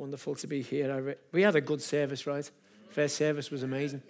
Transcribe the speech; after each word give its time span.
Wonderful 0.00 0.34
to 0.36 0.46
be 0.46 0.62
here. 0.62 1.14
we 1.30 1.42
had 1.42 1.56
a 1.56 1.60
good 1.60 1.82
service, 1.82 2.26
right? 2.26 2.50
First 2.88 3.16
service 3.16 3.50
was 3.50 3.64
amazing. 3.64 4.00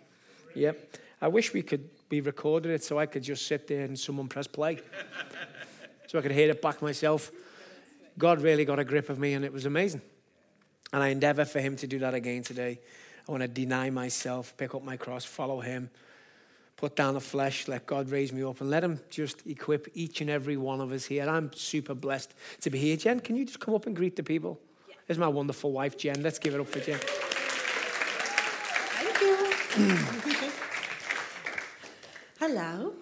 Yep. 0.55 0.97
I 1.21 1.27
wish 1.27 1.53
we 1.53 1.63
could 1.63 1.91
be 2.09 2.21
recorded 2.21 2.71
it 2.71 2.85
so 2.85 2.97
I 2.97 3.07
could 3.07 3.25
just 3.25 3.45
sit 3.45 3.67
there 3.67 3.87
and 3.87 3.99
someone 3.99 4.29
press 4.29 4.47
play. 4.47 4.79
so 6.07 6.21
I 6.21 6.23
could 6.23 6.31
hear 6.31 6.49
it 6.49 6.63
back 6.63 6.81
myself. 6.81 7.33
God 8.17 8.41
really 8.41 8.65
got 8.65 8.79
a 8.79 8.85
grip 8.85 9.11
of 9.11 9.19
me 9.19 9.33
and 9.33 9.45
it 9.45 9.53
was 9.53 9.67
amazing. 9.67 10.01
And 10.93 11.03
I 11.03 11.09
endeavor 11.09 11.45
for 11.45 11.59
him 11.59 11.75
to 11.79 11.89
do 11.89 11.99
that 11.99 12.15
again 12.15 12.45
today. 12.45 12.79
I 13.29 13.33
want 13.33 13.43
to 13.43 13.49
deny 13.49 13.91
myself, 13.91 14.57
pick 14.57 14.77
up 14.77 14.85
my 14.85 14.97
cross, 14.97 15.25
follow 15.25 15.59
him, 15.59 15.91
put 16.77 16.95
down 16.95 17.15
the 17.15 17.21
flesh, 17.21 17.67
let 17.67 17.85
God 17.87 18.11
raise 18.11 18.33
me 18.33 18.45
up, 18.45 18.61
and 18.61 18.71
let 18.71 18.85
him 18.85 19.01
just 19.11 19.45
equip 19.45 19.89
each 19.95 20.21
and 20.21 20.31
every 20.31 20.57
one 20.57 20.81
of 20.81 20.93
us 20.93 21.07
here. 21.07 21.29
I'm 21.29 21.53
super 21.53 21.95
blessed 21.95 22.33
to 22.61 22.71
be 22.71 22.79
here. 22.79 22.97
Jen, 22.97 23.19
can 23.19 23.35
you 23.35 23.45
just 23.45 23.59
come 23.59 23.75
up 23.75 23.87
and 23.87 23.97
greet 23.97 24.15
the 24.15 24.23
people? 24.23 24.61
There's 25.11 25.19
my 25.19 25.27
wonderful 25.27 25.73
wife, 25.73 25.99
Jen. 25.99 26.23
Let's 26.23 26.39
give 26.39 26.55
it 26.55 26.61
up 26.61 26.69
for 26.69 26.79
Jen. 26.79 27.01
Thank 28.95 29.21
you. 29.21 29.51
Hello. 32.39 32.95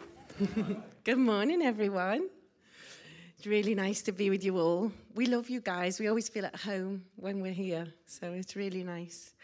Good 1.04 1.18
morning, 1.18 1.60
everyone. 1.60 2.30
It's 3.36 3.46
really 3.46 3.74
nice 3.74 4.00
to 4.00 4.12
be 4.12 4.30
with 4.30 4.42
you 4.42 4.56
all. 4.56 4.90
We 5.14 5.26
love 5.26 5.50
you 5.50 5.60
guys. 5.60 6.00
We 6.00 6.08
always 6.08 6.30
feel 6.30 6.46
at 6.46 6.56
home 6.56 7.04
when 7.16 7.42
we're 7.42 7.52
here, 7.52 7.92
so 8.06 8.32
it's 8.32 8.56
really 8.56 8.84
nice. 8.84 9.34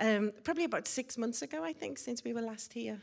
Um, 0.00 0.32
probably 0.42 0.64
about 0.64 0.88
six 0.88 1.16
months 1.16 1.42
ago, 1.42 1.62
I 1.62 1.72
think, 1.72 1.96
since 1.96 2.24
we 2.24 2.32
were 2.32 2.42
last 2.42 2.72
here. 2.72 2.98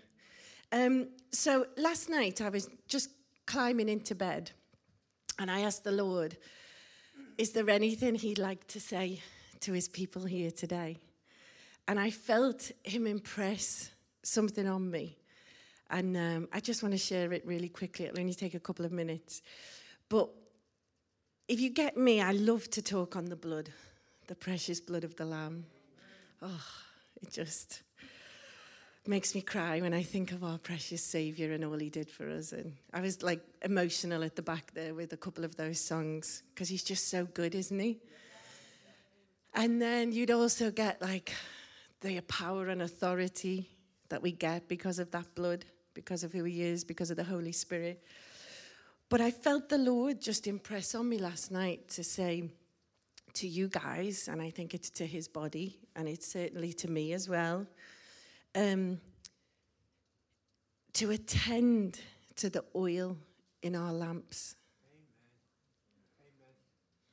Um, 0.74 1.08
so 1.32 1.68
last 1.78 2.10
night, 2.10 2.42
I 2.42 2.50
was 2.50 2.70
just 2.90 3.12
climbing 3.46 3.88
into 3.88 4.16
bed, 4.16 4.52
and 5.40 5.50
I 5.50 5.62
asked 5.62 5.86
the 5.86 5.94
Lord, 5.94 6.36
is 7.38 7.52
there 7.52 7.70
anything 7.70 8.16
he'd 8.16 8.40
like 8.40 8.66
to 8.68 8.80
say 8.80 9.22
to 9.60 9.74
his 9.74 9.88
people 9.88 10.26
here 10.26 10.52
today? 10.52 10.98
And 11.88 12.00
I 12.00 12.10
felt 12.10 12.72
him 12.84 13.06
impress 13.08 13.92
something 14.24 14.68
on 14.68 14.90
me. 14.90 15.18
And 15.90 16.18
um, 16.18 16.48
I 16.52 16.60
just 16.60 16.84
want 16.84 16.94
to 16.94 16.98
share 16.98 17.32
it 17.32 17.46
really 17.46 17.70
quickly. 17.70 18.06
It'll 18.06 18.20
only 18.20 18.34
take 18.34 18.56
a 18.56 18.60
couple 18.60 18.86
of 18.86 18.92
minutes. 18.92 19.42
But 20.10 20.30
if 21.48 21.62
you 21.62 21.70
get 21.70 21.96
me, 21.96 22.22
I 22.22 22.32
love 22.32 22.70
to 22.72 22.82
talk 22.82 23.16
on 23.16 23.26
the 23.26 23.36
blood, 23.36 23.70
the 24.28 24.36
precious 24.36 24.82
blood 24.82 25.04
of 25.04 25.16
the 25.16 25.26
Lamb. 25.26 25.66
Oh, 26.42 26.66
it 27.22 27.32
just 27.32 27.84
makes 29.08 29.36
me 29.36 29.42
cry 29.42 29.80
when 29.82 29.94
I 29.94 30.04
think 30.04 30.32
of 30.32 30.44
our 30.44 30.58
precious 30.58 31.04
Savior 31.04 31.54
and 31.54 31.64
all 31.64 31.78
He 31.78 31.90
did 31.90 32.10
for 32.10 32.30
us. 32.30 32.52
And 32.52 32.74
I 32.94 33.02
was 33.02 33.22
like 33.22 33.42
emotional 33.64 34.24
at 34.24 34.36
the 34.36 34.42
back 34.42 34.74
there 34.74 34.94
with 34.94 35.14
a 35.14 35.18
couple 35.18 35.44
of 35.44 35.56
those 35.56 35.80
songs 35.80 36.44
because 36.54 36.70
He's 36.70 36.84
just 36.84 37.10
so 37.10 37.26
good, 37.26 37.56
isn't 37.56 37.80
He? 37.80 38.00
And 39.54 39.82
then 39.82 40.12
you'd 40.12 40.32
also 40.32 40.72
get 40.72 41.02
like 41.02 41.34
the 42.02 42.22
power 42.22 42.70
and 42.70 42.82
authority 42.82 43.70
that 44.10 44.22
we 44.22 44.32
get 44.32 44.68
because 44.68 45.00
of 45.00 45.12
that 45.12 45.34
blood, 45.36 45.66
because 45.94 46.24
of 46.24 46.34
who 46.34 46.44
He 46.44 46.62
is, 46.62 46.84
because 46.84 47.10
of 47.10 47.18
the 47.18 47.24
Holy 47.24 47.52
Spirit. 47.52 48.04
But 49.10 49.22
I 49.22 49.32
felt 49.32 49.70
the 49.70 49.78
Lord 49.78 50.22
just 50.22 50.48
impress 50.48 50.94
on 50.94 51.08
me 51.08 51.18
last 51.18 51.52
night 51.52 51.88
to 51.90 52.04
say 52.04 52.50
to 53.34 53.48
you 53.48 53.68
guys, 53.68 54.28
and 54.28 54.42
I 54.42 54.50
think 54.50 54.74
it's 54.74 54.90
to 54.92 55.06
His 55.06 55.28
body, 55.28 55.80
and 55.96 56.08
it's 56.08 56.28
certainly 56.28 56.74
to 56.74 56.90
me 56.90 57.14
as 57.14 57.30
well 57.30 57.66
um, 58.58 59.00
to 60.94 61.12
attend 61.12 62.00
to 62.36 62.50
the 62.50 62.64
oil 62.76 63.16
in 63.62 63.76
our 63.76 63.94
lamps. 63.94 64.56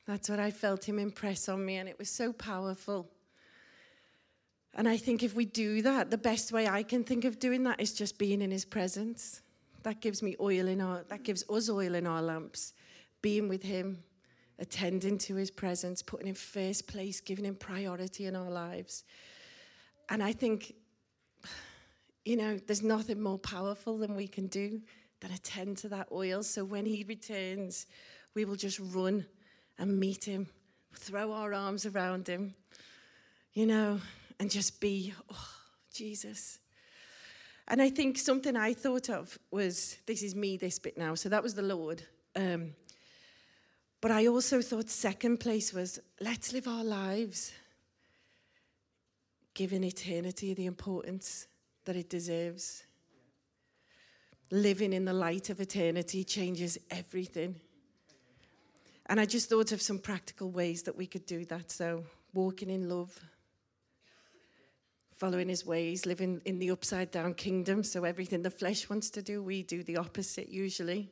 That's 0.07 0.27
what 0.27 0.39
I 0.39 0.51
felt 0.51 0.85
him 0.85 0.99
impress 0.99 1.47
on 1.47 1.63
me, 1.65 1.77
and 1.77 1.87
it 1.87 1.97
was 1.97 2.09
so 2.09 2.33
powerful. 2.33 3.09
And 4.73 4.89
I 4.89 4.97
think 4.97 5.23
if 5.23 5.35
we 5.35 5.45
do 5.45 5.81
that, 5.83 6.11
the 6.11 6.17
best 6.17 6.51
way 6.51 6.67
I 6.67 6.83
can 6.83 7.03
think 7.03 7.25
of 7.25 7.39
doing 7.39 7.63
that 7.63 7.79
is 7.79 7.93
just 7.93 8.17
being 8.17 8.41
in 8.41 8.51
his 8.51 8.65
presence. 8.65 9.41
That 9.83 10.01
gives 10.01 10.21
me 10.21 10.35
oil 10.39 10.67
in 10.67 10.81
our 10.81 11.03
that 11.09 11.23
gives 11.23 11.43
us 11.49 11.69
oil 11.69 11.95
in 11.95 12.07
our 12.07 12.21
lamps. 12.21 12.73
Being 13.21 13.47
with 13.47 13.63
him, 13.63 14.03
attending 14.59 15.17
to 15.19 15.35
his 15.35 15.49
presence, 15.49 16.01
putting 16.01 16.27
him 16.27 16.35
first 16.35 16.87
place, 16.87 17.19
giving 17.21 17.45
him 17.45 17.55
priority 17.55 18.25
in 18.25 18.35
our 18.35 18.51
lives. 18.51 19.03
And 20.09 20.21
I 20.21 20.33
think 20.33 20.73
you 22.25 22.35
know, 22.35 22.57
there's 22.57 22.81
nothing 22.81 23.21
more 23.21 23.37
powerful 23.37 23.99
than 23.99 24.15
we 24.15 24.27
can 24.27 24.47
do 24.47 24.81
than 25.21 25.31
attend 25.31 25.77
to 25.77 25.89
that 25.89 26.07
oil. 26.11 26.43
So 26.43 26.65
when 26.65 26.85
he 26.85 27.05
returns, 27.07 27.85
we 28.33 28.43
will 28.43 28.55
just 28.55 28.79
run 28.79 29.25
and 29.77 29.99
meet 29.99 30.25
him, 30.25 30.47
throw 30.93 31.31
our 31.31 31.53
arms 31.53 31.85
around 31.85 32.27
him, 32.27 32.53
you 33.53 33.65
know, 33.65 34.01
and 34.39 34.49
just 34.49 34.81
be, 34.81 35.13
oh, 35.31 35.49
Jesus. 35.93 36.59
And 37.67 37.81
I 37.81 37.89
think 37.89 38.17
something 38.17 38.55
I 38.57 38.73
thought 38.73 39.09
of 39.09 39.37
was 39.51 39.97
this 40.05 40.21
is 40.21 40.35
me, 40.35 40.57
this 40.57 40.79
bit 40.79 40.97
now. 40.97 41.15
So 41.15 41.29
that 41.29 41.43
was 41.43 41.53
the 41.53 41.61
Lord. 41.61 42.03
Um, 42.35 42.73
but 44.01 44.11
I 44.11 44.27
also 44.27 44.61
thought, 44.61 44.89
second 44.89 45.39
place 45.39 45.73
was 45.73 45.99
let's 46.19 46.53
live 46.53 46.67
our 46.67 46.83
lives 46.83 47.53
giving 49.53 49.83
eternity 49.83 50.53
the 50.53 50.65
importance 50.65 51.47
that 51.85 51.95
it 51.95 52.09
deserves. 52.09 52.83
Living 54.51 54.93
in 54.93 55.05
the 55.05 55.13
light 55.13 55.49
of 55.49 55.59
eternity 55.59 56.23
changes 56.23 56.77
everything. 56.91 57.55
And 59.07 59.19
I 59.19 59.25
just 59.25 59.49
thought 59.49 59.71
of 59.71 59.81
some 59.81 59.99
practical 59.99 60.49
ways 60.51 60.83
that 60.83 60.97
we 60.97 61.07
could 61.07 61.25
do 61.25 61.45
that. 61.45 61.71
So, 61.71 62.03
walking 62.33 62.69
in 62.69 62.89
love, 62.89 63.19
following 65.15 65.47
his 65.47 65.65
ways, 65.65 66.05
living 66.05 66.41
in 66.45 66.59
the 66.59 66.71
upside 66.71 67.11
down 67.11 67.35
kingdom. 67.35 67.83
So, 67.83 68.03
everything 68.03 68.41
the 68.41 68.49
flesh 68.49 68.89
wants 68.89 69.09
to 69.11 69.21
do, 69.21 69.43
we 69.43 69.63
do 69.63 69.83
the 69.83 69.97
opposite 69.97 70.49
usually. 70.49 71.11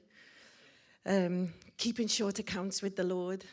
Um, 1.06 1.54
keeping 1.78 2.08
short 2.08 2.40
accounts 2.40 2.82
with 2.82 2.96
the 2.96 3.04
Lord, 3.04 3.44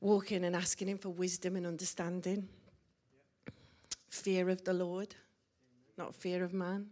walking 0.00 0.44
and 0.44 0.54
asking 0.54 0.88
him 0.88 0.98
for 0.98 1.10
wisdom 1.10 1.56
and 1.56 1.66
understanding, 1.66 2.48
fear 4.08 4.48
of 4.48 4.64
the 4.64 4.72
Lord 4.72 5.14
not 5.98 6.14
fear 6.14 6.44
of 6.44 6.52
man. 6.52 6.86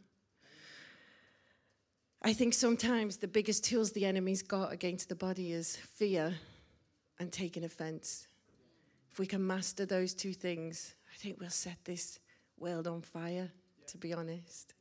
I 2.23 2.33
think 2.33 2.55
sometimes 2.55 3.19
the 3.19 3.29
biggest 3.29 3.65
tools 3.65 3.93
the 3.93 4.07
enemy's 4.07 4.43
got 4.43 4.73
against 4.73 5.11
the 5.11 5.15
body 5.15 5.53
is 5.53 5.77
fear 5.77 6.35
and 7.19 7.31
taking 7.31 7.65
offense. 7.65 8.27
If 9.13 9.19
we 9.19 9.27
can 9.27 9.47
master 9.47 9.85
those 9.85 10.15
two 10.15 10.33
things, 10.33 10.95
I 11.13 11.17
think 11.19 11.39
we'll 11.39 11.51
set 11.51 11.77
this 11.85 12.19
world 12.59 12.87
on 12.87 13.03
fire, 13.03 13.51
to 13.89 13.99
be 13.99 14.15
honest. 14.15 14.75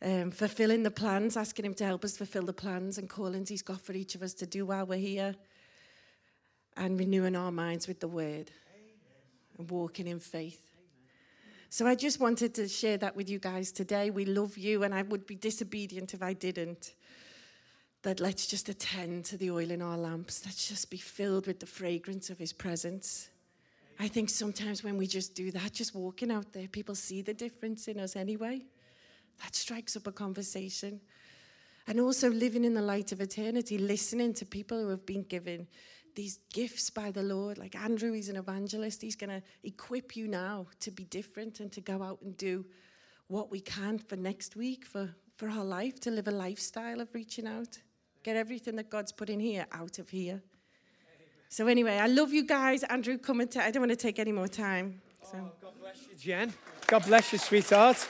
Um, 0.00 0.30
fulfilling 0.30 0.84
the 0.84 0.92
plans, 0.92 1.36
asking 1.36 1.64
Him 1.64 1.74
to 1.74 1.84
help 1.84 2.04
us 2.04 2.16
fulfill 2.16 2.44
the 2.44 2.52
plans 2.52 2.98
and 2.98 3.08
callings 3.08 3.48
He's 3.48 3.62
got 3.62 3.80
for 3.80 3.94
each 3.94 4.14
of 4.14 4.22
us 4.22 4.32
to 4.34 4.46
do 4.46 4.64
while 4.64 4.86
we're 4.86 4.98
here, 4.98 5.34
and 6.76 6.98
renewing 6.98 7.34
our 7.34 7.50
minds 7.50 7.88
with 7.88 7.98
the 7.98 8.06
Word 8.06 8.52
and 9.58 9.68
walking 9.68 10.06
in 10.06 10.20
faith. 10.20 10.67
So 11.70 11.86
I 11.86 11.94
just 11.94 12.18
wanted 12.18 12.54
to 12.54 12.66
share 12.66 12.96
that 12.96 13.14
with 13.14 13.28
you 13.28 13.38
guys 13.38 13.72
today. 13.72 14.08
We 14.08 14.24
love 14.24 14.56
you, 14.56 14.84
and 14.84 14.94
I 14.94 15.02
would 15.02 15.26
be 15.26 15.34
disobedient 15.34 16.14
if 16.14 16.22
I 16.22 16.32
didn't. 16.32 16.94
That 18.02 18.20
let's 18.20 18.46
just 18.46 18.70
attend 18.70 19.26
to 19.26 19.36
the 19.36 19.50
oil 19.50 19.70
in 19.70 19.82
our 19.82 19.98
lamps. 19.98 20.46
Let's 20.46 20.66
just 20.66 20.88
be 20.88 20.96
filled 20.96 21.46
with 21.46 21.60
the 21.60 21.66
fragrance 21.66 22.30
of 22.30 22.38
His 22.38 22.54
presence. 22.54 23.28
I 24.00 24.08
think 24.08 24.30
sometimes 24.30 24.82
when 24.82 24.96
we 24.96 25.06
just 25.06 25.34
do 25.34 25.50
that, 25.50 25.74
just 25.74 25.94
walking 25.94 26.30
out 26.30 26.52
there, 26.54 26.68
people 26.68 26.94
see 26.94 27.20
the 27.20 27.34
difference 27.34 27.86
in 27.86 28.00
us 28.00 28.16
anyway. 28.16 28.64
That 29.42 29.54
strikes 29.54 29.94
up 29.94 30.06
a 30.06 30.12
conversation. 30.12 31.00
And 31.86 32.00
also 32.00 32.30
living 32.30 32.64
in 32.64 32.74
the 32.74 32.82
light 32.82 33.12
of 33.12 33.20
eternity, 33.20 33.76
listening 33.76 34.32
to 34.34 34.46
people 34.46 34.80
who 34.80 34.88
have 34.88 35.04
been 35.04 35.24
given 35.24 35.66
these 36.18 36.40
gifts 36.52 36.90
by 36.90 37.12
the 37.12 37.22
Lord. 37.22 37.58
Like 37.58 37.76
Andrew, 37.76 38.10
he's 38.10 38.28
an 38.28 38.34
evangelist. 38.34 39.02
He's 39.02 39.14
going 39.14 39.30
to 39.30 39.40
equip 39.62 40.16
you 40.16 40.26
now 40.26 40.66
to 40.80 40.90
be 40.90 41.04
different 41.04 41.60
and 41.60 41.70
to 41.70 41.80
go 41.80 42.02
out 42.02 42.18
and 42.22 42.36
do 42.36 42.66
what 43.28 43.52
we 43.52 43.60
can 43.60 44.00
for 44.00 44.16
next 44.16 44.56
week, 44.56 44.84
for, 44.84 45.14
for 45.36 45.48
our 45.48 45.64
life, 45.64 46.00
to 46.00 46.10
live 46.10 46.26
a 46.26 46.32
lifestyle 46.32 47.00
of 47.00 47.14
reaching 47.14 47.46
out. 47.46 47.78
Get 48.24 48.34
everything 48.34 48.74
that 48.76 48.90
God's 48.90 49.12
put 49.12 49.30
in 49.30 49.38
here 49.38 49.64
out 49.70 50.00
of 50.00 50.08
here. 50.08 50.42
So, 51.50 51.68
anyway, 51.68 51.98
I 51.98 52.08
love 52.08 52.32
you 52.32 52.44
guys. 52.44 52.82
Andrew, 52.82 53.16
come 53.16 53.40
and 53.40 53.56
I 53.56 53.70
don't 53.70 53.82
want 53.82 53.92
to 53.92 53.96
take 53.96 54.18
any 54.18 54.32
more 54.32 54.48
time. 54.48 55.00
So. 55.22 55.38
Oh, 55.40 55.52
God 55.62 55.72
bless 55.80 56.02
you, 56.10 56.16
Jen. 56.18 56.52
God 56.88 57.06
bless 57.06 57.32
you, 57.32 57.38
sweetheart. 57.38 58.04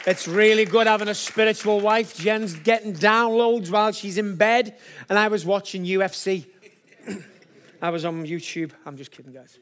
It's 0.08 0.28
really 0.28 0.66
good 0.66 0.86
having 0.86 1.08
a 1.08 1.16
spiritual 1.16 1.80
wife. 1.80 2.16
Jen's 2.16 2.54
getting 2.54 2.94
downloads 2.94 3.72
while 3.72 3.92
she's 3.92 4.20
in 4.20 4.36
bed, 4.36 4.78
and 5.10 5.18
I 5.18 5.30
was 5.30 5.46
watching 5.46 5.84
UFC. 5.84 6.46
I 7.82 7.90
was 7.90 8.06
on 8.06 8.24
YouTube. 8.24 8.72
I'm 8.86 8.98
just 8.98 9.12
kidding, 9.12 9.34
guys. 9.34 9.58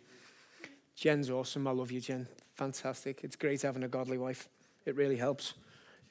Jen's 0.98 1.30
awesome. 1.30 1.66
I 1.66 1.72
love 1.72 1.92
you, 1.92 2.02
Jen. 2.02 2.28
Fantastic. 2.56 3.24
It's 3.24 3.38
great 3.38 3.62
having 3.62 3.84
a 3.84 3.88
godly 3.88 4.18
wife. 4.18 4.50
It 4.86 4.96
really 4.96 5.16
helps. 5.16 5.54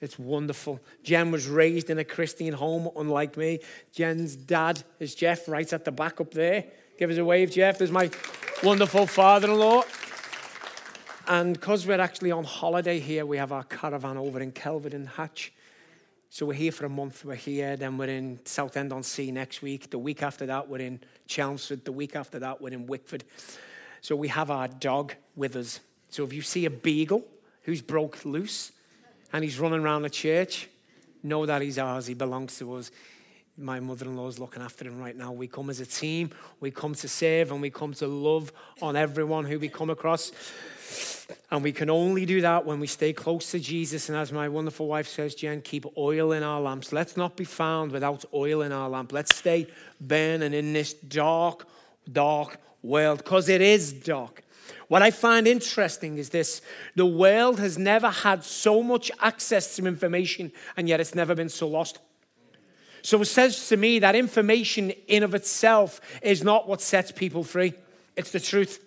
It's 0.00 0.18
wonderful. 0.18 0.80
Jen 1.02 1.30
was 1.30 1.46
raised 1.46 1.90
in 1.90 1.98
a 1.98 2.04
Christian 2.04 2.54
home, 2.54 2.90
unlike 2.96 3.36
me. 3.36 3.60
Jen's 3.92 4.34
dad 4.34 4.82
is 4.98 5.14
Jeff, 5.14 5.46
right 5.46 5.70
at 5.72 5.84
the 5.84 5.92
back 5.92 6.20
up 6.22 6.32
there. 6.32 6.64
Give 6.98 7.10
us 7.10 7.18
a 7.18 7.24
wave, 7.24 7.50
Jeff. 7.50 7.78
There's 7.78 7.92
my 7.92 8.10
wonderful 8.62 9.06
father 9.06 9.48
in 9.48 9.58
law. 9.58 9.82
And 11.28 11.54
because 11.54 11.86
we're 11.86 12.00
actually 12.00 12.32
on 12.32 12.44
holiday 12.44 12.98
here, 12.98 13.24
we 13.24 13.36
have 13.36 13.52
our 13.52 13.62
caravan 13.62 14.16
over 14.16 14.40
in 14.40 14.50
Kelvedon 14.50 15.06
Hatch. 15.06 15.52
So 16.30 16.46
we're 16.46 16.54
here 16.54 16.72
for 16.72 16.86
a 16.86 16.88
month. 16.88 17.24
We're 17.24 17.36
here, 17.36 17.76
then 17.76 17.96
we're 17.96 18.08
in 18.08 18.40
Southend 18.44 18.92
on 18.92 19.02
Sea 19.02 19.30
next 19.30 19.62
week. 19.62 19.90
The 19.90 19.98
week 19.98 20.22
after 20.22 20.46
that, 20.46 20.68
we're 20.68 20.80
in 20.80 21.00
Chelmsford. 21.26 21.84
The 21.84 21.92
week 21.92 22.16
after 22.16 22.40
that, 22.40 22.60
we're 22.60 22.72
in 22.72 22.86
Wickford. 22.86 23.22
So 24.00 24.16
we 24.16 24.28
have 24.28 24.50
our 24.50 24.66
dog 24.66 25.14
with 25.36 25.54
us. 25.54 25.80
So 26.08 26.24
if 26.24 26.32
you 26.32 26.42
see 26.42 26.64
a 26.64 26.70
beagle 26.70 27.24
who's 27.62 27.82
broke 27.82 28.24
loose 28.24 28.72
and 29.32 29.44
he's 29.44 29.60
running 29.60 29.80
around 29.80 30.02
the 30.02 30.10
church, 30.10 30.68
know 31.22 31.46
that 31.46 31.62
he's 31.62 31.78
ours. 31.78 32.06
He 32.06 32.14
belongs 32.14 32.58
to 32.58 32.74
us. 32.74 32.90
My 33.56 33.78
mother 33.78 34.06
in 34.06 34.16
law 34.16 34.26
is 34.26 34.40
looking 34.40 34.62
after 34.62 34.86
him 34.86 34.98
right 34.98 35.16
now. 35.16 35.30
We 35.30 35.46
come 35.46 35.70
as 35.70 35.78
a 35.78 35.86
team, 35.86 36.30
we 36.58 36.70
come 36.70 36.94
to 36.94 37.06
save, 37.06 37.52
and 37.52 37.60
we 37.60 37.70
come 37.70 37.92
to 37.94 38.06
love 38.06 38.50
on 38.80 38.96
everyone 38.96 39.44
who 39.44 39.58
we 39.58 39.68
come 39.68 39.90
across. 39.90 40.32
And 41.50 41.62
we 41.62 41.72
can 41.72 41.90
only 41.90 42.24
do 42.24 42.40
that 42.40 42.64
when 42.64 42.80
we 42.80 42.86
stay 42.86 43.12
close 43.12 43.50
to 43.50 43.58
Jesus. 43.58 44.08
And 44.08 44.16
as 44.16 44.32
my 44.32 44.48
wonderful 44.48 44.86
wife 44.86 45.06
says, 45.06 45.34
Jen, 45.34 45.60
keep 45.60 45.84
oil 45.96 46.32
in 46.32 46.42
our 46.42 46.60
lamps. 46.60 46.92
Let's 46.92 47.16
not 47.16 47.36
be 47.36 47.44
found 47.44 47.92
without 47.92 48.24
oil 48.32 48.62
in 48.62 48.72
our 48.72 48.88
lamp. 48.88 49.12
Let's 49.12 49.36
stay 49.36 49.66
burning 50.00 50.54
in 50.54 50.72
this 50.72 50.94
dark, 50.94 51.66
dark 52.10 52.58
world 52.82 53.18
because 53.18 53.48
it 53.48 53.60
is 53.60 53.92
dark. 53.92 54.42
What 54.88 55.02
I 55.02 55.10
find 55.10 55.46
interesting 55.46 56.18
is 56.18 56.30
this 56.30 56.60
the 56.94 57.06
world 57.06 57.58
has 57.60 57.78
never 57.78 58.10
had 58.10 58.44
so 58.44 58.82
much 58.82 59.10
access 59.20 59.76
to 59.76 59.86
information, 59.86 60.52
and 60.76 60.88
yet 60.88 61.00
it's 61.00 61.14
never 61.14 61.34
been 61.34 61.48
so 61.48 61.68
lost. 61.68 61.98
So 63.02 63.20
it 63.20 63.26
says 63.26 63.68
to 63.68 63.76
me 63.76 63.98
that 63.98 64.14
information 64.14 64.90
in 65.08 65.22
of 65.22 65.34
itself 65.34 66.00
is 66.22 66.44
not 66.44 66.68
what 66.68 66.80
sets 66.80 67.10
people 67.10 67.42
free. 67.42 67.74
It's 68.16 68.30
the 68.30 68.40
truth. 68.40 68.84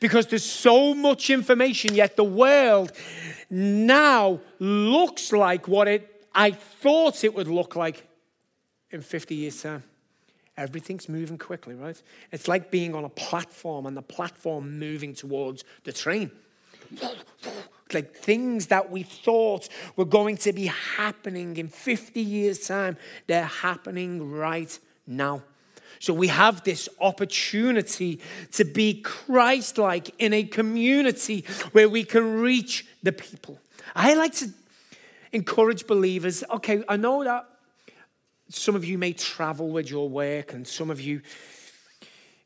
Because 0.00 0.26
there's 0.26 0.44
so 0.44 0.94
much 0.94 1.30
information, 1.30 1.94
yet 1.94 2.16
the 2.16 2.24
world 2.24 2.92
now 3.50 4.40
looks 4.58 5.32
like 5.32 5.68
what 5.68 5.88
it 5.88 6.18
I 6.34 6.52
thought 6.52 7.24
it 7.24 7.34
would 7.34 7.48
look 7.48 7.74
like 7.74 8.06
in 8.90 9.02
50 9.02 9.34
years' 9.34 9.60
time. 9.60 9.82
Everything's 10.56 11.08
moving 11.08 11.36
quickly, 11.36 11.74
right? 11.74 12.00
It's 12.30 12.46
like 12.46 12.70
being 12.70 12.94
on 12.94 13.04
a 13.04 13.08
platform 13.08 13.86
and 13.86 13.96
the 13.96 14.02
platform 14.02 14.78
moving 14.78 15.14
towards 15.14 15.64
the 15.84 15.92
train. 15.92 16.30
Like 17.94 18.14
things 18.14 18.66
that 18.66 18.90
we 18.90 19.02
thought 19.02 19.70
were 19.96 20.04
going 20.04 20.36
to 20.36 20.52
be 20.52 20.66
happening 20.66 21.56
in 21.56 21.68
50 21.68 22.20
years' 22.20 22.68
time, 22.68 22.98
they're 23.26 23.46
happening 23.46 24.30
right 24.30 24.78
now. 25.06 25.42
So 26.00 26.14
we 26.14 26.28
have 26.28 26.64
this 26.64 26.88
opportunity 27.00 28.20
to 28.52 28.64
be 28.64 29.00
Christ 29.00 29.78
like 29.78 30.14
in 30.18 30.32
a 30.32 30.44
community 30.44 31.44
where 31.72 31.88
we 31.88 32.04
can 32.04 32.40
reach 32.40 32.86
the 33.02 33.12
people. 33.12 33.58
I 33.94 34.14
like 34.14 34.34
to 34.34 34.50
encourage 35.32 35.86
believers. 35.86 36.44
Okay, 36.50 36.82
I 36.88 36.96
know 36.96 37.24
that 37.24 37.46
some 38.48 38.74
of 38.74 38.84
you 38.84 38.96
may 38.98 39.12
travel 39.12 39.70
with 39.70 39.90
your 39.90 40.08
work, 40.08 40.52
and 40.52 40.66
some 40.66 40.90
of 40.90 41.00
you 41.00 41.20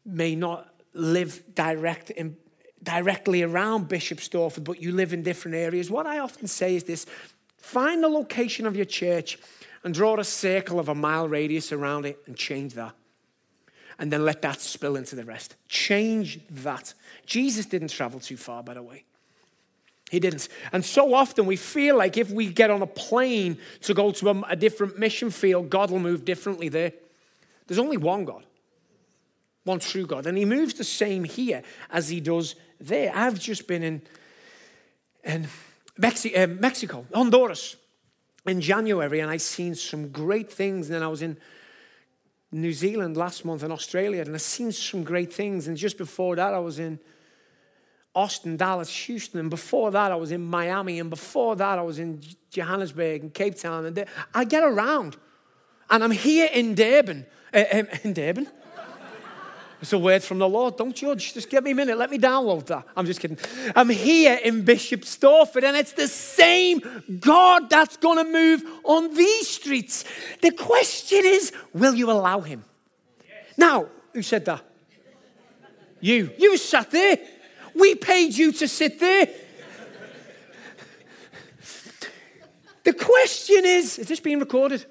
may 0.04 0.34
not 0.34 0.68
live 0.94 1.42
direct 1.54 2.10
in, 2.10 2.36
directly 2.82 3.42
around 3.42 3.88
Bishop 3.88 4.18
Stortford, 4.18 4.64
but 4.64 4.82
you 4.82 4.92
live 4.92 5.12
in 5.12 5.22
different 5.22 5.56
areas. 5.56 5.90
What 5.90 6.06
I 6.06 6.18
often 6.18 6.48
say 6.48 6.74
is 6.74 6.84
this 6.84 7.06
find 7.56 8.02
the 8.02 8.08
location 8.08 8.66
of 8.66 8.74
your 8.74 8.84
church 8.84 9.38
and 9.84 9.94
draw 9.94 10.18
a 10.18 10.24
circle 10.24 10.80
of 10.80 10.88
a 10.88 10.94
mile 10.94 11.28
radius 11.28 11.72
around 11.72 12.06
it 12.06 12.18
and 12.26 12.36
change 12.36 12.74
that. 12.74 12.94
And 13.98 14.12
then 14.12 14.24
let 14.24 14.42
that 14.42 14.60
spill 14.60 14.96
into 14.96 15.16
the 15.16 15.24
rest. 15.24 15.56
Change 15.68 16.40
that. 16.50 16.94
Jesus 17.26 17.66
didn't 17.66 17.88
travel 17.88 18.20
too 18.20 18.36
far, 18.36 18.62
by 18.62 18.74
the 18.74 18.82
way. 18.82 19.04
He 20.10 20.20
didn't. 20.20 20.48
And 20.72 20.84
so 20.84 21.14
often 21.14 21.46
we 21.46 21.56
feel 21.56 21.96
like 21.96 22.18
if 22.18 22.30
we 22.30 22.48
get 22.48 22.70
on 22.70 22.82
a 22.82 22.86
plane 22.86 23.56
to 23.80 23.94
go 23.94 24.12
to 24.12 24.28
a, 24.28 24.40
a 24.50 24.56
different 24.56 24.98
mission 24.98 25.30
field, 25.30 25.70
God 25.70 25.90
will 25.90 26.00
move 26.00 26.24
differently 26.24 26.68
there. 26.68 26.92
There's 27.66 27.78
only 27.78 27.96
one 27.96 28.26
God, 28.26 28.44
one 29.64 29.78
true 29.78 30.06
God. 30.06 30.26
And 30.26 30.36
He 30.36 30.44
moves 30.44 30.74
the 30.74 30.84
same 30.84 31.24
here 31.24 31.62
as 31.90 32.10
He 32.10 32.20
does 32.20 32.56
there. 32.78 33.10
I've 33.14 33.40
just 33.40 33.66
been 33.66 33.82
in, 33.82 34.02
in 35.24 35.48
Mexi- 35.98 36.36
uh, 36.36 36.46
Mexico, 36.46 37.06
Honduras, 37.14 37.76
in 38.44 38.60
January, 38.60 39.20
and 39.20 39.30
I've 39.30 39.40
seen 39.40 39.74
some 39.74 40.08
great 40.08 40.52
things. 40.52 40.88
And 40.88 40.96
then 40.96 41.02
I 41.02 41.08
was 41.08 41.22
in 41.22 41.38
New 42.52 42.72
Zealand 42.72 43.16
last 43.16 43.44
month 43.44 43.62
and 43.62 43.72
Australia, 43.72 44.20
and 44.20 44.34
I've 44.34 44.42
seen 44.42 44.70
some 44.72 45.02
great 45.02 45.32
things. 45.32 45.68
And 45.68 45.76
just 45.76 45.96
before 45.96 46.36
that, 46.36 46.52
I 46.52 46.58
was 46.58 46.78
in 46.78 47.00
Austin, 48.14 48.56
Dallas, 48.56 48.94
Houston. 49.06 49.40
And 49.40 49.50
before 49.50 49.90
that, 49.90 50.12
I 50.12 50.16
was 50.16 50.32
in 50.32 50.44
Miami. 50.44 51.00
And 51.00 51.08
before 51.08 51.56
that, 51.56 51.78
I 51.78 51.82
was 51.82 51.98
in 51.98 52.20
Johannesburg 52.50 53.22
and 53.22 53.34
Cape 53.34 53.56
Town. 53.56 53.86
And 53.86 54.04
I 54.34 54.44
get 54.44 54.62
around. 54.62 55.16
And 55.88 56.04
I'm 56.04 56.10
here 56.10 56.48
in 56.52 56.74
Durban. 56.74 57.26
Uh, 57.54 57.64
um, 57.72 57.88
in 58.04 58.12
Durban? 58.12 58.48
It's 59.82 59.92
a 59.92 59.98
word 59.98 60.22
from 60.22 60.38
the 60.38 60.48
Lord. 60.48 60.76
Don't 60.76 60.94
judge. 60.94 61.34
Just 61.34 61.50
give 61.50 61.64
me 61.64 61.72
a 61.72 61.74
minute. 61.74 61.98
Let 61.98 62.08
me 62.08 62.16
download 62.16 62.66
that. 62.66 62.86
I'm 62.96 63.04
just 63.04 63.18
kidding. 63.18 63.36
I'm 63.74 63.88
here 63.88 64.38
in 64.42 64.62
Bishop 64.62 65.00
Stortford, 65.00 65.64
and 65.64 65.76
it's 65.76 65.92
the 65.92 66.06
same 66.06 66.80
God 67.18 67.68
that's 67.68 67.96
going 67.96 68.24
to 68.24 68.32
move 68.32 68.62
on 68.84 69.12
these 69.12 69.48
streets. 69.48 70.04
The 70.40 70.52
question 70.52 71.22
is 71.24 71.52
will 71.74 71.96
you 71.96 72.12
allow 72.12 72.40
him? 72.40 72.64
Now, 73.56 73.88
who 74.12 74.22
said 74.22 74.44
that? 74.44 74.64
You. 76.00 76.30
You 76.38 76.56
sat 76.58 76.92
there. 76.92 77.18
We 77.74 77.96
paid 77.96 78.36
you 78.36 78.52
to 78.52 78.68
sit 78.68 79.00
there. 79.00 79.28
The 82.84 82.92
question 82.92 83.64
is 83.64 83.98
is 83.98 84.06
this 84.06 84.20
being 84.20 84.38
recorded? 84.38 84.86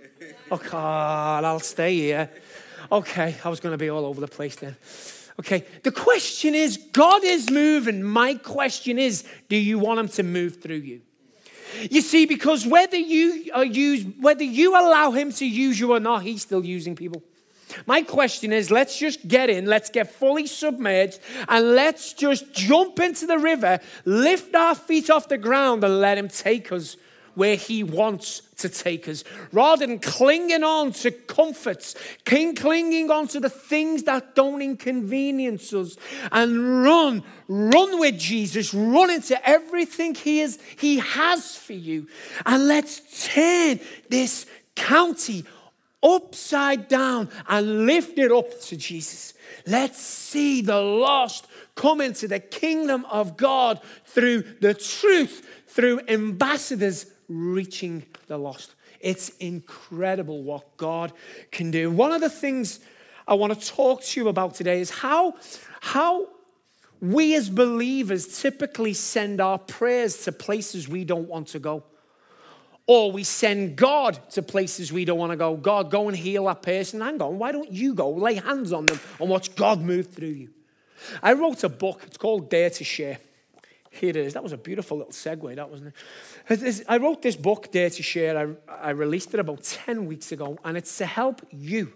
Oh, 0.52 0.58
God, 0.58 1.46
I'll 1.46 1.62
stay 1.62 1.96
here. 1.96 2.30
Okay, 2.92 3.36
I 3.44 3.50
was 3.50 3.60
going 3.60 3.74
to 3.74 3.78
be 3.78 3.90
all 3.90 4.06
over 4.06 4.20
the 4.20 4.28
place 4.28 4.58
then. 4.58 4.76
Okay, 5.40 5.66
the 5.84 5.92
question 5.92 6.54
is 6.54 6.78
God 6.92 7.24
is 7.24 7.50
moving. 7.50 8.04
My 8.04 8.36
question 8.36 9.00
is 9.00 9.24
do 9.48 9.56
you 9.56 9.80
want 9.80 10.00
him 10.00 10.08
to 10.10 10.24
move 10.24 10.62
through 10.62 10.76
you? 10.76 11.02
You 11.90 12.02
see, 12.02 12.26
because 12.26 12.68
whether 12.68 12.98
you 12.98 13.50
uh, 13.54 13.60
are 13.60 13.66
used, 13.66 14.22
whether 14.22 14.44
you 14.44 14.74
allow 14.74 15.12
him 15.12 15.32
to 15.34 15.46
use 15.46 15.80
you 15.80 15.94
or 15.94 16.02
not, 16.02 16.24
he's 16.24 16.42
still 16.42 16.66
using 16.66 16.96
people. 16.96 17.24
My 17.86 18.02
question 18.02 18.52
is 18.52 18.70
let's 18.70 18.98
just 19.00 19.26
get 19.26 19.50
in, 19.50 19.66
let's 19.66 19.90
get 19.90 20.12
fully 20.12 20.48
submerged, 20.48 21.20
and 21.48 21.74
let's 21.74 22.12
just 22.12 22.54
jump 22.54 23.00
into 23.00 23.26
the 23.26 23.38
river, 23.38 23.80
lift 24.04 24.54
our 24.54 24.76
feet 24.76 25.10
off 25.10 25.30
the 25.30 25.38
ground, 25.38 25.84
and 25.86 26.02
let 26.02 26.18
Him 26.18 26.28
take 26.28 26.72
us 26.74 26.98
where 27.36 27.56
He 27.56 27.84
wants 27.84 28.42
to 28.58 28.70
take 28.70 29.08
us. 29.08 29.24
Rather 29.52 29.86
than 29.86 30.00
clinging 30.00 30.64
on 30.64 30.92
to 30.92 31.12
comforts, 31.12 31.96
clinging 32.26 33.10
on 33.10 33.28
to 33.30 33.40
the 33.40 33.50
things 33.50 34.04
that 34.04 34.36
don't 34.36 34.62
inconvenience 34.62 35.74
us, 35.74 35.98
and 36.32 36.84
run, 36.84 37.24
run 37.48 38.00
with 38.00 38.18
Jesus, 38.20 38.74
run 38.74 39.10
into 39.10 39.48
everything 39.48 40.16
He, 40.16 40.42
is, 40.42 40.60
he 40.78 41.00
has 41.00 41.56
for 41.56 41.74
you. 41.74 42.08
And 42.46 42.68
let's 42.68 43.28
turn 43.34 43.80
this 44.10 44.46
county 44.76 45.46
upside 46.04 46.88
down 46.88 47.30
and 47.48 47.86
lift 47.86 48.18
it 48.18 48.32
up 48.32 48.60
to 48.62 48.76
Jesus. 48.76 49.34
Let's 49.68 50.02
see 50.02 50.62
the 50.62 50.80
lost 50.80 51.48
come 51.76 52.02
into 52.02 52.28
the 52.28 52.40
kingdom 52.40 53.06
of 53.06 53.38
God 53.38 53.82
through 54.06 54.44
the 54.60 54.74
truth, 54.74 55.48
through 55.68 56.02
ambassadors 56.08 57.06
reaching 57.32 58.04
the 58.28 58.38
lost. 58.38 58.76
It's 59.00 59.30
incredible 59.38 60.44
what 60.44 60.78
God 60.78 61.14
can 61.52 61.72
do. 61.72 61.90
One 61.90 62.12
of 62.12 62.22
the 62.22 62.30
things 62.30 62.80
I 63.28 63.34
want 63.36 63.60
to 63.60 63.68
talk 63.68 64.04
to 64.04 64.20
you 64.20 64.28
about 64.28 64.56
today 64.56 64.82
is 64.82 64.90
how, 64.90 65.36
how 65.80 66.28
we 67.00 67.36
as 67.36 67.50
believers 67.50 68.42
typically 68.42 68.94
send 68.94 69.42
our 69.42 69.58
prayers 69.58 70.24
to 70.26 70.32
places 70.32 70.88
we 70.88 71.04
don't 71.04 71.28
want 71.28 71.48
to 71.50 71.60
go. 71.60 71.84
Or 72.88 73.12
we 73.12 73.24
send 73.24 73.76
God 73.76 74.20
to 74.32 74.42
places 74.42 74.92
we 74.92 75.06
don't 75.06 75.18
want 75.18 75.32
to 75.32 75.38
go. 75.38 75.56
God, 75.56 75.90
go 75.90 76.08
and 76.10 76.18
heal 76.18 76.46
that 76.46 76.62
person. 76.62 77.00
Hang 77.00 77.22
on, 77.22 77.40
why 77.40 77.52
don't 77.52 77.72
you 77.72 77.94
go? 77.94 78.10
Lay 78.12 78.36
hands 78.36 78.74
on 78.74 78.86
them 78.86 79.00
and 79.20 79.30
watch 79.30 79.56
God 79.56 79.82
move 79.82 80.08
through 80.08 80.28
you. 80.30 80.50
I 81.24 81.34
wrote 81.34 81.64
a 81.64 81.70
book. 81.70 82.02
It's 82.06 82.18
called 82.18 82.50
Dare 82.50 82.70
to 82.70 82.84
Share. 82.84 83.20
Here 83.92 84.10
it 84.10 84.16
is. 84.16 84.34
That 84.34 84.42
was 84.42 84.54
a 84.54 84.58
beautiful 84.58 84.98
little 84.98 85.12
segue, 85.12 85.56
that 85.56 85.70
wasn't 85.70 85.94
it? 86.50 86.86
I 86.88 86.98
wrote 86.98 87.22
this 87.22 87.36
book, 87.36 87.72
Dare 87.72 87.90
to 87.90 88.02
Share. 88.02 88.56
I, 88.70 88.88
I 88.88 88.90
released 88.92 89.34
it 89.34 89.40
about 89.40 89.64
10 89.64 90.06
weeks 90.06 90.32
ago, 90.32 90.58
and 90.64 90.78
it's 90.78 90.98
to 91.00 91.06
help 91.06 91.42
you, 91.52 91.92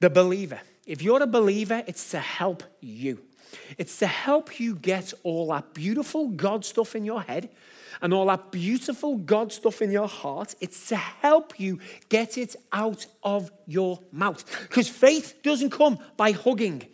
the 0.00 0.08
believer. 0.08 0.60
If 0.86 1.02
you're 1.02 1.22
a 1.22 1.26
believer, 1.26 1.84
it's 1.86 2.10
to 2.10 2.18
help 2.18 2.62
you. 2.80 3.20
It's 3.76 3.98
to 3.98 4.06
help 4.06 4.58
you 4.58 4.74
get 4.74 5.12
all 5.22 5.48
that 5.48 5.74
beautiful 5.74 6.28
God 6.28 6.64
stuff 6.64 6.96
in 6.96 7.04
your 7.04 7.20
head 7.20 7.50
and 8.00 8.14
all 8.14 8.26
that 8.26 8.50
beautiful 8.50 9.18
God 9.18 9.52
stuff 9.52 9.82
in 9.82 9.90
your 9.90 10.08
heart, 10.08 10.54
it's 10.60 10.88
to 10.88 10.96
help 10.96 11.60
you 11.60 11.78
get 12.08 12.38
it 12.38 12.56
out 12.72 13.06
of 13.22 13.50
your 13.66 14.00
mouth. 14.10 14.44
Because 14.62 14.88
faith 14.88 15.42
doesn't 15.42 15.70
come 15.70 15.98
by 16.16 16.32
hugging. 16.32 16.86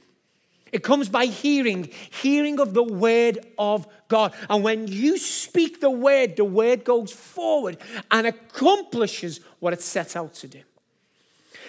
It 0.72 0.82
comes 0.82 1.08
by 1.08 1.26
hearing, 1.26 1.90
hearing 2.10 2.60
of 2.60 2.74
the 2.74 2.82
word 2.82 3.38
of 3.58 3.86
God. 4.08 4.34
And 4.48 4.62
when 4.62 4.86
you 4.88 5.18
speak 5.18 5.80
the 5.80 5.90
word, 5.90 6.36
the 6.36 6.44
word 6.44 6.84
goes 6.84 7.12
forward 7.12 7.78
and 8.10 8.26
accomplishes 8.26 9.40
what 9.60 9.72
it 9.72 9.82
sets 9.82 10.16
out 10.16 10.34
to 10.34 10.48
do. 10.48 10.62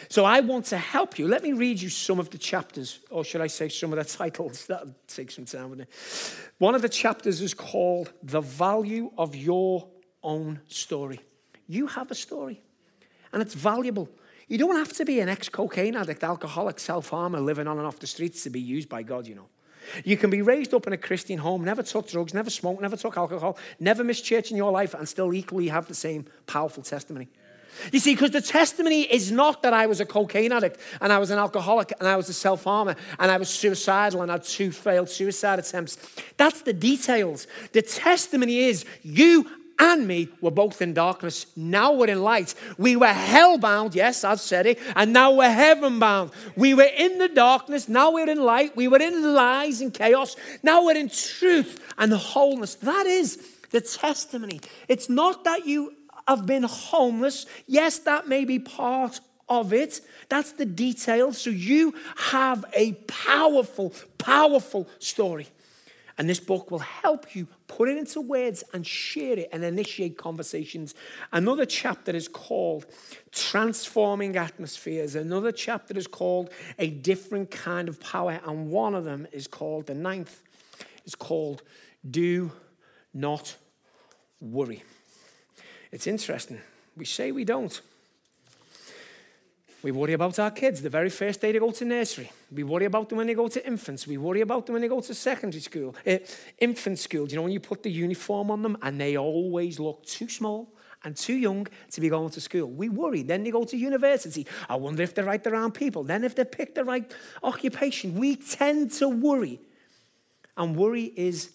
So 0.10 0.25
I 0.25 0.39
want 0.39 0.65
to 0.68 0.77
help 0.77 1.20
you. 1.20 1.27
Let 1.27 1.44
me 1.44 1.53
read 1.53 1.79
you 1.79 1.89
some 1.89 2.20
of 2.20 2.32
the 2.32 2.39
chapters, 2.39 3.00
or 3.12 3.24
should 3.24 3.41
I 3.41 3.48
say 3.48 3.70
some 3.70 3.94
of 3.94 4.00
the 4.00 4.06
titles? 4.18 4.65
That'll 4.65 4.96
take 5.08 5.29
some 5.29 5.46
time, 5.46 5.70
wouldn't 5.70 5.88
it? 5.88 6.36
One 6.58 6.74
of 6.74 6.82
the 6.82 6.89
chapters 6.89 7.41
is 7.41 7.53
called 7.53 8.12
The 8.24 8.41
Value 8.41 9.12
of 9.18 9.36
Your 9.36 9.88
Own 10.24 10.62
Story. 10.68 11.20
You 11.68 11.86
have 11.88 12.10
a 12.10 12.15
story, 12.15 12.60
and 13.32 13.41
it's 13.41 13.53
valuable. 13.53 14.10
You 14.50 14.58
don't 14.58 14.75
have 14.75 14.91
to 14.94 15.06
be 15.06 15.20
an 15.20 15.29
ex 15.29 15.48
cocaine 15.48 15.96
addict, 15.96 16.24
alcoholic, 16.24 16.79
self 16.79 17.10
harmer, 17.10 17.39
living 17.39 17.68
on 17.68 17.77
and 17.77 17.88
off 17.88 18.00
the 18.00 18.08
streets 18.08 18.44
to 18.44 18.50
be 18.50 18.60
used 18.60 18.89
by 18.89 19.03
God, 19.03 19.27
you 19.27 19.36
know. 19.36 19.48
You 20.03 20.18
can 20.18 20.29
be 20.29 20.41
raised 20.41 20.74
up 20.74 20.88
in 20.88 20.94
a 20.94 20.98
Christian 20.98 21.38
home, 21.38 21.63
never 21.63 21.84
took 21.84 22.10
drugs, 22.10 22.34
never 22.34 22.50
smoked, 22.50 22.82
never 22.82 22.98
took 22.98 23.15
alcohol, 23.15 23.58
never 23.79 24.03
missed 24.03 24.25
church 24.25 24.51
in 24.51 24.58
your 24.58 24.72
life, 24.72 24.94
and 24.94 25.08
still 25.08 25.34
equally 25.34 25.68
have 25.70 25.88
the 25.88 25.96
same 25.96 26.25
powerful 26.48 26.84
testimony. 26.84 27.27
You 27.94 28.00
see, 28.00 28.13
because 28.13 28.32
the 28.32 28.41
testimony 28.41 29.03
is 29.03 29.32
not 29.32 29.62
that 29.62 29.74
I 29.74 29.86
was 29.86 30.01
a 30.01 30.06
cocaine 30.06 30.51
addict 30.51 30.79
and 31.00 31.13
I 31.13 31.20
was 31.20 31.29
an 31.29 31.39
alcoholic 31.39 31.94
and 32.00 32.08
I 32.08 32.18
was 32.18 32.27
a 32.27 32.34
self 32.34 32.63
harmer 32.63 32.96
and 33.20 33.32
I 33.32 33.38
was 33.38 33.50
suicidal 33.50 34.22
and 34.22 34.32
had 34.32 34.44
two 34.44 34.72
failed 34.72 35.10
suicide 35.10 35.60
attempts. 35.60 35.98
That's 36.38 36.62
the 36.62 36.74
details. 36.74 37.48
The 37.72 37.82
testimony 37.82 38.60
is 38.60 38.86
you 39.03 39.50
and 39.79 40.07
me 40.07 40.27
were 40.41 40.51
both 40.51 40.81
in 40.81 40.93
darkness. 40.93 41.45
Now 41.55 41.93
we're 41.93 42.09
in 42.09 42.21
light. 42.21 42.53
We 42.77 42.95
were 42.95 43.07
hell-bound, 43.07 43.95
yes, 43.95 44.24
I've 44.24 44.41
said 44.41 44.65
it, 44.65 44.79
and 44.95 45.13
now 45.13 45.31
we're 45.31 45.51
heaven 45.51 46.00
bound. 46.00 46.31
We 46.55 46.74
were 46.74 46.89
in 46.98 47.17
the 47.17 47.29
darkness, 47.29 47.88
now 47.88 48.12
we're 48.12 48.29
in 48.29 48.43
light. 48.43 48.75
We 48.75 48.88
were 48.88 49.01
in 49.01 49.33
lies 49.33 49.81
and 49.81 49.93
chaos, 49.93 50.36
now 50.62 50.86
we're 50.86 50.98
in 50.98 51.09
truth 51.09 51.79
and 51.98 52.13
wholeness. 52.13 52.75
That 52.75 53.05
is 53.05 53.41
the 53.71 53.81
testimony. 53.81 54.62
It's 54.88 55.09
not 55.09 55.43
that 55.45 55.65
you 55.65 55.93
have 56.27 56.45
been 56.45 56.63
homeless. 56.63 57.45
Yes, 57.65 58.00
that 58.00 58.27
may 58.27 58.45
be 58.45 58.59
part 58.59 59.19
of 59.48 59.74
it. 59.74 60.01
That's 60.27 60.51
the 60.51 60.65
detail. 60.65 61.33
So 61.33 61.50
you 61.50 61.95
have 62.15 62.65
a 62.74 62.93
powerful, 63.07 63.93
powerful 64.17 64.88
story. 65.00 65.48
And 66.20 66.30
this 66.30 66.42
book 66.42 66.70
will 66.70 66.80
help 66.80 67.34
you 67.34 67.48
put 67.68 67.88
it 67.88 67.98
into 67.98 68.20
words 68.20 68.62
and 68.74 68.86
share 68.86 69.40
it 69.40 69.50
and 69.54 69.64
initiate 69.64 70.18
conversations. 70.18 70.94
Another 71.32 71.66
chapter 71.66 72.12
is 72.12 72.28
called 72.28 72.86
Transforming 73.32 74.36
Atmospheres. 74.36 75.16
Another 75.16 75.54
chapter 75.54 75.98
is 75.98 76.08
called 76.08 76.50
A 76.78 76.90
Different 76.90 77.52
Kind 77.52 77.88
of 77.88 78.02
Power. 78.02 78.42
And 78.46 78.70
one 78.70 78.96
of 78.96 79.06
them 79.06 79.28
is 79.32 79.48
called, 79.48 79.88
the 79.88 79.96
ninth, 79.96 80.44
is 81.06 81.16
called 81.16 81.64
Do 82.08 82.52
Not 83.14 83.56
Worry. 84.42 84.84
It's 85.90 86.06
interesting. 86.06 86.60
We 86.98 87.06
say 87.06 87.32
we 87.32 87.46
don't. 87.46 87.80
We 89.81 89.91
worry 89.91 90.12
about 90.13 90.38
our 90.39 90.51
kids 90.51 90.81
the 90.81 90.89
very 90.89 91.09
first 91.09 91.39
day 91.39 91.53
they 91.53 91.59
go 91.59 91.71
to 91.71 91.86
nursery. 91.86 92.29
We 92.51 92.63
worry 92.63 92.86
about 92.86 93.07
them 93.07 93.17
when 93.17 93.27
they 93.27 93.33
go 93.33 93.48
to 93.48 93.65
infants. 93.65 94.05
We 94.05 94.17
worry 94.17 94.41
about 94.41 94.65
them 94.65 94.74
when 94.74 94.81
they 94.81 94.89
go 94.89 95.00
to 95.00 95.13
secondary 95.13 95.62
school, 95.62 95.95
uh, 96.05 96.17
infant 96.57 97.00
school. 97.00 97.25
Do 97.25 97.31
you 97.31 97.38
know 97.38 97.43
when 97.43 97.53
you 97.53 97.62
put 97.62 97.83
the 97.83 97.91
uniform 97.91 98.51
on 98.51 98.62
them 98.62 98.77
and 98.81 99.00
they 99.00 99.17
always 99.17 99.79
look 99.79 100.05
too 100.05 100.27
small 100.27 100.74
and 101.05 101.15
too 101.15 101.36
young 101.36 101.65
to 101.91 102.01
be 102.01 102.09
going 102.09 102.29
to 102.31 102.41
school? 102.41 102.69
We 102.69 102.89
worry. 102.89 103.24
Then 103.24 103.43
they 103.43 103.51
go 103.51 103.63
to 103.63 103.77
university. 103.77 104.45
I 104.67 104.75
wonder 104.75 105.01
if 105.01 105.15
they're 105.15 105.24
right 105.24 105.45
around 105.48 105.71
people. 105.75 106.03
Then 106.03 106.25
if 106.25 106.36
they 106.36 106.43
pick 106.43 106.75
the 106.75 106.83
right 106.83 107.09
occupation. 107.41 108.15
We 108.15 108.36
tend 108.36 108.91
to 108.93 109.07
worry. 109.07 109.62
And 110.57 110.75
worry 110.75 111.13
is 111.15 111.51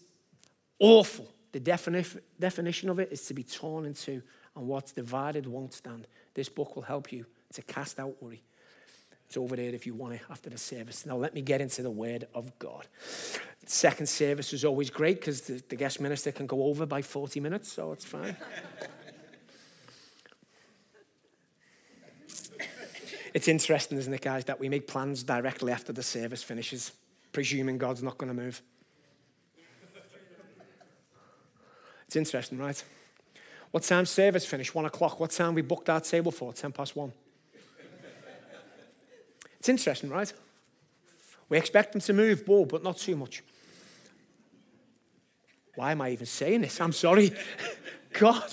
awful. 0.78 1.28
The 1.52 1.60
defini- 1.60 2.20
definition 2.40 2.88
of 2.88 2.98
it 2.98 3.12
is 3.12 3.26
to 3.26 3.34
be 3.34 3.44
torn 3.44 3.84
in 3.84 3.92
two, 3.92 4.22
and 4.56 4.66
what's 4.66 4.92
divided 4.92 5.46
won't 5.46 5.74
stand. 5.74 6.08
This 6.32 6.48
book 6.48 6.74
will 6.74 6.82
help 6.82 7.12
you 7.12 7.26
to 7.54 7.62
cast 7.62 7.98
out 7.98 8.22
worry. 8.22 8.42
It's 9.26 9.36
over 9.36 9.56
there 9.56 9.74
if 9.74 9.86
you 9.86 9.94
want 9.94 10.14
it 10.14 10.20
after 10.30 10.50
the 10.50 10.58
service. 10.58 11.06
Now, 11.06 11.16
let 11.16 11.34
me 11.34 11.40
get 11.40 11.60
into 11.60 11.82
the 11.82 11.90
Word 11.90 12.28
of 12.34 12.56
God. 12.58 12.86
Second 13.66 14.06
service 14.06 14.52
is 14.52 14.64
always 14.64 14.90
great 14.90 15.18
because 15.20 15.40
the, 15.42 15.62
the 15.68 15.76
guest 15.76 16.00
minister 16.00 16.30
can 16.30 16.46
go 16.46 16.64
over 16.64 16.84
by 16.86 17.02
40 17.02 17.40
minutes, 17.40 17.72
so 17.72 17.92
it's 17.92 18.04
fine. 18.04 18.36
it's 23.32 23.48
interesting, 23.48 23.96
isn't 23.98 24.12
it, 24.12 24.20
guys, 24.20 24.44
that 24.44 24.60
we 24.60 24.68
make 24.68 24.86
plans 24.86 25.22
directly 25.22 25.72
after 25.72 25.92
the 25.92 26.02
service 26.02 26.42
finishes, 26.42 26.92
presuming 27.32 27.78
God's 27.78 28.02
not 28.02 28.18
going 28.18 28.28
to 28.28 28.40
move. 28.40 28.60
It's 32.06 32.16
interesting, 32.16 32.58
right? 32.58 32.84
What 33.70 33.82
time 33.82 34.06
service 34.06 34.46
finished? 34.46 34.74
One 34.74 34.84
o'clock. 34.84 35.18
What 35.18 35.32
time 35.32 35.54
we 35.54 35.62
booked 35.62 35.88
our 35.88 36.00
table 36.00 36.30
for? 36.30 36.52
Ten 36.52 36.70
past 36.70 36.94
one. 36.94 37.12
It's 39.64 39.70
interesting, 39.70 40.10
right? 40.10 40.30
We 41.48 41.56
expect 41.56 41.92
them 41.92 42.02
to 42.02 42.12
move, 42.12 42.44
ball, 42.44 42.66
but 42.66 42.82
not 42.82 42.98
too 42.98 43.16
much. 43.16 43.42
Why 45.74 45.92
am 45.92 46.02
I 46.02 46.10
even 46.10 46.26
saying 46.26 46.60
this? 46.60 46.82
I'm 46.82 46.92
sorry. 46.92 47.32
God, 48.12 48.44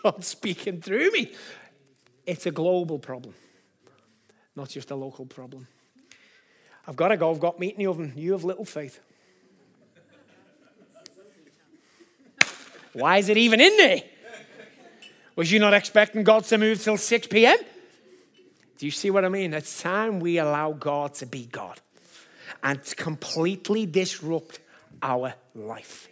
God 0.00 0.24
speaking 0.24 0.80
through 0.80 1.10
me. 1.10 1.32
It's 2.24 2.46
a 2.46 2.52
global 2.52 3.00
problem, 3.00 3.34
not 4.54 4.68
just 4.68 4.92
a 4.92 4.94
local 4.94 5.26
problem. 5.26 5.66
I've 6.86 6.94
got 6.94 7.08
to 7.08 7.16
go. 7.16 7.32
I've 7.32 7.40
got 7.40 7.58
meat 7.58 7.74
in 7.74 7.80
the 7.80 7.88
oven. 7.88 8.12
You 8.14 8.30
have 8.30 8.44
little 8.44 8.64
faith. 8.64 9.00
Why 12.92 13.18
is 13.18 13.28
it 13.28 13.36
even 13.36 13.60
in 13.60 13.76
there? 13.76 14.02
Was 15.34 15.50
you 15.50 15.58
not 15.58 15.74
expecting 15.74 16.22
God 16.22 16.44
to 16.44 16.58
move 16.58 16.80
till 16.80 16.96
6 16.96 17.26
p.m.? 17.26 17.58
Do 18.80 18.86
you 18.86 18.92
see 18.92 19.10
what 19.10 19.26
I 19.26 19.28
mean? 19.28 19.52
It's 19.52 19.82
time 19.82 20.20
we 20.20 20.38
allow 20.38 20.72
God 20.72 21.12
to 21.16 21.26
be 21.26 21.44
God 21.44 21.78
and 22.62 22.82
completely 22.96 23.84
disrupt 23.84 24.58
our 25.02 25.34
life, 25.54 26.08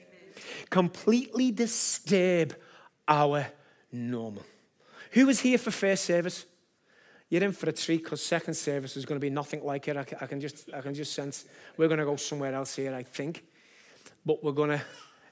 completely 0.68 1.50
disturb 1.50 2.54
our 3.08 3.46
normal. 3.90 4.44
Who 5.12 5.24
was 5.24 5.40
here 5.40 5.56
for 5.56 5.70
first 5.70 6.04
service? 6.04 6.44
You're 7.30 7.42
in 7.42 7.52
for 7.52 7.70
a 7.70 7.72
treat 7.72 8.04
because 8.04 8.22
second 8.22 8.52
service 8.52 8.98
is 8.98 9.06
going 9.06 9.18
to 9.18 9.24
be 9.24 9.30
nothing 9.30 9.64
like 9.64 9.88
it. 9.88 9.96
I 9.96 10.04
can 10.26 10.38
just, 10.38 10.68
I 10.74 10.82
can 10.82 10.92
just 10.92 11.14
sense 11.14 11.46
we're 11.78 11.88
going 11.88 12.00
to 12.00 12.04
go 12.04 12.16
somewhere 12.16 12.52
else 12.52 12.76
here, 12.76 12.94
I 12.94 13.02
think. 13.02 13.46
But 14.26 14.44
we're 14.44 14.52
going 14.52 14.78
to 14.78 14.82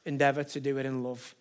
endeavor 0.06 0.42
to 0.42 0.58
do 0.58 0.78
it 0.78 0.86
in 0.86 1.04
love. 1.04 1.34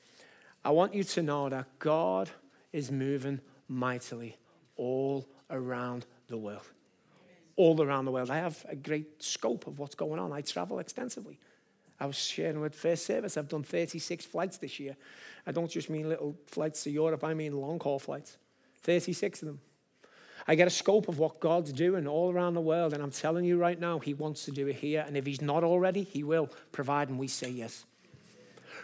I 0.65 0.71
want 0.71 0.93
you 0.93 1.05
to 1.05 1.23
know 1.23 1.47
that 1.47 1.67
God 1.79 2.29
is 2.73 2.91
moving 2.91 3.39
mightily 3.69 4.35
all 4.75 5.25
around 5.49 6.05
the 6.27 6.37
world. 6.37 6.67
All 7.55 7.81
around 7.81 8.05
the 8.05 8.11
world. 8.11 8.29
I 8.29 8.37
have 8.37 8.65
a 8.67 8.75
great 8.75 9.23
scope 9.23 9.67
of 9.67 9.79
what's 9.79 9.95
going 9.95 10.19
on. 10.19 10.31
I 10.31 10.41
travel 10.41 10.79
extensively. 10.79 11.39
I 11.99 12.05
was 12.05 12.17
sharing 12.17 12.59
with 12.59 12.75
First 12.75 13.05
Service, 13.05 13.37
I've 13.37 13.47
done 13.47 13.63
36 13.63 14.25
flights 14.25 14.57
this 14.57 14.79
year. 14.81 14.97
I 15.47 15.53
don't 15.53 15.71
just 15.71 15.89
mean 15.89 16.09
little 16.09 16.35
flights 16.47 16.83
to 16.83 16.91
Europe, 16.91 17.23
I 17.23 17.33
mean 17.33 17.53
long 17.53 17.79
haul 17.79 17.99
flights. 17.99 18.37
36 18.81 19.43
of 19.43 19.47
them. 19.47 19.61
I 20.45 20.55
get 20.55 20.67
a 20.67 20.71
scope 20.71 21.07
of 21.07 21.17
what 21.17 21.39
God's 21.39 21.71
doing 21.71 22.05
all 22.05 22.31
around 22.31 22.53
the 22.53 22.61
world, 22.61 22.93
and 22.93 23.01
I'm 23.01 23.11
telling 23.11 23.45
you 23.45 23.57
right 23.57 23.79
now, 23.79 23.99
He 23.99 24.13
wants 24.13 24.43
to 24.45 24.51
do 24.51 24.67
it 24.67 24.75
here. 24.75 25.05
And 25.07 25.15
if 25.15 25.25
He's 25.25 25.41
not 25.41 25.63
already, 25.63 26.03
He 26.03 26.23
will, 26.23 26.49
providing 26.73 27.17
we 27.17 27.29
say 27.29 27.49
yes 27.49 27.85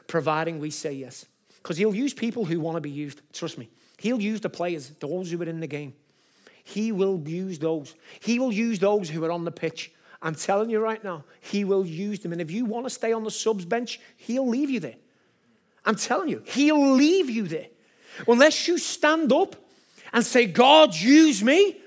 providing 0.07 0.59
we 0.59 0.69
say 0.69 0.93
yes. 0.93 1.25
Because 1.61 1.77
he'll 1.77 1.95
use 1.95 2.13
people 2.13 2.45
who 2.45 2.59
want 2.59 2.75
to 2.75 2.81
be 2.81 2.89
used. 2.89 3.21
Trust 3.33 3.57
me. 3.57 3.69
He'll 3.97 4.21
use 4.21 4.41
the 4.41 4.49
players, 4.49 4.89
those 4.99 5.31
who 5.31 5.41
are 5.41 5.45
in 5.45 5.59
the 5.59 5.67
game. 5.67 5.93
He 6.63 6.91
will 6.91 7.21
use 7.27 7.59
those. 7.59 7.95
He 8.19 8.39
will 8.39 8.51
use 8.51 8.79
those 8.79 9.09
who 9.09 9.23
are 9.25 9.31
on 9.31 9.45
the 9.45 9.51
pitch. 9.51 9.91
I'm 10.21 10.35
telling 10.35 10.69
you 10.69 10.79
right 10.79 11.03
now, 11.03 11.23
he 11.39 11.63
will 11.63 11.85
use 11.85 12.19
them. 12.19 12.31
And 12.31 12.41
if 12.41 12.51
you 12.51 12.65
want 12.65 12.85
to 12.85 12.89
stay 12.89 13.11
on 13.11 13.23
the 13.23 13.31
subs 13.31 13.65
bench, 13.65 13.99
he'll 14.17 14.47
leave 14.47 14.69
you 14.69 14.79
there. 14.79 14.95
I'm 15.83 15.95
telling 15.95 16.29
you, 16.29 16.43
he'll 16.45 16.93
leave 16.93 17.29
you 17.29 17.47
there. 17.47 17.67
Unless 18.27 18.67
you 18.67 18.77
stand 18.77 19.33
up 19.33 19.55
and 20.13 20.23
say, 20.23 20.45
God, 20.45 20.93
use 20.93 21.43
me, 21.43 21.77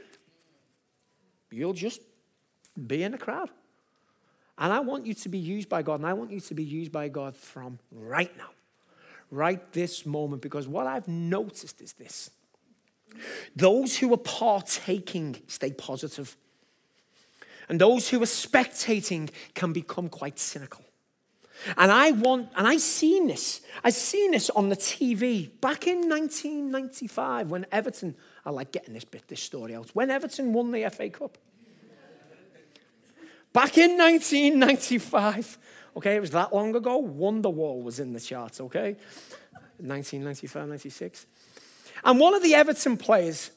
you'll 1.51 1.75
just 1.75 2.01
be 2.87 3.03
in 3.03 3.13
the 3.13 3.19
crowd. 3.19 3.51
And 4.59 4.73
I 4.73 4.81
want 4.81 5.07
you 5.07 5.15
to 5.15 5.29
be 5.29 5.39
used 5.39 5.69
by 5.69 5.83
God, 5.83 5.97
and 5.97 6.07
I 6.07 6.13
want 6.13 6.31
you 6.31 6.41
to 6.41 6.55
be 6.55 6.65
used 6.65 6.91
by 6.91 7.09
God 7.09 7.37
from 7.37 7.79
right 7.93 8.37
now, 8.37 8.51
right 9.31 9.73
this 9.73 10.07
moment, 10.07 10.43
because 10.43 10.67
what 10.67 10.87
I've 10.87 11.09
noticed 11.09 11.81
is 11.81 11.93
this 11.93 12.31
those 13.55 13.99
who 13.99 14.13
are 14.13 14.19
partaking 14.19 15.37
stay 15.47 15.73
positive, 15.73 16.37
and 17.69 17.81
those 17.81 18.09
who 18.09 18.23
are 18.23 18.27
spectating 18.27 19.31
can 19.55 19.73
become 19.73 20.09
quite 20.09 20.39
cynical. 20.39 20.85
And 21.77 21.91
I 21.91 22.11
want, 22.11 22.49
and 22.57 22.67
I 22.67 22.77
seen 22.77 23.29
this. 23.29 23.63
I 23.83 23.91
seen 23.91 24.33
this 24.33 24.51
on 24.51 24.69
the 24.69 24.77
TV 24.77 25.51
back 25.61 25.87
in 25.87 26.09
1995 26.09 27.51
when 27.51 27.65
Everton, 27.73 28.17
I 28.45 28.51
like 28.51 28.73
getting 28.73 28.93
this 28.93 29.05
bit, 29.05 29.29
this 29.29 29.41
story 29.41 29.75
out. 29.75 29.91
When 29.95 30.11
Everton 30.11 30.53
won 30.53 30.73
the 30.73 30.89
FA 30.91 31.09
Cup. 31.09 31.39
Back 33.53 33.79
in 33.79 33.97
1995, 33.97 35.59
okay, 35.97 36.17
it 36.17 36.21
was 36.21 36.33
that 36.33 36.53
long 36.53 36.75
ago, 36.75 37.01
Wonderwall 37.01 37.83
was 37.83 38.01
in 38.01 38.13
the 38.13 38.21
charts, 38.21 38.61
okay? 38.61 38.97
1995, 39.79 40.69
96. 40.69 41.27
And 42.05 42.21
one 42.21 42.35
of 42.35 42.43
the 42.43 42.55
Everton 42.55 42.97
players 42.97 43.51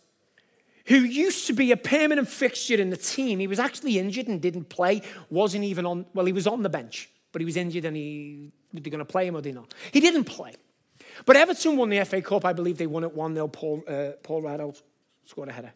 who 0.85 0.99
used 0.99 1.47
to 1.47 1.53
be 1.53 1.71
a 1.71 1.77
permanent 1.77 2.29
fixture 2.29 2.75
in 2.75 2.89
the 2.89 2.97
team, 2.97 3.39
he 3.39 3.47
was 3.47 3.59
actually 3.59 3.99
injured 3.99 4.27
and 4.27 4.41
didn't 4.41 4.69
play, 4.69 5.01
wasn't 5.29 5.65
even 5.65 5.85
on, 5.85 6.05
well, 6.13 6.25
he 6.25 6.33
was 6.33 6.47
on 6.47 6.63
the 6.63 6.69
bench, 6.69 7.09
but 7.33 7.41
he 7.41 7.45
was 7.45 7.57
injured 7.57 7.83
and 7.83 7.95
he, 7.95 8.51
were 8.73 8.79
they 8.79 8.89
going 8.89 8.99
to 8.99 9.05
play 9.05 9.27
him 9.27 9.35
or 9.35 9.41
did 9.41 9.55
not? 9.55 9.73
He 9.91 9.99
didn't 9.99 10.23
play. 10.23 10.53
But 11.25 11.35
Everton 11.35 11.75
won 11.75 11.89
the 11.89 12.03
FA 12.05 12.21
Cup. 12.21 12.45
I 12.45 12.53
believe 12.53 12.77
they 12.77 12.87
won 12.87 13.03
it 13.03 13.13
1 13.13 13.33
0. 13.33 13.47
Paul, 13.49 13.83
uh, 13.87 14.11
Paul 14.23 14.73
scored 15.25 15.49
a 15.49 15.51
header. 15.51 15.73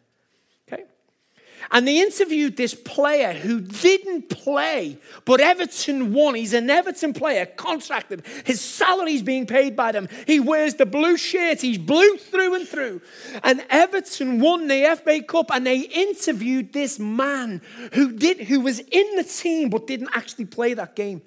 And 1.70 1.86
they 1.86 2.00
interviewed 2.00 2.56
this 2.56 2.74
player 2.74 3.32
who 3.32 3.60
didn't 3.60 4.28
play, 4.28 4.98
but 5.24 5.40
Everton 5.40 6.12
won. 6.12 6.34
He's 6.34 6.52
an 6.52 6.68
Everton 6.68 7.12
player, 7.12 7.46
contracted. 7.46 8.24
His 8.44 8.60
salary's 8.60 9.22
being 9.22 9.46
paid 9.46 9.76
by 9.76 9.92
them. 9.92 10.08
He 10.26 10.40
wears 10.40 10.74
the 10.74 10.86
blue 10.86 11.16
shirt. 11.16 11.60
He's 11.60 11.78
blue 11.78 12.16
through 12.16 12.54
and 12.54 12.68
through. 12.68 13.00
And 13.42 13.64
Everton 13.70 14.40
won 14.40 14.66
the 14.66 14.98
FA 15.02 15.22
Cup, 15.22 15.50
and 15.52 15.66
they 15.66 15.80
interviewed 15.80 16.72
this 16.72 16.98
man 16.98 17.62
who 17.92 18.12
did, 18.12 18.40
who 18.40 18.60
was 18.60 18.80
in 18.80 19.16
the 19.16 19.24
team 19.24 19.70
but 19.70 19.86
didn't 19.86 20.10
actually 20.14 20.46
play 20.46 20.74
that 20.74 20.96
game. 20.96 21.22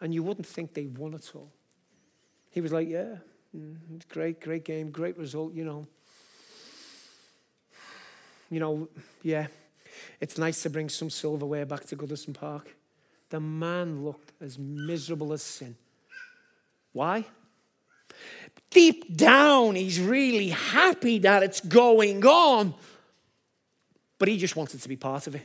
And 0.00 0.12
you 0.12 0.22
wouldn't 0.22 0.46
think 0.46 0.74
they 0.74 0.86
won 0.86 1.14
at 1.14 1.34
all. 1.34 1.52
He 2.50 2.60
was 2.60 2.72
like, 2.72 2.88
"Yeah, 2.88 3.16
mm, 3.54 3.76
great, 4.08 4.40
great 4.40 4.64
game, 4.64 4.90
great 4.90 5.16
result, 5.18 5.54
you 5.54 5.64
know." 5.64 5.86
You 8.50 8.60
know, 8.60 8.88
yeah, 9.22 9.46
it's 10.20 10.38
nice 10.38 10.62
to 10.62 10.70
bring 10.70 10.88
some 10.88 11.10
silverware 11.10 11.66
back 11.66 11.84
to 11.86 11.96
Goodison 11.96 12.34
Park. 12.34 12.74
The 13.30 13.40
man 13.40 14.04
looked 14.04 14.32
as 14.40 14.58
miserable 14.58 15.32
as 15.32 15.42
sin. 15.42 15.76
Why? 16.92 17.24
Deep 18.70 19.16
down, 19.16 19.74
he's 19.74 20.00
really 20.00 20.50
happy 20.50 21.18
that 21.20 21.42
it's 21.42 21.60
going 21.60 22.24
on, 22.24 22.74
but 24.18 24.28
he 24.28 24.38
just 24.38 24.56
wanted 24.56 24.82
to 24.82 24.88
be 24.88 24.96
part 24.96 25.26
of 25.26 25.34
it. 25.34 25.42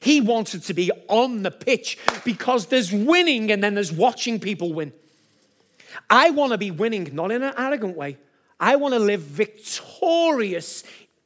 He 0.00 0.20
wanted 0.20 0.64
to 0.64 0.74
be 0.74 0.90
on 1.08 1.42
the 1.42 1.50
pitch 1.50 1.98
because 2.24 2.66
there's 2.66 2.92
winning 2.92 3.50
and 3.50 3.62
then 3.62 3.74
there's 3.74 3.92
watching 3.92 4.38
people 4.38 4.72
win. 4.72 4.92
I 6.10 6.30
want 6.30 6.52
to 6.52 6.58
be 6.58 6.70
winning, 6.70 7.08
not 7.12 7.30
in 7.30 7.42
an 7.42 7.54
arrogant 7.56 7.96
way. 7.96 8.18
I 8.60 8.76
want 8.76 8.94
to 8.94 9.00
live 9.00 9.20
victorious 9.20 10.84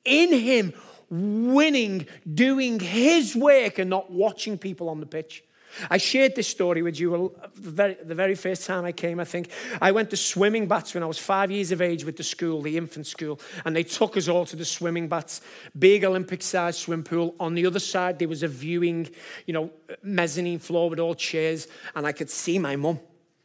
in 0.08 0.32
Him, 0.32 0.72
winning, 1.10 2.06
doing 2.32 2.80
His 2.80 3.36
work, 3.36 3.78
and 3.78 3.90
not 3.90 4.10
watching 4.10 4.58
people 4.58 4.88
on 4.88 5.00
the 5.00 5.06
pitch. 5.06 5.44
I 5.90 5.98
shared 5.98 6.34
this 6.34 6.48
story 6.48 6.82
with 6.82 6.98
you 6.98 7.34
the 7.54 7.96
very, 8.04 8.34
first 8.34 8.66
time 8.66 8.84
I 8.84 8.92
came, 8.92 9.20
I 9.20 9.24
think. 9.24 9.50
I 9.80 9.92
went 9.92 10.10
to 10.10 10.16
swimming 10.16 10.66
baths 10.66 10.94
when 10.94 11.02
I 11.02 11.06
was 11.06 11.18
five 11.18 11.50
years 11.50 11.72
of 11.72 11.82
age 11.82 12.04
with 12.04 12.16
the 12.16 12.22
school, 12.22 12.62
the 12.62 12.76
infant 12.76 13.06
school, 13.06 13.38
and 13.64 13.76
they 13.76 13.82
took 13.82 14.16
us 14.16 14.28
all 14.28 14.46
to 14.46 14.56
the 14.56 14.64
swimming 14.64 15.08
baths, 15.08 15.40
big 15.78 16.04
Olympic 16.04 16.42
sized 16.42 16.80
swim 16.80 17.04
pool. 17.04 17.34
On 17.38 17.54
the 17.54 17.66
other 17.66 17.80
side, 17.80 18.18
there 18.18 18.28
was 18.28 18.42
a 18.42 18.48
viewing, 18.48 19.08
you 19.46 19.52
know, 19.52 19.70
mezzanine 20.02 20.58
floor 20.58 20.88
with 20.88 20.98
all 20.98 21.14
chairs, 21.14 21.68
and 21.94 22.06
I 22.06 22.12
could 22.12 22.30
see 22.30 22.58
my 22.58 22.76
mum. 22.76 22.98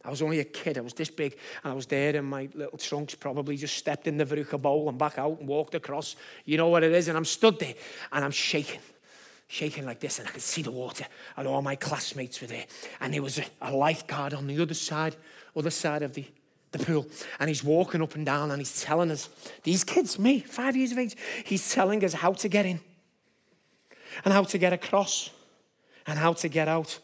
I 0.04 0.10
was 0.10 0.20
only 0.20 0.40
a 0.40 0.44
kid, 0.44 0.76
I 0.76 0.82
was 0.82 0.92
this 0.92 1.08
big, 1.08 1.38
and 1.62 1.72
I 1.72 1.74
was 1.74 1.86
there, 1.86 2.14
and 2.14 2.28
my 2.28 2.48
little 2.54 2.76
trunks 2.76 3.14
probably 3.14 3.56
just 3.56 3.76
stepped 3.76 4.06
in 4.06 4.18
the 4.18 4.26
verruca 4.26 4.60
bowl 4.60 4.88
and 4.90 4.98
back 4.98 5.18
out 5.18 5.38
and 5.40 5.48
walked 5.48 5.74
across. 5.74 6.16
You 6.44 6.58
know 6.58 6.68
what 6.68 6.82
it 6.82 6.92
is? 6.92 7.08
And 7.08 7.16
I'm 7.16 7.24
stood 7.24 7.58
there, 7.58 7.74
and 8.12 8.22
I'm 8.22 8.30
shaking, 8.30 8.80
shaking 9.48 9.86
like 9.86 10.00
this, 10.00 10.18
and 10.18 10.28
I 10.28 10.30
could 10.30 10.42
see 10.42 10.60
the 10.60 10.70
water, 10.70 11.06
and 11.38 11.48
all 11.48 11.62
my 11.62 11.74
classmates 11.74 12.40
were 12.42 12.46
there. 12.46 12.66
And 13.00 13.14
there 13.14 13.22
was 13.22 13.38
a, 13.38 13.44
a 13.62 13.72
lifeguard 13.72 14.34
on 14.34 14.46
the 14.46 14.60
other 14.60 14.74
side, 14.74 15.16
other 15.56 15.70
side 15.70 16.02
of 16.02 16.12
the, 16.12 16.26
the 16.72 16.80
pool, 16.80 17.06
and 17.40 17.48
he's 17.48 17.64
walking 17.64 18.02
up 18.02 18.14
and 18.14 18.26
down, 18.26 18.50
and 18.50 18.60
he's 18.60 18.82
telling 18.82 19.10
us, 19.10 19.30
these 19.62 19.84
kids, 19.84 20.18
me, 20.18 20.40
five 20.40 20.76
years 20.76 20.92
of 20.92 20.98
age, 20.98 21.16
he's 21.44 21.72
telling 21.72 22.04
us 22.04 22.12
how 22.12 22.34
to 22.34 22.48
get 22.50 22.66
in, 22.66 22.78
and 24.22 24.34
how 24.34 24.44
to 24.44 24.58
get 24.58 24.74
across, 24.74 25.30
and 26.06 26.18
how 26.18 26.34
to 26.34 26.48
get 26.48 26.68
out 26.68 26.98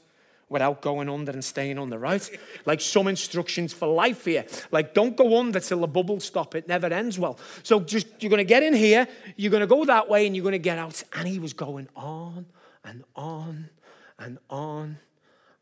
without 0.50 0.82
going 0.82 1.08
under 1.08 1.30
and 1.30 1.42
staying 1.42 1.78
under, 1.78 1.96
right? 1.96 2.28
Like 2.66 2.80
some 2.82 3.06
instructions 3.06 3.72
for 3.72 3.86
life 3.86 4.24
here. 4.24 4.44
Like, 4.70 4.92
don't 4.92 5.16
go 5.16 5.38
under 5.38 5.60
till 5.60 5.80
the 5.80 5.86
bubbles 5.86 6.24
stop. 6.24 6.54
It 6.54 6.68
never 6.68 6.88
ends 6.88 7.18
well. 7.18 7.38
So 7.62 7.80
just, 7.80 8.08
you're 8.18 8.30
going 8.30 8.38
to 8.38 8.44
get 8.44 8.62
in 8.62 8.74
here, 8.74 9.06
you're 9.36 9.52
going 9.52 9.62
to 9.62 9.66
go 9.68 9.84
that 9.84 10.10
way, 10.10 10.26
and 10.26 10.36
you're 10.36 10.42
going 10.42 10.52
to 10.52 10.58
get 10.58 10.76
out. 10.76 11.02
And 11.14 11.26
he 11.26 11.38
was 11.38 11.54
going 11.54 11.88
on 11.96 12.46
and 12.84 13.04
on 13.14 13.70
and 14.18 14.38
on 14.50 14.98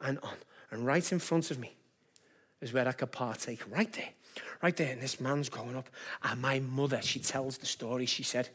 and 0.00 0.18
on. 0.22 0.36
And 0.70 0.86
right 0.86 1.12
in 1.12 1.18
front 1.18 1.50
of 1.50 1.58
me 1.58 1.76
is 2.62 2.72
where 2.72 2.88
I 2.88 2.92
could 2.92 3.12
partake, 3.12 3.60
right 3.70 3.92
there. 3.92 4.10
Right 4.62 4.76
there, 4.76 4.92
and 4.92 5.02
this 5.02 5.20
man's 5.20 5.48
going 5.48 5.76
up. 5.76 5.88
And 6.22 6.40
my 6.40 6.60
mother, 6.60 7.02
she 7.02 7.20
tells 7.20 7.58
the 7.58 7.66
story. 7.66 8.06
She 8.06 8.22
said, 8.22 8.48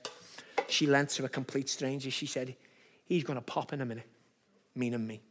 she 0.67 0.88
lent 0.88 1.10
to 1.12 1.26
a 1.26 1.30
complete 1.30 1.69
stranger. 1.69 2.10
She 2.10 2.26
said, 2.26 2.56
he's 3.06 3.24
going 3.24 3.38
to 3.38 3.41
pop 3.41 3.72
in 3.72 3.82
a 3.82 3.86
minute, 3.86 4.08
meaning 4.76 5.06
me 5.06 5.22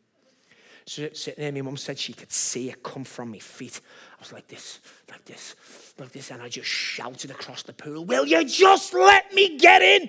sitting 0.87 1.35
there. 1.39 1.53
My 1.53 1.63
mum 1.63 1.77
said 1.77 1.99
she 1.99 2.13
could 2.13 2.33
see 2.33 2.71
it 2.71 2.83
come 2.83 3.05
from 3.05 3.31
my 3.31 3.39
feet. 3.39 3.81
I 4.17 4.21
was 4.21 4.33
like 4.33 4.49
this, 4.49 4.81
like 5.11 5.25
this, 5.25 5.55
like 5.99 6.13
this. 6.13 6.31
And 6.31 6.43
I 6.43 6.49
just 6.49 6.69
shouted 6.69 7.31
across 7.31 7.63
the 7.63 7.73
pool, 7.73 8.05
Will 8.05 8.27
you 8.27 8.45
just 8.45 8.95
let 8.95 9.33
me 9.35 9.59
get 9.59 9.83
in? 9.83 10.09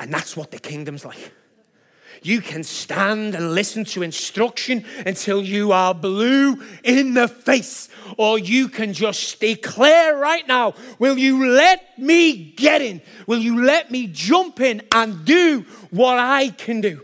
And 0.00 0.12
that's 0.12 0.36
what 0.36 0.50
the 0.50 0.58
kingdom's 0.58 1.04
like. 1.04 1.32
You 2.22 2.40
can 2.40 2.62
stand 2.62 3.34
and 3.34 3.54
listen 3.54 3.84
to 3.86 4.02
instruction 4.02 4.84
until 5.04 5.42
you 5.42 5.72
are 5.72 5.94
blue 5.94 6.62
in 6.82 7.14
the 7.14 7.28
face, 7.28 7.88
or 8.16 8.38
you 8.38 8.68
can 8.68 8.92
just 8.92 9.40
declare 9.40 10.16
right 10.16 10.46
now 10.46 10.74
Will 10.98 11.18
you 11.18 11.46
let 11.50 11.98
me 11.98 12.32
get 12.32 12.80
in? 12.80 13.02
Will 13.26 13.40
you 13.40 13.62
let 13.62 13.90
me 13.90 14.06
jump 14.06 14.60
in 14.60 14.82
and 14.92 15.24
do 15.24 15.66
what 15.90 16.18
I 16.18 16.48
can 16.48 16.80
do? 16.80 17.02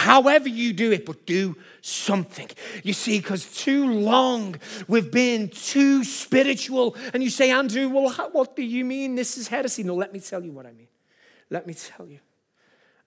However, 0.00 0.48
you 0.48 0.72
do 0.72 0.92
it, 0.92 1.04
but 1.04 1.26
do 1.26 1.54
something. 1.82 2.48
You 2.82 2.94
see, 2.94 3.18
because 3.18 3.44
too 3.54 3.86
long 3.92 4.56
we've 4.88 5.10
been 5.10 5.50
too 5.50 6.04
spiritual. 6.04 6.96
And 7.12 7.22
you 7.22 7.28
say, 7.28 7.50
Andrew, 7.50 7.86
well, 7.90 8.10
what 8.32 8.56
do 8.56 8.62
you 8.62 8.82
mean 8.82 9.14
this 9.14 9.36
is 9.36 9.48
heresy? 9.48 9.82
No, 9.82 9.94
let 9.94 10.10
me 10.10 10.20
tell 10.20 10.42
you 10.42 10.52
what 10.52 10.64
I 10.64 10.72
mean. 10.72 10.88
Let 11.50 11.66
me 11.66 11.74
tell 11.74 12.06
you. 12.06 12.18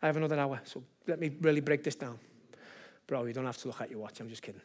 I 0.04 0.06
have 0.06 0.18
another 0.18 0.38
hour, 0.38 0.62
so 0.66 0.84
let 1.08 1.20
me 1.20 1.32
really 1.42 1.62
break 1.62 1.84
this 1.84 1.96
down. 1.96 2.20
Bro, 3.08 3.26
you 3.26 3.34
don't 3.34 3.46
have 3.46 3.58
to 3.58 3.70
look 3.70 3.82
at 3.82 3.90
your 3.90 4.00
watch, 4.00 4.20
I'm 4.20 4.30
just 4.30 4.44
kidding. 4.44 4.62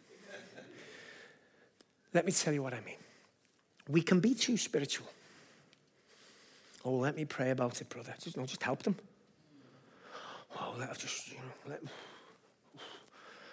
let 2.12 2.26
me 2.26 2.32
tell 2.32 2.52
you 2.52 2.62
what 2.62 2.74
I 2.74 2.80
mean. 2.80 2.98
We 3.88 4.02
can 4.02 4.20
be 4.20 4.34
too 4.34 4.58
spiritual. 4.58 5.06
Oh, 6.84 6.96
let 6.96 7.16
me 7.16 7.24
pray 7.24 7.52
about 7.52 7.80
it, 7.80 7.88
brother. 7.88 8.14
Just, 8.20 8.36
no, 8.36 8.44
just 8.44 8.62
help 8.62 8.82
them. 8.82 8.96
Oh, 10.60 10.74
let 10.78 10.90
us 10.90 10.98
just, 10.98 11.30
you 11.30 11.36
know, 11.36 11.70
let, 11.70 11.82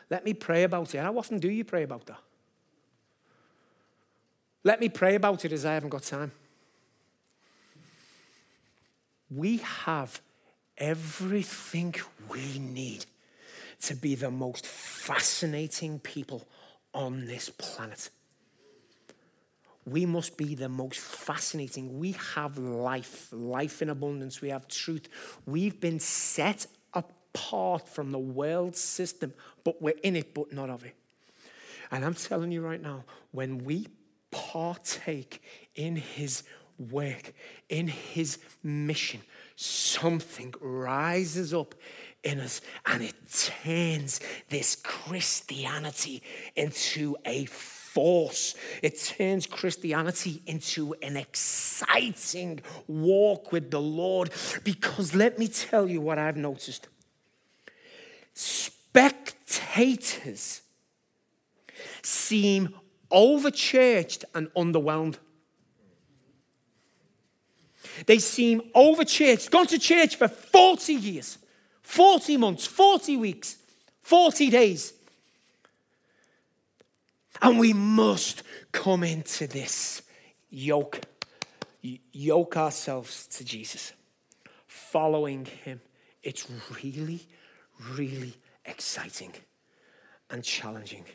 let 0.10 0.24
me 0.24 0.34
pray 0.34 0.64
about 0.64 0.94
it. 0.94 1.00
How 1.00 1.18
often 1.18 1.40
do 1.40 1.50
you 1.50 1.64
pray 1.64 1.84
about 1.84 2.06
that? 2.06 2.20
Let 4.64 4.80
me 4.80 4.90
pray 4.90 5.16
about 5.16 5.46
it 5.46 5.52
as 5.52 5.66
I 5.66 5.74
haven't 5.74 5.90
got 5.90 6.04
time. 6.04 6.32
We 9.30 9.58
have 9.58 10.22
everything 10.78 11.96
we 12.30 12.60
need 12.60 13.06
to 13.82 13.96
be 13.96 14.16
the 14.16 14.32
most 14.32 14.66
fascinating 14.66 16.00
people 16.00 16.48
on 16.94 17.26
this 17.26 17.50
planet. 17.50 18.10
We 19.86 20.08
must 20.08 20.36
be 20.36 20.56
the 20.56 20.70
most 20.70 21.00
fascinating. 21.00 22.00
We 22.00 22.14
have 22.34 22.58
life, 22.58 23.28
life 23.32 23.84
in 23.84 23.90
abundance. 23.92 24.42
We 24.42 24.50
have 24.50 24.68
truth. 24.68 25.08
We've 25.46 25.80
been 25.80 26.00
set 26.00 26.66
apart 27.36 27.88
from 27.88 28.12
the 28.12 28.20
world 28.20 28.76
system, 28.76 29.34
but 29.64 29.82
we're 29.82 30.00
in 30.04 30.16
it, 30.16 30.34
but 30.34 30.54
not 30.54 30.70
of 30.70 30.86
it. 30.86 30.96
And 31.92 32.04
I'm 32.06 32.14
telling 32.14 32.52
you 32.52 32.62
right 32.62 32.82
now, 32.82 33.04
when 33.32 33.64
we 33.64 33.88
partake 34.32 35.42
in 35.76 35.98
his 35.98 36.44
work, 36.78 37.34
in 37.70 37.88
his 37.88 38.40
mission, 38.64 39.22
something 39.56 40.54
rises 40.62 41.54
up 41.54 41.76
in 42.24 42.40
us 42.40 42.62
and 42.86 43.04
it 43.04 43.14
turns 43.64 44.20
this 44.50 44.76
Christianity 44.76 46.24
into 46.56 47.16
a 47.26 47.46
force. 47.46 48.56
It 48.82 49.00
turns 49.00 49.46
Christianity 49.46 50.42
into 50.48 50.96
an 51.02 51.18
exciting 51.18 52.62
walk 52.88 53.52
with 53.52 53.72
the 53.72 53.80
Lord. 53.80 54.32
Because 54.64 55.14
let 55.14 55.38
me 55.38 55.48
tell 55.48 55.88
you 55.88 56.02
what 56.02 56.18
I've 56.18 56.36
noticed 56.36 56.88
spectators 58.36 60.62
seem 62.04 62.76
overchurched 63.12 64.24
and 64.34 64.50
underwhelmed. 64.54 65.18
They 68.06 68.20
seem 68.20 68.62
overchurched, 68.76 69.50
gone 69.50 69.68
to 69.68 69.80
church 69.80 70.18
for 70.18 70.28
40 70.28 70.94
years, 70.94 71.38
40 71.82 72.36
months, 72.38 72.66
40 72.66 73.18
weeks, 73.18 73.58
40 74.02 74.50
days. 74.50 74.94
And 77.42 77.60
we 77.60 77.74
must 77.74 78.44
come 78.72 79.04
into 79.04 79.48
this 79.48 80.02
yoke, 80.50 81.02
yoke 81.82 82.58
ourselves 82.58 83.28
to 83.28 83.46
Jesus, 83.46 83.94
following 84.68 85.46
him. 85.46 85.82
It's 86.24 86.48
really, 86.84 87.22
really 87.94 88.36
exciting 88.66 89.34
and 90.30 90.44
challenging. 90.44 91.06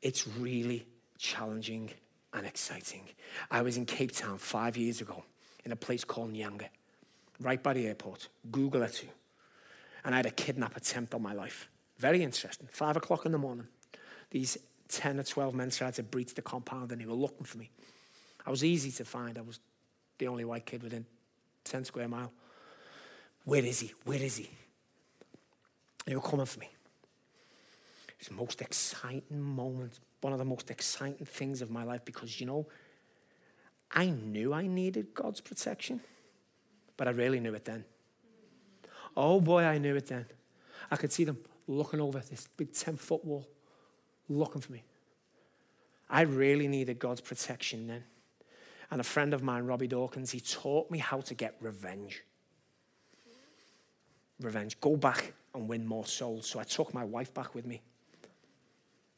It's 0.00 0.26
really 0.26 0.86
challenging 1.18 1.90
and 2.32 2.46
exciting. 2.46 3.02
I 3.50 3.62
was 3.62 3.76
in 3.76 3.86
Cape 3.86 4.12
Town 4.12 4.38
five 4.38 4.76
years 4.76 5.00
ago 5.00 5.24
in 5.64 5.72
a 5.72 5.76
place 5.76 6.04
called 6.04 6.32
Nyanga, 6.32 6.66
right 7.40 7.62
by 7.62 7.72
the 7.74 7.86
airport. 7.86 8.28
Google 8.50 8.82
it 8.82 8.94
too. 8.94 9.08
And 10.04 10.14
I 10.14 10.18
had 10.18 10.26
a 10.26 10.30
kidnap 10.30 10.76
attempt 10.76 11.14
on 11.14 11.22
my 11.22 11.32
life. 11.32 11.68
Very 11.98 12.22
interesting. 12.22 12.68
Five 12.72 12.96
o'clock 12.96 13.26
in 13.26 13.32
the 13.32 13.38
morning. 13.38 13.68
These 14.30 14.58
10 14.88 15.20
or 15.20 15.22
12 15.22 15.54
men 15.54 15.70
tried 15.70 15.94
to 15.94 16.02
breach 16.02 16.34
the 16.34 16.42
compound 16.42 16.90
and 16.90 17.00
they 17.00 17.06
were 17.06 17.14
looking 17.14 17.44
for 17.44 17.58
me. 17.58 17.70
I 18.44 18.50
was 18.50 18.64
easy 18.64 18.90
to 18.92 19.04
find. 19.04 19.38
I 19.38 19.42
was 19.42 19.60
the 20.18 20.26
only 20.26 20.44
white 20.44 20.66
kid 20.66 20.82
within 20.82 21.06
10 21.64 21.84
square 21.84 22.08
mile. 22.08 22.32
Where 23.44 23.64
is 23.64 23.80
he? 23.80 23.92
Where 24.04 24.20
is 24.20 24.36
he? 24.36 24.50
They 26.04 26.14
were 26.14 26.20
coming 26.20 26.46
for 26.46 26.60
me. 26.60 26.68
It's 28.18 28.28
the 28.28 28.34
most 28.34 28.60
exciting 28.60 29.40
moment, 29.40 29.98
one 30.20 30.32
of 30.32 30.38
the 30.38 30.44
most 30.44 30.70
exciting 30.70 31.26
things 31.26 31.60
of 31.60 31.70
my 31.70 31.82
life 31.82 32.04
because, 32.04 32.40
you 32.40 32.46
know, 32.46 32.66
I 33.90 34.06
knew 34.06 34.52
I 34.52 34.66
needed 34.66 35.12
God's 35.12 35.40
protection, 35.40 36.00
but 36.96 37.08
I 37.08 37.10
really 37.10 37.40
knew 37.40 37.54
it 37.54 37.64
then. 37.64 37.84
Oh 39.16 39.40
boy, 39.40 39.64
I 39.64 39.78
knew 39.78 39.96
it 39.96 40.06
then. 40.06 40.26
I 40.90 40.96
could 40.96 41.12
see 41.12 41.24
them 41.24 41.38
looking 41.66 42.00
over 42.00 42.20
this 42.20 42.48
big 42.56 42.72
10 42.72 42.96
foot 42.96 43.24
wall, 43.24 43.46
looking 44.28 44.60
for 44.60 44.72
me. 44.72 44.84
I 46.08 46.22
really 46.22 46.68
needed 46.68 46.98
God's 46.98 47.20
protection 47.20 47.86
then. 47.86 48.04
And 48.90 49.00
a 49.00 49.04
friend 49.04 49.34
of 49.34 49.42
mine, 49.42 49.64
Robby 49.64 49.88
Dawkins, 49.88 50.30
he 50.30 50.40
taught 50.40 50.90
me 50.90 50.98
how 50.98 51.20
to 51.22 51.34
get 51.34 51.56
revenge. 51.60 52.22
Revenge. 54.40 54.78
Go 54.80 54.96
back 54.96 55.32
and 55.54 55.68
win 55.68 55.86
more 55.86 56.06
souls. 56.06 56.46
So 56.46 56.58
I 56.58 56.64
took 56.64 56.94
my 56.94 57.04
wife 57.04 57.32
back 57.34 57.54
with 57.54 57.66
me. 57.66 57.82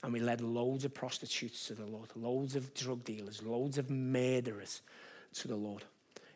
And 0.02 0.12
we 0.12 0.20
led 0.20 0.40
loads 0.42 0.84
of 0.84 0.92
prostitutes 0.92 1.66
to 1.68 1.74
the 1.74 1.86
Lord, 1.86 2.10
loads 2.14 2.56
of 2.56 2.74
drug 2.74 3.04
dealers, 3.04 3.42
loads 3.42 3.78
of 3.78 3.88
murderers 3.88 4.82
to 5.34 5.48
the 5.48 5.56
Lord. 5.56 5.84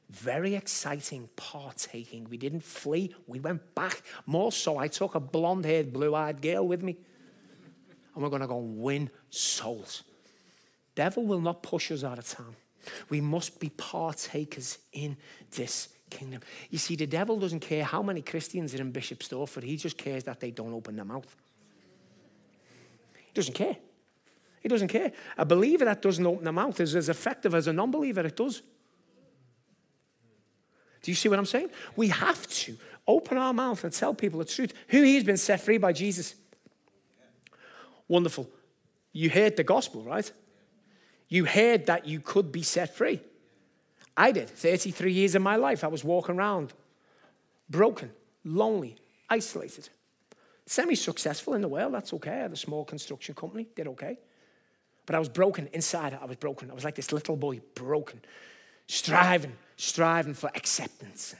Very 0.08 0.54
exciting 0.54 1.28
partaking. 1.36 2.26
We 2.30 2.38
didn't 2.38 2.62
flee, 2.62 3.14
we 3.26 3.40
went 3.40 3.74
back. 3.74 4.02
More 4.24 4.50
so, 4.52 4.78
I 4.78 4.88
took 4.88 5.14
a 5.14 5.20
blonde 5.20 5.66
haired, 5.66 5.92
blue 5.92 6.14
eyed 6.14 6.40
girl 6.40 6.66
with 6.66 6.82
me. 6.82 6.96
And 8.14 8.22
we're 8.22 8.30
going 8.30 8.40
to 8.40 8.48
go 8.48 8.58
and 8.58 8.78
win 8.78 9.10
souls. 9.28 10.02
Devil 10.94 11.26
will 11.26 11.40
not 11.40 11.62
push 11.62 11.92
us 11.92 12.02
out 12.02 12.18
of 12.18 12.26
town. 12.26 12.56
We 13.08 13.20
must 13.20 13.58
be 13.60 13.70
partakers 13.70 14.78
in 14.92 15.16
this 15.50 15.88
kingdom. 16.10 16.40
You 16.70 16.78
see, 16.78 16.96
the 16.96 17.06
devil 17.06 17.38
doesn't 17.38 17.60
care 17.60 17.84
how 17.84 18.02
many 18.02 18.22
Christians 18.22 18.74
are 18.74 18.80
in 18.80 18.90
Bishop 18.90 19.20
Stortford, 19.20 19.62
he 19.62 19.76
just 19.76 19.98
cares 19.98 20.24
that 20.24 20.40
they 20.40 20.50
don't 20.50 20.72
open 20.72 20.96
their 20.96 21.04
mouth. 21.04 21.34
He 23.14 23.32
doesn't 23.34 23.54
care. 23.54 23.76
He 24.60 24.68
doesn't 24.68 24.88
care. 24.88 25.12
A 25.36 25.44
believer 25.44 25.84
that 25.84 26.02
doesn't 26.02 26.26
open 26.26 26.44
their 26.44 26.52
mouth 26.52 26.80
is 26.80 26.94
as 26.94 27.08
effective 27.08 27.54
as 27.54 27.66
a 27.66 27.72
non 27.72 27.90
believer, 27.90 28.20
it 28.20 28.36
does. 28.36 28.62
Do 31.02 31.10
you 31.10 31.14
see 31.14 31.28
what 31.28 31.38
I'm 31.38 31.46
saying? 31.46 31.70
We 31.96 32.08
have 32.08 32.46
to 32.46 32.76
open 33.06 33.38
our 33.38 33.54
mouth 33.54 33.84
and 33.84 33.92
tell 33.92 34.14
people 34.14 34.40
the 34.40 34.44
truth. 34.44 34.74
Who 34.88 35.02
he's 35.02 35.24
been 35.24 35.36
set 35.36 35.60
free 35.60 35.78
by 35.78 35.92
Jesus. 35.92 36.34
Wonderful. 38.08 38.50
You 39.12 39.30
heard 39.30 39.56
the 39.56 39.64
gospel, 39.64 40.02
right? 40.02 40.30
You 41.28 41.44
heard 41.44 41.86
that 41.86 42.06
you 42.06 42.20
could 42.20 42.50
be 42.50 42.62
set 42.62 42.96
free. 42.96 43.20
I 44.16 44.32
did. 44.32 44.48
33 44.48 45.12
years 45.12 45.34
of 45.34 45.42
my 45.42 45.56
life, 45.56 45.84
I 45.84 45.88
was 45.88 46.02
walking 46.02 46.36
around 46.36 46.72
broken, 47.70 48.10
lonely, 48.44 48.96
isolated. 49.28 49.88
Semi 50.66 50.94
successful 50.94 51.54
in 51.54 51.60
the 51.60 51.68
world, 51.68 51.94
that's 51.94 52.12
okay. 52.14 52.30
I 52.30 52.42
had 52.42 52.52
a 52.52 52.56
small 52.56 52.84
construction 52.84 53.34
company, 53.34 53.68
did 53.74 53.86
okay. 53.88 54.18
But 55.06 55.14
I 55.14 55.18
was 55.18 55.28
broken 55.28 55.68
inside, 55.72 56.18
I 56.20 56.24
was 56.26 56.36
broken. 56.36 56.70
I 56.70 56.74
was 56.74 56.84
like 56.84 56.94
this 56.94 57.12
little 57.12 57.36
boy, 57.36 57.60
broken, 57.74 58.20
striving, 58.86 59.54
striving 59.76 60.34
for 60.34 60.50
acceptance. 60.54 61.34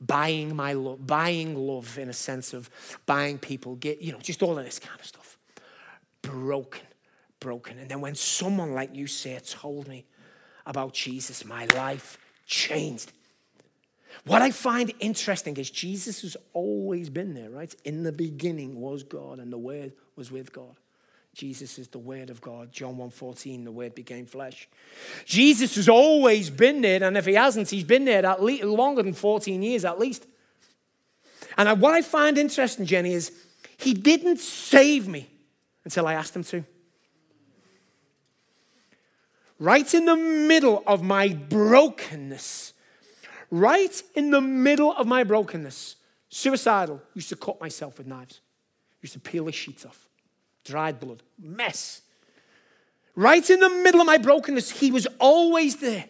Buying 0.00 0.54
my 0.54 0.74
love, 0.74 1.04
buying 1.06 1.56
love 1.56 1.98
in 1.98 2.08
a 2.08 2.12
sense 2.12 2.52
of 2.52 2.70
buying 3.04 3.38
people, 3.38 3.74
get, 3.74 4.00
you 4.00 4.12
know, 4.12 4.18
just 4.20 4.42
all 4.42 4.56
of 4.56 4.64
this 4.64 4.78
kind 4.78 4.98
of 5.00 5.06
stuff. 5.06 5.38
Broken 6.22 6.86
broken. 7.40 7.78
And 7.78 7.88
then 7.88 8.00
when 8.00 8.14
someone 8.14 8.74
like 8.74 8.94
you, 8.94 9.06
sir, 9.06 9.38
told 9.40 9.88
me 9.88 10.04
about 10.66 10.94
Jesus, 10.94 11.44
my 11.44 11.66
life 11.74 12.18
changed. 12.46 13.12
What 14.24 14.42
I 14.42 14.50
find 14.50 14.92
interesting 15.00 15.56
is 15.56 15.70
Jesus 15.70 16.22
has 16.22 16.36
always 16.52 17.08
been 17.08 17.34
there, 17.34 17.50
right? 17.50 17.74
In 17.84 18.02
the 18.02 18.12
beginning 18.12 18.80
was 18.80 19.02
God, 19.02 19.38
and 19.38 19.52
the 19.52 19.58
Word 19.58 19.92
was 20.16 20.30
with 20.30 20.52
God. 20.52 20.74
Jesus 21.34 21.78
is 21.78 21.88
the 21.88 21.98
Word 21.98 22.30
of 22.30 22.40
God. 22.40 22.72
John 22.72 22.96
1.14, 22.96 23.64
the 23.64 23.70
Word 23.70 23.94
became 23.94 24.26
flesh. 24.26 24.68
Jesus 25.24 25.76
has 25.76 25.88
always 25.88 26.50
been 26.50 26.80
there, 26.80 27.02
and 27.02 27.16
if 27.16 27.26
he 27.26 27.34
hasn't, 27.34 27.70
he's 27.70 27.84
been 27.84 28.04
there 28.04 28.26
at 28.26 28.42
least 28.42 28.64
longer 28.64 29.02
than 29.02 29.14
14 29.14 29.62
years 29.62 29.84
at 29.84 29.98
least. 29.98 30.26
And 31.56 31.80
what 31.80 31.94
I 31.94 32.02
find 32.02 32.38
interesting, 32.38 32.86
Jenny, 32.86 33.14
is 33.14 33.32
he 33.78 33.94
didn't 33.94 34.38
save 34.38 35.06
me 35.06 35.28
until 35.84 36.06
I 36.06 36.14
asked 36.14 36.34
him 36.34 36.44
to 36.44 36.64
right 39.58 39.92
in 39.92 40.04
the 40.04 40.16
middle 40.16 40.82
of 40.86 41.02
my 41.02 41.28
brokenness, 41.28 42.72
right 43.50 44.02
in 44.14 44.30
the 44.30 44.40
middle 44.40 44.92
of 44.92 45.06
my 45.06 45.24
brokenness, 45.24 45.96
suicidal, 46.28 47.02
used 47.14 47.28
to 47.30 47.36
cut 47.36 47.60
myself 47.60 47.98
with 47.98 48.06
knives, 48.06 48.40
used 49.02 49.14
to 49.14 49.20
peel 49.20 49.46
the 49.46 49.52
sheets 49.52 49.84
off, 49.84 50.08
dried 50.64 51.00
blood, 51.00 51.22
mess. 51.40 52.02
Right 53.14 53.48
in 53.50 53.58
the 53.58 53.70
middle 53.70 54.00
of 54.00 54.06
my 54.06 54.18
brokenness, 54.18 54.70
he 54.70 54.92
was 54.92 55.08
always 55.18 55.76
there. 55.76 56.04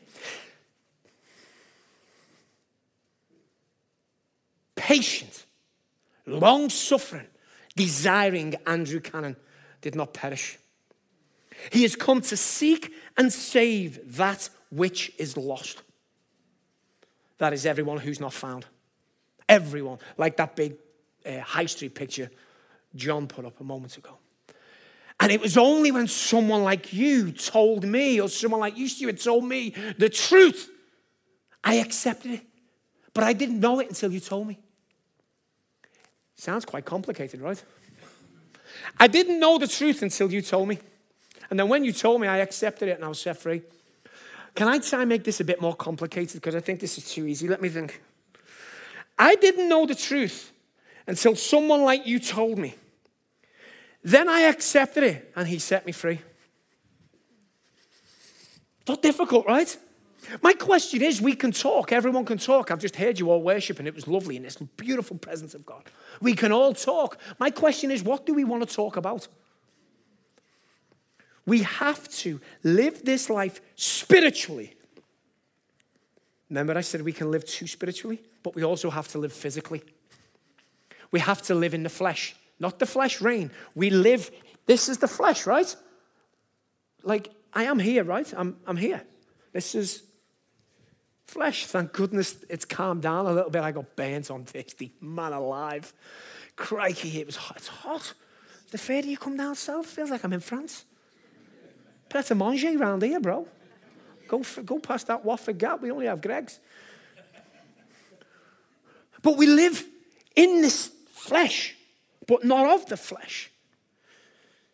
Patient, 4.77 5.47
long 6.27 6.69
suffering, 6.69 7.27
desiring 7.75 8.57
Andrew 8.67 9.01
Cannon 9.01 9.37
did 9.81 9.95
not 9.95 10.13
perish. 10.13 10.59
He 11.71 11.83
has 11.83 11.97
come 11.97 12.21
to 12.23 12.37
seek 12.37 12.93
and 13.17 13.33
save 13.33 14.17
that 14.17 14.49
which 14.71 15.13
is 15.19 15.37
lost. 15.37 15.83
That 17.39 17.53
is 17.53 17.67
everyone 17.67 17.99
who's 17.99 18.21
not 18.21 18.33
found. 18.33 18.67
Everyone. 19.49 19.99
Like 20.17 20.37
that 20.37 20.57
big 20.57 20.77
uh, 21.25 21.41
high 21.41 21.67
street 21.67 21.95
picture 21.95 22.31
John 22.95 23.27
put 23.27 23.45
up 23.45 23.61
a 23.61 23.65
moment 23.65 23.97
ago. 23.97 24.19
And 25.21 25.33
it 25.33 25.41
was 25.41 25.57
only 25.57 25.91
when 25.91 26.07
someone 26.07 26.63
like 26.63 26.93
you 26.93 27.33
told 27.33 27.85
me, 27.85 28.21
or 28.21 28.29
someone 28.29 28.61
like 28.61 28.77
you, 28.77 28.89
Stuart, 28.89 29.21
told 29.21 29.45
me 29.45 29.75
the 29.99 30.09
truth, 30.09 30.71
I 31.65 31.77
accepted 31.77 32.33
it. 32.33 32.43
But 33.15 33.25
I 33.25 33.33
didn't 33.33 33.59
know 33.59 33.81
it 33.81 33.89
until 33.89 34.13
you 34.13 34.21
told 34.21 34.47
me. 34.47 34.61
Sounds 36.37 36.65
quite 36.65 36.85
complicated, 36.85 37.41
right? 37.41 37.63
I 39.01 39.09
didn't 39.09 39.41
know 39.41 39.59
the 39.59 39.67
truth 39.67 40.03
until 40.03 40.33
you 40.33 40.41
told 40.41 40.69
me. 40.69 40.79
And 41.51 41.59
then 41.59 41.69
when 41.69 41.85
you 41.85 41.93
told 41.93 42.21
me, 42.21 42.29
I 42.29 42.39
accepted 42.39 42.89
it 42.89 42.97
and 42.97 43.05
I 43.05 43.09
was 43.09 43.21
set 43.21 43.37
free. 43.37 43.63
Can 44.55 44.69
I 44.69 44.79
try 44.79 45.01
and 45.01 45.09
make 45.09 45.25
this 45.25 45.41
a 45.41 45.45
bit 45.45 45.61
more 45.61 45.75
complicated? 45.75 46.35
Because 46.41 46.55
I 46.55 46.61
think 46.61 46.81
this 46.81 46.99
is 46.99 47.11
too 47.11 47.27
easy. 47.27 47.49
Let 47.49 47.63
me 47.63 47.69
think. 47.69 48.03
I 49.19 49.37
didn't 49.37 49.69
know 49.69 49.87
the 49.87 49.95
truth 49.95 50.53
until 51.07 51.35
someone 51.37 51.83
like 51.83 52.07
you 52.07 52.19
told 52.19 52.59
me. 52.59 52.75
Then 54.05 54.29
I 54.29 54.43
accepted 54.43 55.05
it 55.05 55.33
and 55.35 55.49
he 55.49 55.59
set 55.59 55.87
me 55.87 55.93
free. 55.93 56.21
Not 58.87 59.03
difficult, 59.03 59.47
right? 59.47 59.77
My 60.43 60.53
question 60.53 61.03
is 61.03 61.21
we 61.21 61.35
can 61.35 61.53
talk, 61.53 61.93
everyone 61.93 62.25
can 62.25 62.39
talk. 62.39 62.71
I've 62.71 62.81
just 62.81 62.97
heard 62.97 63.19
you 63.19 63.31
all 63.31 63.43
worship 63.43 63.79
and 63.79 63.89
it 63.89 63.95
was 63.95 64.07
lovely 64.07 64.37
in 64.37 64.43
this 64.43 64.57
beautiful 64.57 65.17
presence 65.17 65.55
of 65.55 65.65
God. 65.65 65.85
We 66.21 66.35
can 66.35 66.53
all 66.53 66.75
talk. 66.75 67.19
My 67.39 67.51
question 67.51 67.91
is 67.91 68.03
what 68.03 68.27
do 68.27 68.35
we 68.35 68.45
want 68.45 68.69
to 68.69 68.75
talk 68.75 68.97
about? 68.97 69.29
We 71.49 71.63
have 71.63 72.07
to 72.09 72.41
live 72.63 73.07
this 73.07 73.31
life 73.31 73.63
spiritually. 73.75 74.75
Remember, 76.51 76.77
I 76.77 76.83
said 76.83 77.01
we 77.01 77.15
can 77.15 77.31
live 77.31 77.47
too 77.47 77.67
spiritually, 77.67 78.21
but 78.43 78.55
we 78.55 78.63
also 78.65 78.91
have 78.91 79.09
to 79.09 79.19
live 79.19 79.33
physically. 79.33 79.83
We 81.11 81.21
have 81.21 81.41
to 81.43 81.55
live 81.55 81.73
in 81.73 81.85
the 81.85 81.89
flesh, 81.89 82.37
not 82.61 82.79
the 82.79 82.85
flesh 82.85 83.23
reign. 83.23 83.51
We 83.75 83.89
live, 83.89 84.31
this 84.67 84.91
is 84.91 84.99
the 84.99 85.09
flesh, 85.09 85.47
right? 85.47 85.75
like, 87.03 87.31
I 87.55 87.65
am 87.65 87.79
here, 87.79 88.05
right? 88.05 88.31
I'm, 88.37 88.59
I'm 88.67 88.77
here. 88.77 89.03
This 89.55 89.75
is 89.75 90.03
flesh. 91.27 91.65
Thank 91.65 91.95
goodness 91.95 92.45
it's 92.51 92.67
calmed 92.67 93.01
down 93.01 93.25
a 93.25 93.33
little 93.33 93.51
bit. 93.51 93.63
I 93.63 93.73
got 93.73 93.97
burnt 93.97 94.31
on 94.31 94.45
thirsty. 94.45 94.93
Man 95.01 95.33
alive. 95.33 95.95
Crikey, 96.57 97.21
it 97.21 97.27
was 97.27 97.37
hot. 97.37 97.57
It's 97.57 97.69
hot. 97.69 98.13
The 98.71 98.77
further 98.77 99.09
you 99.09 99.17
come 99.17 99.39
down 99.39 99.55
south, 99.55 99.87
feels 99.87 100.11
like 100.11 100.25
I'm 100.25 100.35
in 100.35 100.41
France. 100.41 100.85
Pret 102.09 102.31
a 102.31 102.35
manger 102.35 102.79
around 102.79 103.03
here, 103.03 103.21
bro. 103.21 103.47
Go, 104.29 104.43
go 104.65 104.79
past 104.79 105.07
that 105.07 105.25
Watford 105.25 105.59
Gap. 105.59 105.81
We 105.81 105.91
only 105.91 106.07
have 106.07 106.21
Greggs. 106.21 106.59
But 109.23 109.37
we 109.37 109.47
live 109.47 109.85
in 110.37 110.61
this 110.61 110.93
flesh, 111.11 111.75
but 112.27 112.45
not 112.45 112.67
of 112.71 112.87
the 112.87 112.97
flesh. 112.97 113.51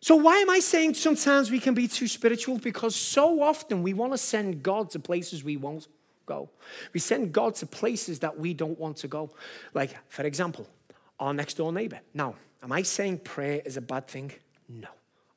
So, 0.01 0.17
why 0.17 0.37
am 0.37 0.51
I 0.51 0.59
saying 0.59 0.95
sometimes 0.95 1.51
we 1.51 1.59
can 1.59 1.73
be 1.73 1.89
too 1.89 2.09
spiritual? 2.09 2.59
Because 2.59 2.95
so 2.95 3.41
often 3.41 3.83
we 3.83 3.95
want 3.95 4.13
to 4.13 4.19
send 4.19 4.63
God 4.63 4.91
to 4.91 4.99
places 4.99 5.43
we 5.43 5.57
won't 5.57 5.89
go. 6.27 6.51
We 6.93 7.01
send 7.01 7.33
God 7.33 7.55
to 7.57 7.67
places 7.67 8.19
that 8.19 8.39
we 8.39 8.53
don't 8.53 8.79
want 8.79 8.99
to 8.99 9.09
go. 9.09 9.31
Like, 9.73 9.97
for 10.11 10.25
example, 10.25 10.69
our 11.19 11.33
next 11.33 11.55
door 11.55 11.73
neighbor. 11.73 12.01
Now, 12.13 12.35
am 12.63 12.73
I 12.73 12.83
saying 12.83 13.21
prayer 13.21 13.63
is 13.65 13.79
a 13.79 13.81
bad 13.81 14.07
thing? 14.07 14.33
No. 14.69 14.89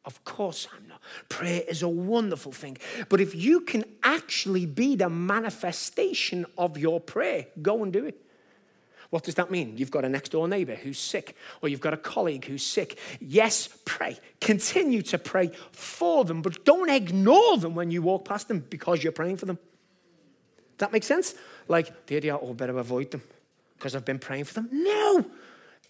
Of 0.07 0.23
course 0.23 0.69
I'm 0.73 0.87
not. 0.87 1.01
Prayer 1.27 1.63
is 1.67 1.83
a 1.83 1.89
wonderful 1.89 2.53
thing. 2.53 2.77
But 3.09 3.19
if 3.19 3.35
you 3.35 3.59
can 3.59 3.83
actually 4.01 4.65
be 4.65 4.95
the 4.95 5.09
manifestation 5.09 6.45
of 6.57 6.77
your 6.77 7.01
prayer, 7.01 7.47
go 7.61 7.83
and 7.83 7.91
do 7.91 8.05
it. 8.05 8.23
What 9.09 9.23
does 9.23 9.35
that 9.35 9.51
mean? 9.51 9.77
You've 9.77 9.91
got 9.91 10.05
a 10.05 10.09
next 10.09 10.29
door 10.29 10.47
neighbor 10.47 10.75
who's 10.75 10.97
sick, 10.97 11.35
or 11.61 11.67
you've 11.67 11.81
got 11.81 11.93
a 11.93 11.97
colleague 11.97 12.45
who's 12.45 12.65
sick. 12.65 12.97
Yes, 13.19 13.67
pray. 13.83 14.17
Continue 14.39 15.01
to 15.03 15.17
pray 15.17 15.51
for 15.73 16.23
them, 16.23 16.41
but 16.41 16.63
don't 16.63 16.89
ignore 16.89 17.57
them 17.57 17.75
when 17.75 17.91
you 17.91 18.01
walk 18.01 18.23
past 18.23 18.47
them 18.47 18.65
because 18.69 19.03
you're 19.03 19.11
praying 19.11 19.37
for 19.37 19.45
them. 19.45 19.59
That 20.77 20.93
makes 20.93 21.05
sense? 21.05 21.35
Like, 21.67 22.07
the 22.07 22.15
idea, 22.15 22.37
oh, 22.37 22.53
better 22.53 22.77
avoid 22.77 23.11
them 23.11 23.23
because 23.77 23.93
I've 23.93 24.05
been 24.05 24.19
praying 24.19 24.45
for 24.45 24.53
them. 24.53 24.69
No! 24.71 25.25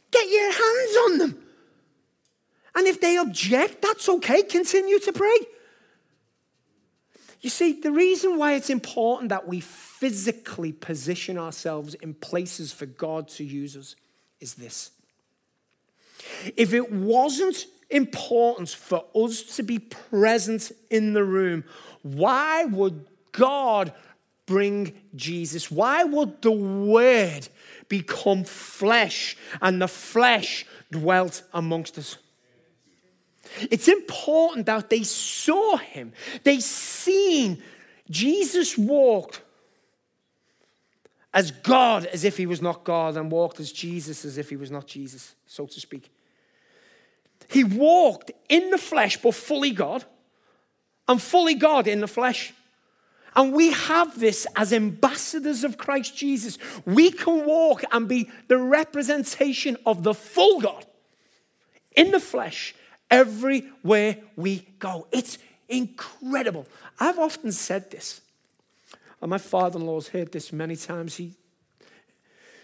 Get 0.09 0.27
your 0.27 0.51
hands 0.51 0.97
on 1.05 1.17
them. 1.19 1.46
And 2.77 2.85
if 2.85 3.01
they 3.01 3.17
object, 3.17 3.81
that's 3.81 4.07
okay. 4.07 4.43
Continue 4.43 4.99
to 4.99 5.11
pray. 5.11 5.37
You 7.41 7.49
see, 7.49 7.81
the 7.81 7.91
reason 7.91 8.37
why 8.37 8.53
it's 8.53 8.69
important 8.69 9.29
that 9.29 9.47
we 9.47 9.61
physically 9.61 10.73
position 10.73 11.39
ourselves 11.39 11.95
in 11.95 12.13
places 12.13 12.71
for 12.71 12.85
God 12.85 13.29
to 13.29 13.43
use 13.43 13.75
us 13.75 13.95
is 14.39 14.53
this. 14.53 14.91
If 16.55 16.71
it 16.71 16.91
wasn't 16.91 17.65
important 17.89 18.69
for 18.69 19.05
us 19.15 19.41
to 19.55 19.63
be 19.63 19.79
present 19.79 20.71
in 20.91 21.13
the 21.13 21.23
room, 21.23 21.63
why 22.03 22.65
would 22.65 23.07
God 23.31 23.91
bring 24.45 24.93
Jesus? 25.15 25.71
Why 25.71 26.03
would 26.03 26.43
the 26.43 26.51
Word 26.51 27.47
become 27.89 28.43
flesh 28.43 29.35
and 29.63 29.81
the 29.81 29.87
flesh 29.87 30.67
dwelt 30.91 31.41
amongst 31.53 31.97
us? 31.97 32.17
It's 33.71 33.87
important 33.87 34.65
that 34.65 34.89
they 34.89 35.03
saw 35.03 35.77
him. 35.77 36.13
They 36.43 36.59
seen 36.59 37.61
Jesus 38.09 38.77
walked 38.77 39.41
as 41.33 41.51
God 41.51 42.05
as 42.05 42.23
if 42.23 42.37
he 42.37 42.45
was 42.45 42.61
not 42.61 42.83
God 42.83 43.17
and 43.17 43.31
walked 43.31 43.59
as 43.59 43.71
Jesus 43.71 44.25
as 44.25 44.37
if 44.37 44.49
he 44.49 44.55
was 44.55 44.71
not 44.71 44.87
Jesus, 44.87 45.35
so 45.45 45.65
to 45.65 45.79
speak. 45.79 46.09
He 47.49 47.63
walked 47.63 48.31
in 48.49 48.71
the 48.71 48.77
flesh, 48.77 49.21
but 49.21 49.35
fully 49.35 49.71
God, 49.71 50.03
and 51.07 51.21
fully 51.21 51.53
God 51.53 51.87
in 51.87 52.01
the 52.01 52.07
flesh. 52.07 52.53
And 53.35 53.53
we 53.53 53.71
have 53.71 54.19
this 54.19 54.47
as 54.55 54.73
ambassadors 54.73 55.63
of 55.63 55.77
Christ 55.77 56.17
Jesus. 56.17 56.57
We 56.85 57.11
can 57.11 57.45
walk 57.45 57.83
and 57.91 58.07
be 58.07 58.29
the 58.47 58.57
representation 58.57 59.77
of 59.85 60.01
the 60.01 60.15
full 60.15 60.59
God 60.59 60.85
in 61.95 62.11
the 62.11 62.19
flesh 62.19 62.73
everywhere 63.09 64.17
we 64.35 64.67
go. 64.79 65.07
It's 65.11 65.37
incredible. 65.69 66.65
I've 66.99 67.19
often 67.19 67.51
said 67.51 67.91
this, 67.91 68.21
and 69.21 69.29
my 69.29 69.37
father 69.37 69.79
in 69.79 69.85
law's 69.85 70.09
heard 70.09 70.31
this 70.31 70.53
many 70.53 70.75
times. 70.75 71.15
He, 71.15 71.33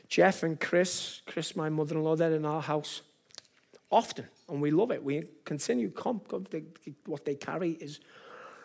Jeff 0.08 0.44
and 0.44 0.60
Chris, 0.60 1.22
Chris, 1.26 1.56
my 1.56 1.70
mother 1.70 1.96
in 1.96 2.04
law, 2.04 2.16
they're 2.16 2.36
in 2.36 2.46
our 2.46 2.62
house 2.62 3.02
often, 3.90 4.26
and 4.50 4.62
we 4.62 4.72
love 4.72 4.92
it. 4.92 5.04
We 5.04 5.24
continue. 5.46 5.92
What 7.06 7.26
they 7.26 7.36
carry 7.36 7.72
is, 7.72 8.00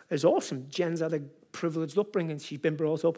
is 0.09 0.25
awesome. 0.25 0.67
Jen's 0.69 0.99
had 0.99 1.13
a 1.13 1.19
privileged 1.51 1.97
upbringing, 1.97 2.39
she's 2.39 2.59
been 2.59 2.75
brought 2.75 3.03
up 3.03 3.17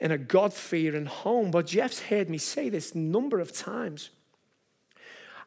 in 0.00 0.10
a 0.10 0.18
God 0.18 0.52
fearing 0.52 1.06
home. 1.06 1.50
But 1.50 1.68
Jeff's 1.68 2.00
heard 2.00 2.28
me 2.28 2.38
say 2.38 2.68
this 2.68 2.94
number 2.94 3.38
of 3.38 3.52
times. 3.52 4.10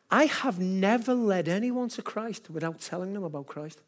I 0.10 0.26
have 0.26 0.60
never 0.60 1.14
led 1.14 1.48
anyone 1.48 1.90
to 1.90 2.02
Christ 2.02 2.50
without 2.50 2.80
telling 2.80 3.14
them 3.14 3.24
about 3.24 3.48
Christ. 3.48 3.82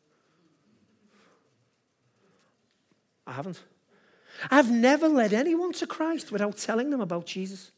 I 3.25 3.33
haven't. 3.33 3.61
I've 4.49 4.71
never 4.71 5.07
led 5.07 5.33
anyone 5.33 5.73
to 5.73 5.87
Christ 5.87 6.31
without 6.31 6.57
telling 6.57 6.89
them 6.89 7.01
about 7.01 7.25
Jesus. 7.25 7.71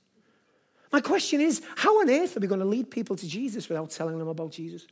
My 0.92 1.02
question 1.02 1.42
is 1.42 1.62
how 1.76 2.00
on 2.00 2.10
earth 2.10 2.36
are 2.36 2.40
we 2.40 2.48
going 2.48 2.60
to 2.60 2.66
lead 2.66 2.90
people 2.90 3.16
to 3.16 3.28
Jesus 3.28 3.70
without 3.70 3.90
telling 3.90 4.18
them 4.18 4.28
about 4.28 4.52
Jesus? 4.52 4.88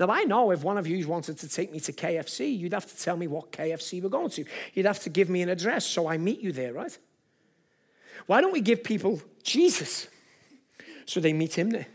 Now, 0.00 0.10
I 0.10 0.22
know 0.24 0.52
if 0.52 0.62
one 0.62 0.78
of 0.78 0.86
you 0.86 1.06
wanted 1.08 1.38
to 1.38 1.48
take 1.48 1.72
me 1.72 1.80
to 1.80 1.92
KFC, 1.92 2.56
you'd 2.56 2.72
have 2.72 2.86
to 2.86 2.96
tell 2.96 3.16
me 3.16 3.26
what 3.26 3.50
KFC 3.50 4.00
we're 4.00 4.08
going 4.08 4.30
to. 4.30 4.44
You'd 4.74 4.86
have 4.86 5.00
to 5.00 5.10
give 5.10 5.28
me 5.28 5.42
an 5.42 5.48
address 5.48 5.84
so 5.84 6.08
I 6.08 6.18
meet 6.18 6.40
you 6.40 6.52
there, 6.52 6.72
right? 6.72 6.96
Why 8.26 8.40
don't 8.40 8.52
we 8.52 8.60
give 8.60 8.84
people 8.84 9.20
Jesus 9.42 10.06
so 11.04 11.18
they 11.18 11.32
meet 11.32 11.58
him 11.58 11.70
there? 11.70 11.86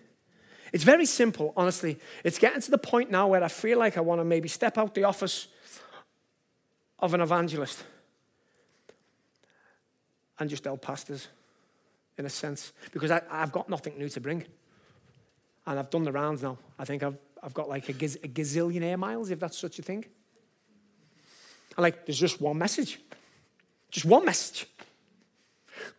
It's 0.74 0.84
very 0.84 1.06
simple, 1.06 1.54
honestly. 1.56 2.00
It's 2.24 2.40
getting 2.40 2.60
to 2.60 2.72
the 2.72 2.80
point 2.80 3.12
now 3.12 3.28
where 3.28 3.44
I 3.44 3.48
feel 3.48 3.78
like 3.78 3.96
I 3.96 4.02
want 4.02 4.20
to 4.20 4.26
maybe 4.26 4.50
step 4.50 4.80
out 4.80 4.96
the 4.96 5.04
office 5.04 5.48
of 6.98 7.14
an 7.14 7.22
evangelist 7.22 7.84
and 10.40 10.50
just 10.50 10.64
tell 10.64 10.76
pastors, 10.76 11.28
in 12.18 12.26
a 12.26 12.30
sense, 12.30 12.74
because 12.92 13.12
I, 13.12 13.22
have 13.30 13.52
got 13.52 13.70
nothing 13.70 14.00
new 14.00 14.10
to 14.10 14.20
bring. 14.20 14.46
And 15.68 15.78
I've 15.78 15.92
done 15.92 16.04
the 16.04 16.12
rounds 16.12 16.42
now. 16.42 16.58
I 16.80 16.86
think 16.86 17.04
I've, 17.04 17.20
I've 17.44 17.54
got 17.54 17.70
like 17.70 17.88
a, 17.90 17.94
giz, 17.94 18.18
a 18.24 18.28
gazillion 18.28 18.82
air 18.82 18.98
miles, 18.98 19.30
if 19.30 19.40
that's 19.40 19.60
such 19.60 19.78
a 19.78 19.84
thing. 19.84 20.04
And 21.78 21.84
like, 21.84 22.08
there's 22.08 22.20
just 22.20 22.42
one 22.42 22.58
message. 22.58 23.00
Just 23.92 24.08
one 24.08 24.26
message. 24.26 24.66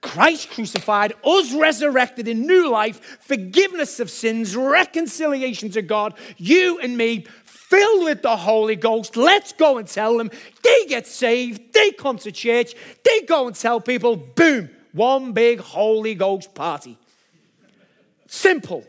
Christ 0.01 0.51
crucified, 0.51 1.12
us 1.25 1.53
resurrected 1.53 2.29
in 2.29 2.47
new 2.47 2.70
life, 2.70 3.18
forgiveness 3.20 4.01
of 4.01 4.11
sins, 4.11 4.55
reconciliation 4.55 5.70
to 5.70 5.83
God, 5.83 6.14
you 6.37 6.79
and 6.79 6.97
me, 6.97 7.27
filled 7.44 8.05
with 8.05 8.23
the 8.23 8.37
Holy 8.37 8.77
Ghost. 8.77 9.16
Let's 9.16 9.53
go 9.53 9.79
and 9.79 9.88
tell 9.88 10.18
them. 10.18 10.31
They 10.62 10.87
get 10.87 11.07
saved, 11.07 11.73
they 11.73 11.92
come 11.92 12.18
to 12.18 12.33
church, 12.33 12.75
they 13.05 13.23
go 13.23 13.47
and 13.47 13.57
tell 13.57 13.81
people, 13.81 14.16
boom, 14.16 14.70
one 14.92 15.33
big 15.33 15.61
Holy 15.61 16.14
Ghost 16.14 16.55
party. 16.55 16.99
Simple. 18.27 18.85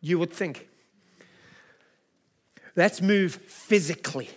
You 0.00 0.18
would 0.18 0.32
think. 0.32 0.66
Let's 2.74 3.02
move 3.02 3.34
physically 3.34 4.30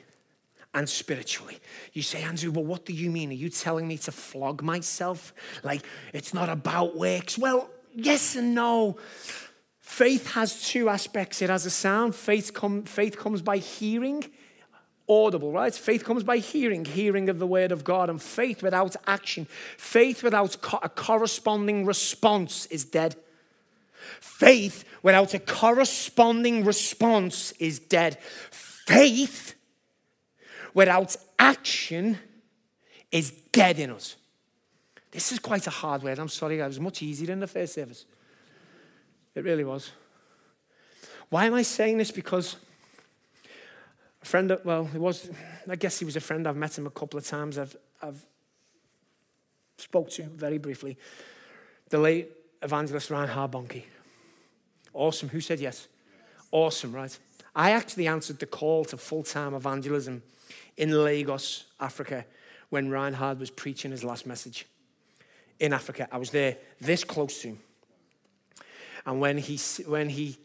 and 0.74 0.90
spiritually. 0.90 1.60
You 1.94 2.02
say, 2.02 2.24
Andrew, 2.24 2.52
well, 2.52 2.66
what 2.66 2.86
do 2.86 2.94
you 2.94 3.12
mean? 3.12 3.30
Are 3.30 3.34
you 3.34 3.50
telling 3.50 3.88
me 3.88 3.98
to 4.00 4.12
flog 4.12 4.62
myself? 4.62 5.34
Like, 5.64 5.82
it's 6.14 6.34
not 6.34 6.50
about 6.50 6.98
works? 6.98 7.38
Well, 7.38 7.70
yes 7.94 8.36
and 8.36 8.56
no. 8.56 8.98
Faith 9.82 10.32
has 10.32 10.68
two 10.68 10.90
aspects 10.90 11.42
it 11.42 11.50
has 11.50 11.66
a 11.66 11.70
sound, 11.70 12.16
faith, 12.16 12.54
come, 12.54 12.84
faith 12.84 13.18
comes 13.18 13.42
by 13.42 13.58
hearing. 13.58 14.24
Audible, 15.10 15.52
right? 15.52 15.74
Faith 15.76 16.06
comes 16.06 16.24
by 16.24 16.38
hearing, 16.38 16.86
hearing 16.86 17.28
of 17.28 17.38
the 17.38 17.46
word 17.46 17.74
of 17.74 17.84
God, 17.84 18.10
and 18.10 18.22
faith 18.22 18.64
without 18.64 18.96
action, 19.06 19.46
faith 19.78 20.24
without 20.24 20.62
co- 20.62 20.80
a 20.82 20.88
corresponding 20.88 21.86
response 21.86 22.66
is 22.68 22.86
dead. 22.86 23.18
Faith 24.22 24.86
without 25.04 25.34
a 25.34 25.40
corresponding 25.40 26.64
response 26.64 27.52
is 27.60 27.80
dead. 27.80 28.18
Faith 28.52 29.56
without 30.74 31.16
action 31.38 32.18
is 33.12 33.32
dead 33.52 33.80
in 33.80 33.92
us. 33.92 34.16
This 35.12 35.32
is 35.32 35.40
quite 35.40 35.68
a 35.68 35.70
hard 35.70 36.02
word. 36.02 36.18
I'm 36.18 36.30
sorry, 36.30 36.60
it 36.60 36.66
was 36.66 36.80
much 36.80 37.04
easier 37.04 37.32
in 37.32 37.40
the 37.40 37.48
first 37.48 37.76
service. 37.76 38.06
It 39.36 39.44
really 39.44 39.64
was. 39.64 39.92
Why 41.30 41.46
am 41.46 41.54
I 41.54 41.62
saying 41.62 41.98
this? 41.98 42.12
Because 42.12 42.56
a 44.22 44.26
friend, 44.26 44.52
of, 44.52 44.66
well, 44.66 44.90
it 44.94 45.00
was, 45.00 45.30
I 45.70 45.76
guess 45.76 46.00
he 46.00 46.06
was 46.06 46.16
a 46.16 46.20
friend. 46.20 46.48
I've 46.48 46.56
met 46.56 46.78
him 46.78 46.88
a 46.88 46.92
couple 46.92 47.18
of 47.20 47.26
times. 47.26 47.58
I've, 47.58 47.76
I've 48.02 48.26
spoke 49.78 50.10
to 50.12 50.24
very 50.24 50.58
briefly. 50.58 50.98
The 51.90 52.00
late 52.00 52.32
evangelist 52.62 53.10
Reinhard 53.10 53.52
Bonnke. 53.52 53.84
Awesome. 54.94 55.30
Who 55.30 55.42
said 55.42 55.60
yes? 55.60 55.88
Awesome, 56.52 56.94
right? 56.94 57.18
I 57.56 57.72
actually 57.72 58.08
answered 58.08 58.40
the 58.40 58.46
call 58.46 58.86
to 58.86 58.98
full 58.98 59.24
time 59.24 59.54
evangelism 59.54 60.24
in 60.78 61.04
Lagos, 61.04 61.66
Africa, 61.80 62.26
when 62.70 62.90
Reinhard 62.90 63.40
was 63.40 63.50
preaching 63.50 63.92
his 63.92 64.04
last 64.04 64.26
message 64.26 64.66
in 65.60 65.74
Africa. 65.74 66.08
I 66.12 66.18
was 66.18 66.32
there 66.32 66.58
this 66.82 67.04
close 67.04 67.42
to 67.42 67.50
him. 67.50 67.60
And 69.06 69.20
when 69.20 69.38
he, 69.38 69.60
when 69.86 70.10
he 70.10 70.38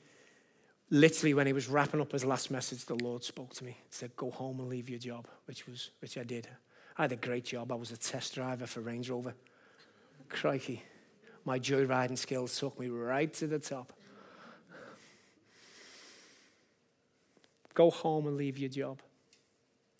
literally, 0.90 1.34
when 1.34 1.46
he 1.46 1.52
was 1.52 1.68
wrapping 1.68 2.00
up 2.00 2.12
his 2.12 2.24
last 2.24 2.50
message, 2.50 2.84
the 2.84 2.96
Lord 2.96 3.24
spoke 3.24 3.54
to 3.54 3.64
me. 3.64 3.72
He 3.72 3.86
said, 3.90 4.14
Go 4.16 4.30
home 4.30 4.60
and 4.60 4.68
leave 4.68 4.88
your 4.88 4.98
job, 4.98 5.26
which, 5.46 5.66
was, 5.66 5.90
which 6.00 6.18
I 6.18 6.24
did. 6.24 6.48
I 6.96 7.02
had 7.02 7.12
a 7.12 7.16
great 7.16 7.44
job. 7.44 7.70
I 7.70 7.76
was 7.76 7.92
a 7.92 7.96
test 7.96 8.34
driver 8.34 8.66
for 8.66 8.80
Range 8.80 9.08
Rover. 9.08 9.34
Crikey. 10.28 10.82
My 11.44 11.58
joyriding 11.58 12.18
skills 12.18 12.58
took 12.58 12.78
me 12.78 12.88
right 12.88 13.32
to 13.34 13.46
the 13.46 13.58
top. 13.58 13.92
Go 17.74 17.90
home 17.90 18.26
and 18.26 18.36
leave 18.36 18.58
your 18.58 18.68
job. 18.68 19.00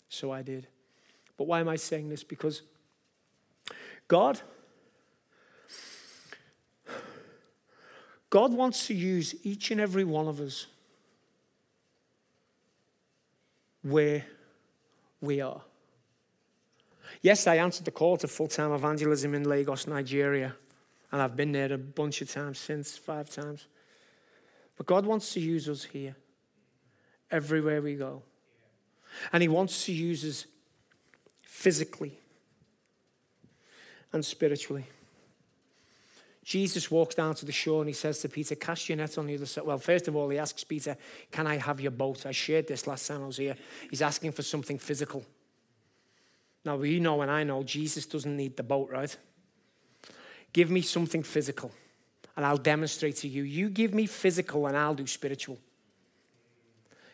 So 0.09 0.31
I 0.31 0.41
did. 0.41 0.67
But 1.37 1.47
why 1.47 1.61
am 1.61 1.69
I 1.69 1.77
saying 1.77 2.09
this? 2.09 2.23
Because 2.23 2.63
God, 4.07 4.41
God 8.29 8.53
wants 8.53 8.87
to 8.87 8.93
use 8.93 9.35
each 9.43 9.71
and 9.71 9.79
every 9.79 10.03
one 10.03 10.27
of 10.27 10.41
us 10.41 10.65
where 13.83 14.25
we 15.21 15.39
are. 15.39 15.61
Yes, 17.21 17.47
I 17.47 17.55
answered 17.55 17.85
the 17.85 17.91
call 17.91 18.17
to 18.17 18.27
full 18.27 18.47
time 18.47 18.71
evangelism 18.71 19.33
in 19.33 19.43
Lagos, 19.43 19.87
Nigeria, 19.87 20.55
and 21.11 21.21
I've 21.21 21.35
been 21.35 21.51
there 21.51 21.71
a 21.71 21.77
bunch 21.77 22.21
of 22.21 22.29
times 22.29 22.59
since, 22.59 22.97
five 22.97 23.29
times. 23.29 23.67
But 24.77 24.85
God 24.85 25.05
wants 25.05 25.33
to 25.33 25.39
use 25.39 25.67
us 25.67 25.83
here, 25.83 26.15
everywhere 27.29 27.81
we 27.81 27.95
go. 27.95 28.23
And 29.31 29.41
He 29.41 29.47
wants 29.47 29.85
to 29.85 29.91
use 29.91 30.23
us 30.23 30.45
physically 31.41 32.17
and 34.13 34.23
spiritually. 34.23 34.85
Jesus 36.43 36.89
walks 36.89 37.13
down 37.13 37.35
to 37.35 37.45
the 37.45 37.51
shore 37.51 37.81
and 37.81 37.89
he 37.89 37.93
says 37.93 38.19
to 38.21 38.27
Peter, 38.27 38.55
Cast 38.55 38.89
your 38.89 38.97
net 38.97 39.17
on 39.19 39.27
the 39.27 39.35
other 39.35 39.45
side. 39.45 39.65
Well, 39.65 39.77
first 39.77 40.07
of 40.07 40.15
all, 40.15 40.29
he 40.29 40.39
asks 40.39 40.63
Peter, 40.63 40.97
Can 41.31 41.45
I 41.45 41.57
have 41.57 41.79
your 41.79 41.91
boat? 41.91 42.25
I 42.25 42.31
shared 42.31 42.67
this 42.67 42.87
last 42.87 43.07
time 43.07 43.21
I 43.21 43.27
was 43.27 43.37
here. 43.37 43.55
He's 43.89 44.01
asking 44.01 44.31
for 44.31 44.41
something 44.41 44.79
physical. 44.79 45.23
Now, 46.65 46.77
we 46.77 46.99
know 46.99 47.21
and 47.21 47.29
I 47.29 47.43
know 47.43 47.61
Jesus 47.61 48.07
doesn't 48.07 48.35
need 48.35 48.57
the 48.57 48.63
boat, 48.63 48.89
right? 48.89 49.15
Give 50.51 50.71
me 50.71 50.81
something 50.81 51.21
physical 51.21 51.71
and 52.35 52.43
I'll 52.43 52.57
demonstrate 52.57 53.17
to 53.17 53.27
you. 53.27 53.43
You 53.43 53.69
give 53.69 53.93
me 53.93 54.07
physical 54.07 54.65
and 54.65 54.75
I'll 54.75 54.95
do 54.95 55.05
spiritual. 55.05 55.59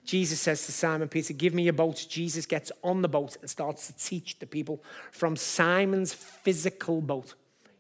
Jesus 0.06 0.40
says 0.40 0.66
to 0.66 0.72
Simon 0.72 1.10
Peter, 1.10 1.34
Give 1.34 1.54
me 1.54 1.68
a 1.68 1.74
boat. 1.74 2.06
Jesus 2.08 2.46
gets 2.46 2.72
on 2.84 3.02
the 3.02 3.10
boat 3.10 3.38
and 3.42 3.50
starts 3.50 3.88
to 3.88 3.98
teach 3.98 4.40
the 4.40 4.46
people 4.46 4.84
from 5.12 5.36
Simon's 5.36 6.14
physical 6.14 7.02
boat. 7.02 7.34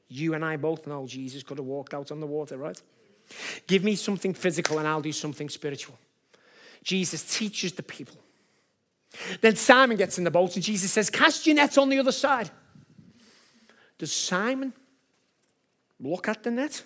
You 0.07 0.33
and 0.33 0.43
I 0.43 0.57
both 0.57 0.87
know 0.87 1.05
Jesus 1.07 1.43
could 1.43 1.57
have 1.57 1.67
walked 1.67 1.93
out 1.93 2.11
on 2.11 2.19
the 2.19 2.27
water, 2.27 2.57
right? 2.57 2.81
Give 3.67 3.83
me 3.83 3.95
something 3.95 4.33
physical 4.33 4.79
and 4.79 4.87
I'll 4.87 5.01
do 5.01 5.11
something 5.11 5.49
spiritual. 5.49 5.97
Jesus 6.83 7.37
teaches 7.37 7.73
the 7.73 7.83
people. 7.83 8.17
Then 9.41 9.55
Simon 9.55 9.97
gets 9.97 10.17
in 10.17 10.23
the 10.23 10.31
boat 10.31 10.55
and 10.55 10.63
Jesus 10.63 10.91
says, 10.91 11.09
Cast 11.09 11.47
your 11.47 11.55
nets 11.55 11.77
on 11.77 11.89
the 11.89 11.99
other 11.99 12.11
side. 12.11 12.49
Does 13.97 14.11
Simon 14.11 14.73
look 15.99 16.27
at 16.27 16.43
the 16.43 16.51
net? 16.51 16.83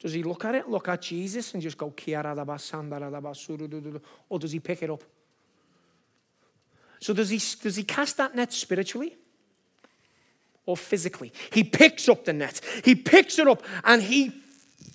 Does 0.00 0.14
he 0.14 0.22
look 0.22 0.44
at 0.46 0.54
it, 0.54 0.68
look 0.68 0.88
at 0.88 1.02
Jesus, 1.02 1.52
and 1.52 1.62
just 1.62 1.76
go, 1.76 1.92
or 4.28 4.38
does 4.38 4.52
he 4.52 4.58
pick 4.60 4.82
it 4.82 4.90
up? 4.90 5.04
So 7.00 7.12
does 7.14 7.30
he, 7.30 7.40
does 7.62 7.76
he 7.76 7.84
cast 7.84 8.16
that 8.16 8.34
net 8.34 8.52
spiritually 8.52 9.16
or 10.64 10.76
physically? 10.76 11.32
He 11.52 11.64
picks 11.64 12.08
up 12.08 12.24
the 12.24 12.32
net, 12.32 12.60
he 12.82 12.94
picks 12.94 13.38
it 13.38 13.46
up, 13.46 13.62
and 13.84 14.02
he 14.02 14.30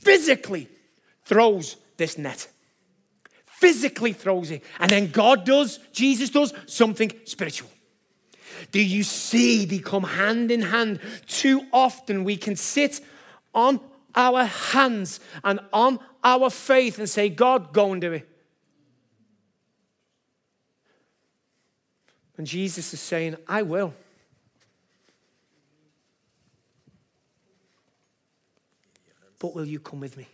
physically 0.01 0.69
throws 1.23 1.77
this 1.97 2.17
net. 2.17 2.47
Physically 3.45 4.13
throws 4.13 4.51
it. 4.51 4.63
And 4.79 4.91
then 4.91 5.11
God 5.11 5.45
does, 5.45 5.79
Jesus 5.93 6.29
does 6.29 6.53
something 6.65 7.11
spiritual. 7.25 7.69
Do 8.71 8.83
you 8.83 9.03
see 9.03 9.65
they 9.65 9.79
come 9.79 10.03
hand 10.03 10.51
in 10.51 10.61
hand? 10.61 10.99
Too 11.27 11.61
often 11.71 12.23
we 12.23 12.37
can 12.37 12.55
sit 12.55 13.01
on 13.53 13.79
our 14.15 14.45
hands 14.45 15.19
and 15.43 15.59
on 15.73 15.99
our 16.23 16.49
faith 16.49 16.99
and 16.99 17.09
say, 17.09 17.29
God, 17.29 17.73
go 17.73 17.91
and 17.91 18.01
do 18.01 18.13
it. 18.13 18.27
And 22.37 22.45
Jesus 22.45 22.93
is 22.93 22.99
saying, 22.99 23.37
I 23.47 23.61
will. 23.61 23.93
But 29.39 29.53
will 29.53 29.65
you 29.65 29.79
come 29.79 29.99
with 29.99 30.17
me? 30.17 30.27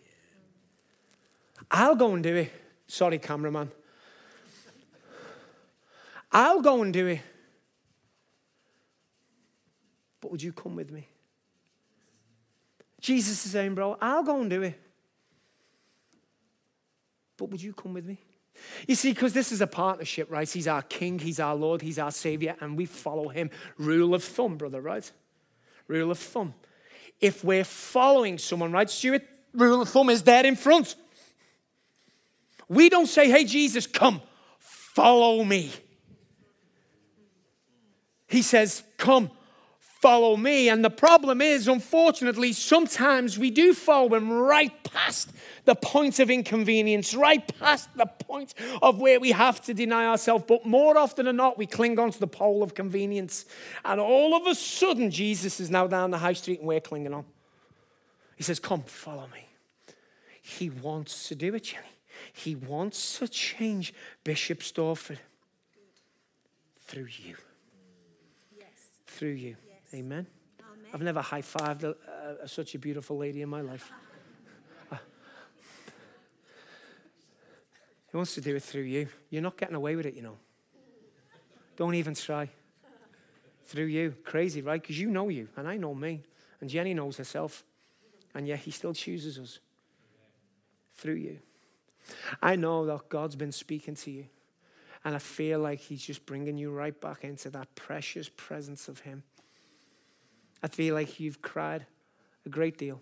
I'll 1.70 1.96
go 1.96 2.14
and 2.14 2.24
do 2.24 2.36
it. 2.36 2.52
Sorry, 2.88 3.20
cameraman. 3.20 3.72
I'll 6.32 6.62
go 6.62 6.82
and 6.82 6.94
do 6.94 7.08
it. 7.08 7.22
But 10.22 10.32
would 10.32 10.42
you 10.42 10.54
come 10.54 10.76
with 10.76 10.92
me? 10.92 11.08
Jesus 13.02 13.46
is 13.46 13.52
saying, 13.52 13.76
Bro, 13.76 13.98
I'll 14.00 14.24
go 14.24 14.40
and 14.40 14.50
do 14.50 14.62
it. 14.62 14.80
But 17.38 17.50
would 17.50 17.62
you 17.62 17.74
come 17.74 17.94
with 17.94 18.06
me? 18.06 18.20
You 18.88 18.96
see, 18.96 19.12
because 19.12 19.34
this 19.34 19.52
is 19.52 19.62
a 19.62 19.68
partnership, 19.68 20.30
right? 20.30 20.48
He's 20.48 20.68
our 20.68 20.84
King, 20.84 21.18
He's 21.18 21.40
our 21.40 21.56
Lord, 21.56 21.82
He's 21.82 21.98
our 21.98 22.12
Savior, 22.12 22.56
and 22.62 22.78
we 22.78 22.86
follow 22.86 23.30
Him. 23.30 23.50
Rule 23.78 24.14
of 24.14 24.24
thumb, 24.24 24.58
brother, 24.58 24.80
right? 24.80 25.10
Rule 25.88 26.12
of 26.12 26.20
thumb. 26.20 26.54
If 27.20 27.44
we're 27.44 27.64
following 27.64 28.38
someone, 28.38 28.72
right, 28.72 28.90
Stuart, 28.90 29.24
rule 29.54 29.82
of 29.82 29.90
thumb 29.90 30.10
is 30.10 30.22
there 30.24 30.46
in 30.46 30.56
front. 30.56 30.96
We 32.70 32.90
don't 32.90 33.08
say, 33.08 33.30
Hey, 33.30 33.46
Jesus, 33.46 33.88
come, 33.88 34.22
follow 34.60 35.44
me. 35.44 35.72
He 38.28 38.44
says, 38.44 38.84
Come, 38.98 39.32
follow 40.02 40.36
me. 40.36 40.68
And 40.68 40.84
the 40.84 40.90
problem 40.90 41.42
is, 41.42 41.68
unfortunately, 41.68 42.54
sometimes 42.54 43.38
we 43.38 43.52
do 43.52 43.74
follow 43.74 44.16
him 44.16 44.32
right 44.32 44.72
past 44.84 45.32
the 45.66 45.76
point 45.76 46.20
of 46.20 46.32
inconvenience, 46.32 47.14
right 47.14 47.48
past 47.60 47.88
the 47.96 48.08
point 48.08 48.56
of 48.82 49.00
where 49.00 49.20
we 49.20 49.32
have 49.32 49.64
to 49.66 49.74
deny 49.76 50.08
ourselves. 50.08 50.46
But 50.48 50.66
more 50.66 50.98
often 50.98 51.26
than 51.26 51.36
not, 51.36 51.58
we 51.58 51.68
cling 51.68 52.00
on 52.00 52.12
to 52.12 52.20
the 52.20 52.28
pole 52.28 52.64
of 52.64 52.74
convenience. 52.74 53.46
And 53.86 54.02
all 54.02 54.36
of 54.36 54.48
a 54.48 54.56
sudden, 54.56 55.12
Jesus 55.12 55.60
is 55.60 55.70
now 55.70 55.86
down 55.86 56.10
the 56.10 56.18
high 56.18 56.34
street 56.34 56.60
and 56.60 56.68
we're 56.68 56.82
clinging 56.82 57.14
on. 57.14 57.26
He 58.36 58.44
says, 58.44 58.60
Come, 58.60 58.82
follow 58.84 59.28
me. 59.32 59.46
He 60.42 60.72
wants 60.72 61.28
to 61.30 61.36
do 61.36 61.54
it, 61.54 61.64
Jenny. 61.64 61.86
He 62.34 62.56
wants 62.56 63.20
to 63.20 63.28
change 63.28 63.94
Bishop 64.24 64.62
Stortford 64.62 65.20
through 66.88 67.08
you. 67.24 67.36
Yes. 68.58 68.68
Through 69.06 69.30
you. 69.30 69.56
Amen. 69.94 70.26
Amen. 70.60 70.86
I've 70.94 71.02
never 71.02 71.22
high 71.22 71.42
fived 71.42 71.84
uh, 71.84 72.48
such 72.48 72.76
a 72.76 72.80
beautiful 72.80 73.18
lady 73.18 73.42
in 73.42 73.50
my 73.50 73.62
life. 73.62 73.92
Uh, 74.92 74.96
he 78.10 78.18
wants 78.18 78.36
to 78.36 78.42
do 78.42 78.56
it 78.56 78.64
through 78.64 78.84
you. 78.84 79.08
You're 79.30 79.42
not 79.42 79.58
getting 79.58 79.76
away 79.76 79.96
with 79.96 80.06
it, 80.06 80.16
you 80.16 80.22
know. 80.22 80.38
Don't 81.76 81.96
even 81.96 82.14
try. 82.14 82.50
Through 83.66 83.86
you. 83.86 84.16
Crazy, 84.24 84.62
right? 84.62 84.82
Because 84.82 85.00
you 85.00 85.10
know 85.10 85.30
you, 85.30 85.48
and 85.56 85.68
I 85.68 85.78
know 85.78 85.94
me, 85.94 86.24
and 86.60 86.70
Jenny 86.70 86.94
knows 86.94 87.18
herself. 87.18 87.64
And 88.34 88.48
yet 88.48 88.60
he 88.60 88.72
still 88.72 88.94
chooses 88.94 89.38
us 89.38 89.60
through 90.96 91.16
you. 91.16 91.40
I 92.42 92.56
know 92.56 92.86
that 92.86 93.10
God's 93.10 93.36
been 93.36 93.52
speaking 93.52 93.96
to 93.96 94.12
you, 94.12 94.26
and 95.04 95.16
I 95.16 95.20
feel 95.20 95.60
like 95.60 95.80
he's 95.80 96.02
just 96.02 96.26
bringing 96.26 96.58
you 96.58 96.72
right 96.72 97.00
back 97.00 97.24
into 97.24 97.50
that 97.50 97.74
precious 97.76 98.30
presence 98.30 98.88
of 98.88 99.00
him. 99.00 99.24
I 100.64 100.68
feel 100.68 100.96
like 100.96 101.20
you've 101.20 101.42
cried 101.42 101.86
a 102.46 102.50
great 102.50 102.78
deal, 102.78 103.02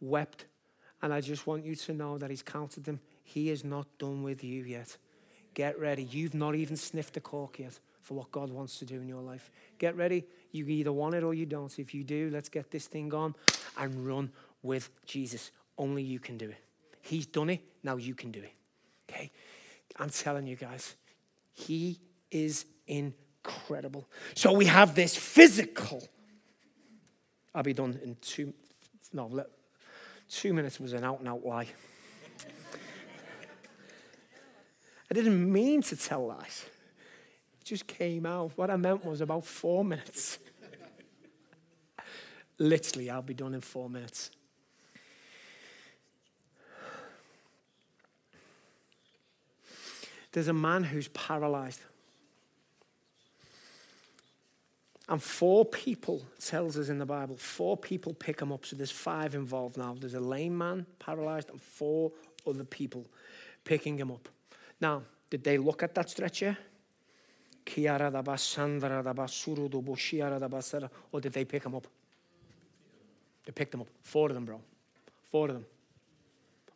wept, 0.00 0.46
and 1.00 1.12
I 1.12 1.20
just 1.20 1.46
want 1.46 1.64
you 1.64 1.74
to 1.74 1.92
know 1.92 2.18
that 2.18 2.30
He's 2.30 2.42
counted 2.42 2.84
them. 2.84 3.00
He 3.24 3.50
is 3.50 3.64
not 3.64 3.86
done 3.98 4.22
with 4.22 4.44
you 4.44 4.62
yet. 4.64 4.96
Get 5.54 5.78
ready. 5.78 6.04
You've 6.04 6.34
not 6.34 6.54
even 6.54 6.76
sniffed 6.76 7.14
the 7.14 7.20
cork 7.20 7.58
yet 7.58 7.78
for 8.00 8.14
what 8.14 8.30
God 8.32 8.50
wants 8.50 8.78
to 8.78 8.84
do 8.84 9.00
in 9.00 9.08
your 9.08 9.20
life. 9.20 9.50
Get 9.78 9.96
ready. 9.96 10.24
You 10.50 10.66
either 10.66 10.92
want 10.92 11.14
it 11.14 11.22
or 11.22 11.34
you 11.34 11.46
don't. 11.46 11.76
If 11.78 11.94
you 11.94 12.04
do, 12.04 12.30
let's 12.32 12.48
get 12.48 12.70
this 12.70 12.86
thing 12.86 13.12
on 13.12 13.34
and 13.76 14.06
run 14.06 14.32
with 14.62 14.90
Jesus. 15.06 15.50
Only 15.76 16.02
you 16.02 16.18
can 16.18 16.38
do 16.38 16.48
it. 16.48 16.58
He's 17.02 17.26
done 17.26 17.50
it. 17.50 17.60
Now 17.82 17.96
you 17.96 18.14
can 18.14 18.30
do 18.30 18.40
it. 18.40 18.52
Okay? 19.10 19.30
I'm 19.96 20.10
telling 20.10 20.46
you 20.46 20.56
guys, 20.56 20.94
He 21.52 22.00
is 22.30 22.64
incredible. 22.86 24.08
So 24.34 24.52
we 24.52 24.66
have 24.66 24.94
this 24.94 25.16
physical 25.16 26.02
I'll 27.54 27.62
be 27.62 27.74
done 27.74 27.98
in 28.02 28.16
two. 28.20 28.54
No, 29.12 29.26
let, 29.26 29.46
two 30.28 30.54
minutes 30.54 30.80
was 30.80 30.92
an 30.92 31.04
out 31.04 31.18
and 31.18 31.28
out 31.28 31.44
lie. 31.44 31.68
I 35.10 35.14
didn't 35.14 35.52
mean 35.52 35.82
to 35.82 35.96
tell 35.96 36.26
lies. 36.26 36.64
It 37.60 37.66
just 37.66 37.86
came 37.86 38.24
out. 38.24 38.52
What 38.56 38.70
I 38.70 38.76
meant 38.76 39.04
was 39.04 39.20
about 39.20 39.44
four 39.44 39.84
minutes. 39.84 40.38
Literally, 42.58 43.10
I'll 43.10 43.20
be 43.20 43.34
done 43.34 43.52
in 43.52 43.60
four 43.60 43.90
minutes. 43.90 44.30
There's 50.32 50.48
a 50.48 50.54
man 50.54 50.82
who's 50.84 51.08
paralyzed. 51.08 51.80
And 55.08 55.22
four 55.22 55.64
people, 55.64 56.22
tells 56.40 56.78
us 56.78 56.88
in 56.88 56.98
the 56.98 57.06
Bible, 57.06 57.36
four 57.36 57.76
people 57.76 58.14
pick 58.14 58.40
him 58.40 58.52
up. 58.52 58.64
So 58.64 58.76
there's 58.76 58.92
five 58.92 59.34
involved 59.34 59.76
now. 59.76 59.96
There's 59.98 60.14
a 60.14 60.20
lame 60.20 60.56
man, 60.56 60.86
paralyzed, 60.98 61.50
and 61.50 61.60
four 61.60 62.12
other 62.46 62.64
people 62.64 63.06
picking 63.64 63.98
him 63.98 64.10
up. 64.10 64.28
Now, 64.80 65.02
did 65.30 65.42
they 65.44 65.58
look 65.58 65.82
at 65.82 65.94
that 65.96 66.10
stretcher? 66.10 66.56
Or 71.12 71.20
did 71.20 71.32
they 71.32 71.44
pick 71.44 71.64
him 71.64 71.74
up? 71.74 71.86
They 73.44 73.52
picked 73.52 73.74
him 73.74 73.80
up. 73.80 73.88
Four 74.02 74.28
of 74.28 74.34
them, 74.34 74.44
bro. 74.44 74.60
Four 75.30 75.48
of 75.48 75.54
them. 75.54 75.66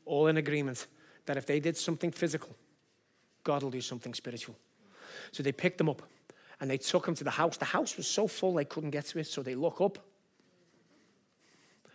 All 0.05 0.27
in 0.29 0.37
agreement 0.37 0.87
that 1.27 1.37
if 1.37 1.47
they 1.47 1.61
did 1.61 1.77
something 1.77 2.11
physical, 2.11 2.55
God 3.45 3.63
will 3.63 3.71
do 3.71 3.81
something 3.81 4.15
spiritual. 4.15 4.57
So 5.33 5.43
they 5.43 5.53
picked 5.53 5.81
him 5.81 5.89
up 5.89 6.03
and 6.61 6.71
they 6.71 6.79
took 6.79 7.07
him 7.07 7.15
to 7.15 7.25
the 7.25 7.31
house. 7.31 7.57
The 7.57 7.65
house 7.67 7.97
was 7.97 8.07
so 8.07 8.27
full 8.27 8.55
they 8.55 8.65
couldn't 8.65 8.91
get 8.91 9.07
to 9.07 9.19
it, 9.19 9.27
so 9.27 9.43
they 9.43 9.55
look 9.55 9.81
up. 9.81 9.99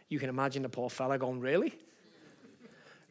You 0.10 0.20
can 0.20 0.30
imagine 0.30 0.64
the 0.64 0.70
poor 0.70 0.90
fella 0.90 1.18
going, 1.18 1.40
Really? 1.40 1.74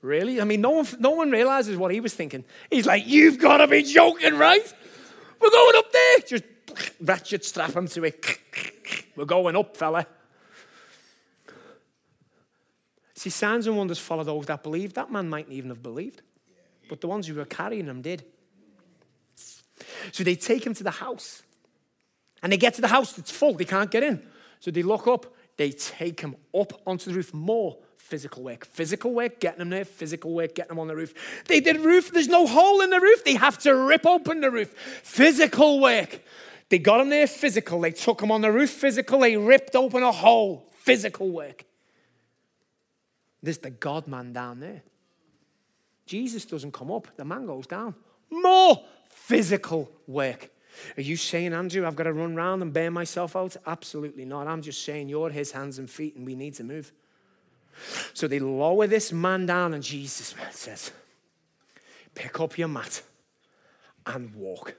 Really? 0.03 0.41
I 0.41 0.45
mean, 0.45 0.63
no 0.63 0.71
one, 0.71 0.87
no 0.99 1.11
one 1.11 1.31
realizes 1.31 1.77
what 1.77 1.91
he 1.91 2.01
was 2.01 2.15
thinking. 2.15 2.45
He's 2.71 2.87
like, 2.87 3.07
You've 3.07 3.39
got 3.39 3.59
to 3.59 3.67
be 3.67 3.83
joking, 3.83 4.35
right? 4.37 4.75
We're 5.41 5.51
going 5.51 5.77
up 5.77 5.93
there. 5.93 6.19
Just 6.27 6.45
ratchet 7.01 7.45
strap 7.45 7.73
him 7.73 7.89
to 7.89 8.05
it. 8.05 8.39
We're 9.17 9.25
going 9.25 9.57
up, 9.57 9.77
fella. 9.77 10.07
See, 13.15 13.31
signs 13.31 13.67
and 13.67 13.77
wonders 13.77 13.99
follow 13.99 14.25
those 14.25 14.47
that 14.47 14.63
believe. 14.63 14.95
That 14.95 15.11
man 15.11 15.29
mightn't 15.29 15.53
even 15.53 15.71
have 15.71 15.83
believed, 15.83 16.23
but 16.89 17.01
the 17.01 17.07
ones 17.07 17.27
who 17.27 17.35
were 17.35 17.45
carrying 17.45 17.87
him 17.87 18.01
did. 18.01 18.25
So 20.13 20.25
they 20.25 20.35
take 20.35 20.65
him 20.65 20.75
to 20.75 20.85
the 20.85 20.91
house. 20.91 21.43
And 22.43 22.53
they 22.53 22.57
get 22.57 22.75
to 22.75 22.81
the 22.81 22.89
house, 22.89 23.19
it's 23.19 23.31
full, 23.31 23.55
they 23.55 23.65
can't 23.65 23.91
get 23.91 24.03
in. 24.03 24.23
So 24.61 24.71
they 24.71 24.83
lock 24.83 25.07
up, 25.07 25.35
they 25.57 25.71
take 25.71 26.21
him 26.21 26.37
up 26.59 26.73
onto 26.87 27.11
the 27.11 27.17
roof. 27.17 27.35
More 27.35 27.79
physical 27.97 28.43
work. 28.43 28.65
Physical 28.65 29.13
work, 29.13 29.41
getting 29.41 29.61
him 29.61 29.71
there, 29.71 29.85
physical 29.85 30.33
work, 30.33 30.55
getting 30.55 30.73
him 30.73 30.79
on 30.79 30.89
the 30.89 30.97
roof. 30.97 31.43
They 31.47 31.61
did 31.61 31.79
roof, 31.81 32.13
there's 32.13 32.29
no 32.29 32.47
hole 32.47 32.81
in 32.81 32.91
the 32.91 33.01
roof. 33.01 33.25
They 33.25 33.35
have 33.35 33.59
to 33.59 33.73
rip 33.73 34.07
open 34.07 34.41
the 34.41 34.51
roof. 34.51 34.75
Physical 35.03 35.81
work. 35.81 36.21
They 36.71 36.79
got 36.79 37.01
him 37.01 37.09
there, 37.09 37.27
physical. 37.27 37.81
They 37.81 37.91
took 37.91 38.23
him 38.23 38.31
on 38.31 38.41
the 38.41 38.51
roof, 38.51 38.71
physical. 38.71 39.21
They 39.21 39.37
ripped 39.37 39.77
open 39.77 40.03
a 40.03 40.13
hole. 40.13 40.71
Physical 40.73 41.31
work. 41.31 41.65
There's 43.43 43.59
the 43.59 43.71
God 43.71 44.07
man 44.07 44.33
down 44.33 44.61
there. 44.61 44.83
Jesus 46.07 46.45
doesn't 46.45 46.73
come 46.73 46.91
up, 46.91 47.07
the 47.17 47.25
man 47.25 47.47
goes 47.47 47.67
down. 47.67 47.95
More 48.31 48.83
physical 49.31 49.89
work. 50.09 50.51
Are 50.97 51.03
you 51.03 51.17
saying, 51.17 51.53
Andrew, 51.53 51.87
I've 51.87 51.95
got 51.95 52.05
to 52.05 52.13
run 52.13 52.35
around 52.37 52.63
and 52.63 52.73
bear 52.73 52.91
myself 52.91 53.37
out? 53.37 53.57
Absolutely 53.65 54.25
not. 54.25 54.49
I'm 54.49 54.61
just 54.61 54.85
saying 54.85 55.09
you're 55.09 55.31
his 55.31 55.53
hands 55.53 55.79
and 55.79 55.89
feet 55.89 56.17
and 56.17 56.27
we 56.27 56.35
need 56.35 56.55
to 56.55 56.65
move. 56.65 56.91
So 58.13 58.27
they 58.27 58.41
lower 58.41 58.89
this 58.89 59.13
man 59.13 59.47
down, 59.47 59.73
and 59.73 59.83
Jesus 59.83 60.35
says, 60.51 60.91
Pick 62.15 62.41
up 62.41 62.59
your 62.59 62.69
mat 62.69 63.03
and 64.05 64.35
walk. 64.35 64.75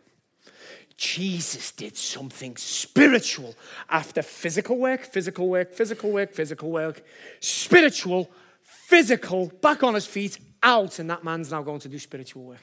Jesus 0.98 1.72
did 1.72 1.96
something 1.96 2.58
spiritual 2.58 3.56
after 3.90 4.22
physical 4.22 4.78
work, 4.78 5.06
physical 5.06 5.48
work, 5.48 5.74
physical 5.74 6.12
work, 6.12 6.34
physical 6.34 6.70
work, 6.70 7.02
spiritual 7.40 8.30
physical, 8.64 9.48
back 9.62 9.84
on 9.84 9.94
his 9.94 10.06
feet, 10.06 10.38
out, 10.62 11.00
and 11.00 11.10
that 11.10 11.24
man's 11.24 11.50
now 11.50 11.64
going 11.64 11.80
to 11.80 11.88
do 11.88 11.98
spiritual 11.98 12.44
work. 12.44 12.60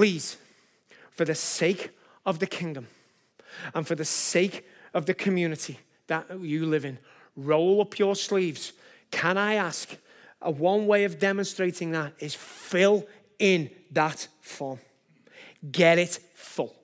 Please, 0.00 0.38
for 1.10 1.26
the 1.26 1.34
sake 1.34 1.90
of 2.24 2.38
the 2.38 2.46
kingdom 2.46 2.86
and 3.74 3.86
for 3.86 3.94
the 3.94 4.04
sake 4.06 4.66
of 4.94 5.04
the 5.04 5.12
community 5.12 5.78
that 6.06 6.24
you 6.40 6.64
live 6.64 6.86
in, 6.86 6.96
roll 7.36 7.82
up 7.82 7.98
your 7.98 8.16
sleeves. 8.16 8.72
Can 9.10 9.36
I 9.36 9.56
ask? 9.56 9.94
A 10.40 10.50
one 10.50 10.86
way 10.86 11.04
of 11.04 11.18
demonstrating 11.18 11.90
that 11.90 12.14
is 12.18 12.34
fill 12.34 13.06
in 13.38 13.68
that 13.90 14.26
form. 14.40 14.78
Get 15.70 15.98
it 15.98 16.18
full. 16.32 16.74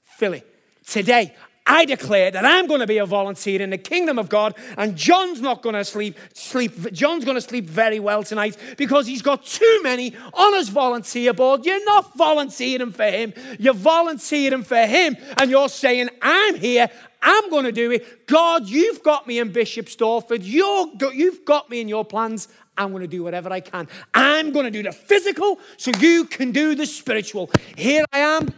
Fill 0.00 0.32
it. 0.32 0.46
Today, 0.86 1.34
I 1.66 1.84
declare 1.84 2.30
that 2.30 2.44
I'm 2.44 2.66
going 2.66 2.80
to 2.80 2.86
be 2.86 2.98
a 2.98 3.06
volunteer 3.06 3.62
in 3.62 3.70
the 3.70 3.78
kingdom 3.78 4.18
of 4.18 4.28
God, 4.28 4.54
and 4.76 4.96
John's 4.96 5.40
not 5.40 5.62
going 5.62 5.74
to 5.74 5.84
sleep. 5.84 6.18
Sleep. 6.34 6.92
John's 6.92 7.24
going 7.24 7.36
to 7.36 7.40
sleep 7.40 7.66
very 7.66 8.00
well 8.00 8.22
tonight 8.22 8.56
because 8.76 9.06
he's 9.06 9.22
got 9.22 9.44
too 9.44 9.80
many 9.82 10.14
on 10.34 10.54
his 10.54 10.68
volunteer 10.68 11.32
board. 11.32 11.64
You're 11.64 11.84
not 11.84 12.16
volunteering 12.16 12.90
for 12.90 13.04
him. 13.04 13.32
You're 13.58 13.74
volunteering 13.74 14.64
for 14.64 14.86
him, 14.86 15.16
and 15.36 15.50
you're 15.50 15.68
saying, 15.68 16.08
"I'm 16.20 16.56
here. 16.56 16.90
I'm 17.22 17.50
going 17.50 17.64
to 17.64 17.72
do 17.72 17.92
it. 17.92 18.26
God, 18.26 18.66
you've 18.66 19.02
got 19.02 19.28
me 19.28 19.38
in 19.38 19.52
Bishop 19.52 19.86
Stortford. 19.86 20.40
You're, 20.42 20.88
you've 21.12 21.44
got 21.44 21.70
me 21.70 21.80
in 21.80 21.86
your 21.86 22.04
plans. 22.04 22.48
I'm 22.76 22.90
going 22.90 23.02
to 23.02 23.06
do 23.06 23.22
whatever 23.22 23.52
I 23.52 23.60
can. 23.60 23.86
I'm 24.12 24.50
going 24.50 24.64
to 24.64 24.70
do 24.70 24.82
the 24.82 24.92
physical 24.92 25.60
so 25.76 25.92
you 26.00 26.24
can 26.24 26.50
do 26.50 26.74
the 26.74 26.86
spiritual. 26.86 27.50
Here 27.76 28.04
I 28.12 28.18
am. 28.18 28.48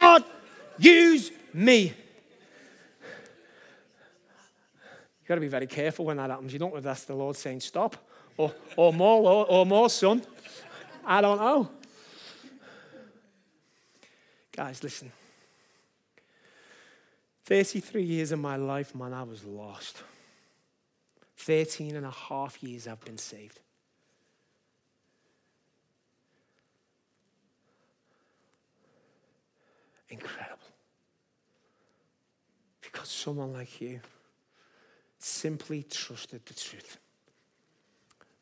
God, 0.00 0.24
Use 0.78 1.30
me. 1.52 1.94
You've 5.20 5.28
got 5.28 5.36
to 5.36 5.40
be 5.40 5.48
very 5.48 5.66
careful 5.66 6.04
when 6.04 6.18
that 6.18 6.30
happens. 6.30 6.52
You 6.52 6.58
don't 6.58 6.72
know 6.72 6.78
if 6.78 6.84
that's 6.84 7.04
the 7.04 7.14
Lord 7.14 7.36
saying 7.36 7.60
stop 7.60 7.96
or, 8.36 8.52
or 8.76 8.92
more, 8.92 9.22
or, 9.22 9.46
or 9.46 9.66
more, 9.66 9.88
son. 9.88 10.22
I 11.04 11.20
don't 11.20 11.38
know. 11.38 11.70
Guys, 14.52 14.82
listen. 14.82 15.10
33 17.44 18.02
years 18.02 18.32
of 18.32 18.38
my 18.38 18.56
life, 18.56 18.94
man, 18.94 19.12
I 19.12 19.22
was 19.22 19.44
lost. 19.44 20.02
13 21.38 21.96
and 21.96 22.06
a 22.06 22.10
half 22.10 22.62
years 22.62 22.86
I've 22.86 23.04
been 23.04 23.18
saved. 23.18 23.60
Incredible. 30.08 30.53
Someone 33.06 33.52
like 33.52 33.80
you 33.80 34.00
simply 35.18 35.82
trusted 35.82 36.44
the 36.46 36.54
truth. 36.54 36.98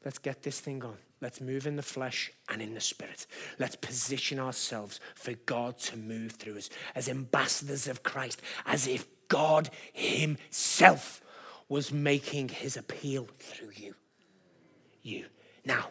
Let's 0.04 0.18
get 0.18 0.42
this 0.42 0.60
thing 0.60 0.84
on. 0.84 0.96
Let's 1.20 1.40
move 1.40 1.68
in 1.68 1.76
the 1.76 1.82
flesh 1.82 2.32
and 2.48 2.60
in 2.60 2.74
the 2.74 2.80
spirit. 2.80 3.26
Let's 3.60 3.76
position 3.76 4.40
ourselves 4.40 4.98
for 5.14 5.34
God 5.46 5.78
to 5.78 5.96
move 5.96 6.32
through 6.32 6.58
us 6.58 6.70
as 6.96 7.08
ambassadors 7.08 7.86
of 7.86 8.02
Christ, 8.02 8.42
as 8.66 8.88
if 8.88 9.06
God 9.28 9.70
Himself 9.92 11.20
was 11.68 11.92
making 11.92 12.48
His 12.48 12.76
appeal 12.76 13.28
through 13.38 13.72
you. 13.76 13.94
You. 15.02 15.26
Now, 15.64 15.90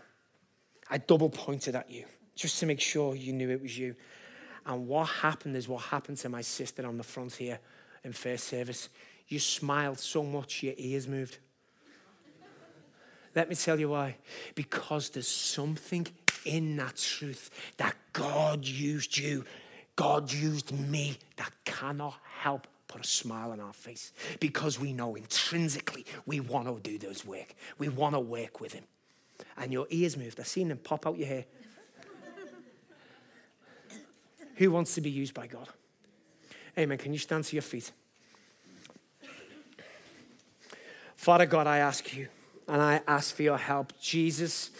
I 0.90 0.98
double 0.98 1.30
pointed 1.30 1.76
at 1.76 1.90
you 1.90 2.06
just 2.36 2.60
to 2.60 2.66
make 2.66 2.82
sure 2.82 3.16
you 3.16 3.32
knew 3.32 3.50
it 3.50 3.62
was 3.62 3.78
you. 3.78 3.96
And 4.66 4.88
what 4.88 5.06
happened 5.06 5.56
is 5.56 5.70
what 5.70 5.84
happened 5.84 6.18
to 6.18 6.30
my 6.30 6.42
sister 6.42 6.86
on 6.86 6.98
the 6.98 7.04
front 7.04 7.34
here 7.34 7.60
in 8.04 8.14
first 8.14 8.46
service. 8.46 8.90
You 9.28 9.40
smiled 9.40 10.00
so 10.00 10.24
much 10.24 10.64
your 10.64 10.74
ears 10.78 11.08
moved. 11.08 11.38
Let 13.36 13.50
me 13.50 13.56
tell 13.56 13.80
you 13.80 13.90
why. 13.90 14.18
Because 14.56 15.10
there's 15.10 15.28
something 15.28 16.06
in 16.46 16.76
that 16.78 16.98
truth 16.98 17.50
that 17.78 17.96
God 18.14 18.66
used 18.66 19.18
you, 19.18 19.46
God 19.96 20.32
used 20.32 20.72
me, 20.72 21.18
that 21.38 21.52
cannot 21.64 22.16
help 22.40 22.68
put 22.88 23.02
a 23.02 23.08
smile 23.08 23.52
on 23.52 23.60
our 23.60 23.74
face. 23.74 24.12
Because 24.40 24.80
we 24.80 24.92
know 24.92 25.16
intrinsically 25.16 26.06
we 26.26 26.40
want 26.40 26.68
to 26.68 26.80
do 26.82 26.98
those 26.98 27.26
work. 27.26 27.56
We 27.78 27.88
want 27.90 28.16
to 28.16 28.20
work 28.20 28.60
with 28.60 28.74
Him. 28.74 28.84
And 29.58 29.72
your 29.72 29.88
ears 29.90 30.18
moved. 30.18 30.40
I've 30.40 30.48
seen 30.48 30.68
them 30.68 30.78
pop 30.78 31.08
out 31.08 31.18
your 31.18 31.28
hair. 31.28 31.46
Who 34.56 34.72
wants 34.72 34.96
to 34.96 35.02
be 35.02 35.10
used 35.10 35.34
by 35.34 35.48
God? 35.48 35.70
Amen. 36.78 36.98
Can 36.98 37.14
you 37.14 37.20
stand 37.20 37.44
to 37.46 37.56
your 37.56 37.62
feet? 37.62 37.92
Father 41.16 41.46
God, 41.46 41.68
I 41.68 41.80
ask 41.80 42.16
you, 42.16 42.28
and 42.68 42.82
I 42.82 43.02
ask 43.08 43.36
for 43.36 43.44
your 43.44 43.58
help. 43.58 43.94
Jesus, 44.02 44.72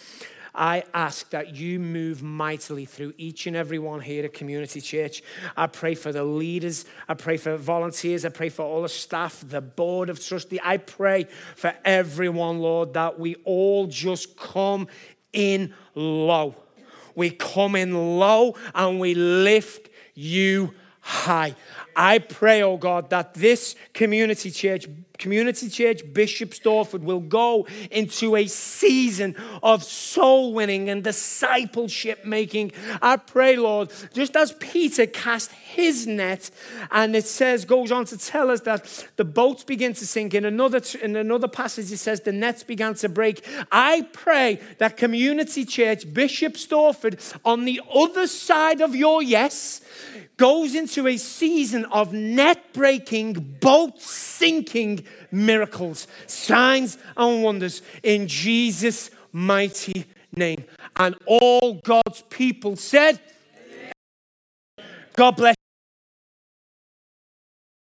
I 0.56 0.84
ask 0.94 1.30
that 1.30 1.56
you 1.56 1.80
move 1.80 2.24
mightily 2.24 2.86
through 2.86 3.14
each 3.18 3.46
and 3.46 3.56
every 3.56 3.78
one 3.78 4.00
here 4.00 4.26
at 4.26 4.34
Community 4.34 4.82
Church. 4.82 5.22
I 5.56 5.68
pray 5.68 5.94
for 5.96 6.12
the 6.12 6.24
leaders. 6.24 6.86
I 7.08 7.14
pray 7.14 7.38
for 7.38 7.58
volunteers. 7.58 8.26
I 8.26 8.30
pray 8.30 8.50
for 8.50 8.64
all 8.64 8.82
the 8.82 8.90
staff, 8.90 9.44
the 9.48 9.62
board 9.62 10.10
of 10.10 10.24
trustee. 10.24 10.60
I 10.64 10.78
pray 10.78 11.26
for 11.56 11.74
everyone, 11.86 12.60
Lord, 12.60 12.94
that 12.94 13.20
we 13.20 13.36
all 13.44 13.88
just 13.88 14.36
come 14.36 14.88
in 15.32 15.74
low 15.94 16.56
we 17.16 17.30
come 17.30 17.76
in 17.76 18.20
low 18.20 18.56
and 18.74 19.00
we 19.00 19.14
lift 19.14 19.90
you 20.14 20.74
high. 21.00 21.56
I 21.96 22.20
pray, 22.20 22.62
oh 22.64 22.78
God, 22.78 23.10
that 23.10 23.34
this 23.34 23.76
community 23.94 24.52
church, 24.52 24.88
community 25.22 25.70
church 25.70 26.02
Bishop 26.14 26.50
Stortford, 26.50 27.02
will 27.02 27.22
go 27.22 27.68
into 27.90 28.36
a 28.36 28.48
season 28.48 29.36
of 29.64 29.84
soul 29.84 30.54
winning 30.54 30.90
and 30.90 31.04
discipleship 31.04 32.26
making. 32.26 32.72
I 33.02 33.18
pray, 33.18 33.56
Lord, 33.56 33.94
just 34.14 34.36
as 34.36 34.52
Peter 34.54 35.06
cast 35.06 35.52
his 35.52 36.08
net, 36.08 36.52
and 36.92 37.16
it 37.16 37.26
says, 37.26 37.64
goes 37.64 37.92
on 37.92 38.06
to 38.06 38.18
tell 38.18 38.50
us 38.50 38.62
that 38.62 39.08
the 39.16 39.24
boats 39.24 39.64
begin 39.64 39.94
to 39.94 40.06
sink. 40.06 40.34
In 40.34 40.44
another, 40.44 40.82
in 41.02 41.16
another 41.16 41.48
passage, 41.48 41.92
it 41.92 41.98
says 41.98 42.22
the 42.22 42.32
nets 42.32 42.64
began 42.64 42.96
to 42.96 43.08
break. 43.08 43.48
I 43.72 44.02
pray 44.12 44.60
that 44.80 44.98
community 44.98 45.66
church 45.66 46.12
Bishop 46.14 46.54
Stortford, 46.54 47.38
on 47.46 47.66
the 47.66 47.80
other 47.94 48.28
side 48.28 48.82
of 48.82 48.96
your 48.96 49.22
yes, 49.22 49.82
goes 50.38 50.74
into 50.74 51.08
a 51.08 51.18
season 51.18 51.86
of 51.86 52.14
net 52.14 52.74
breaking, 52.74 53.34
boat 53.62 54.02
sinking 54.02 55.06
miracles, 55.32 56.08
signs, 56.28 56.98
and 57.16 57.44
wonders 57.44 57.82
in 58.04 58.28
Jesus' 58.28 59.12
mighty 59.32 60.06
name. 60.36 60.64
And 60.96 61.16
all 61.26 61.76
God's 61.76 62.22
people 62.30 62.76
said, 62.76 63.20
God 65.16 65.36
bless. 65.36 65.56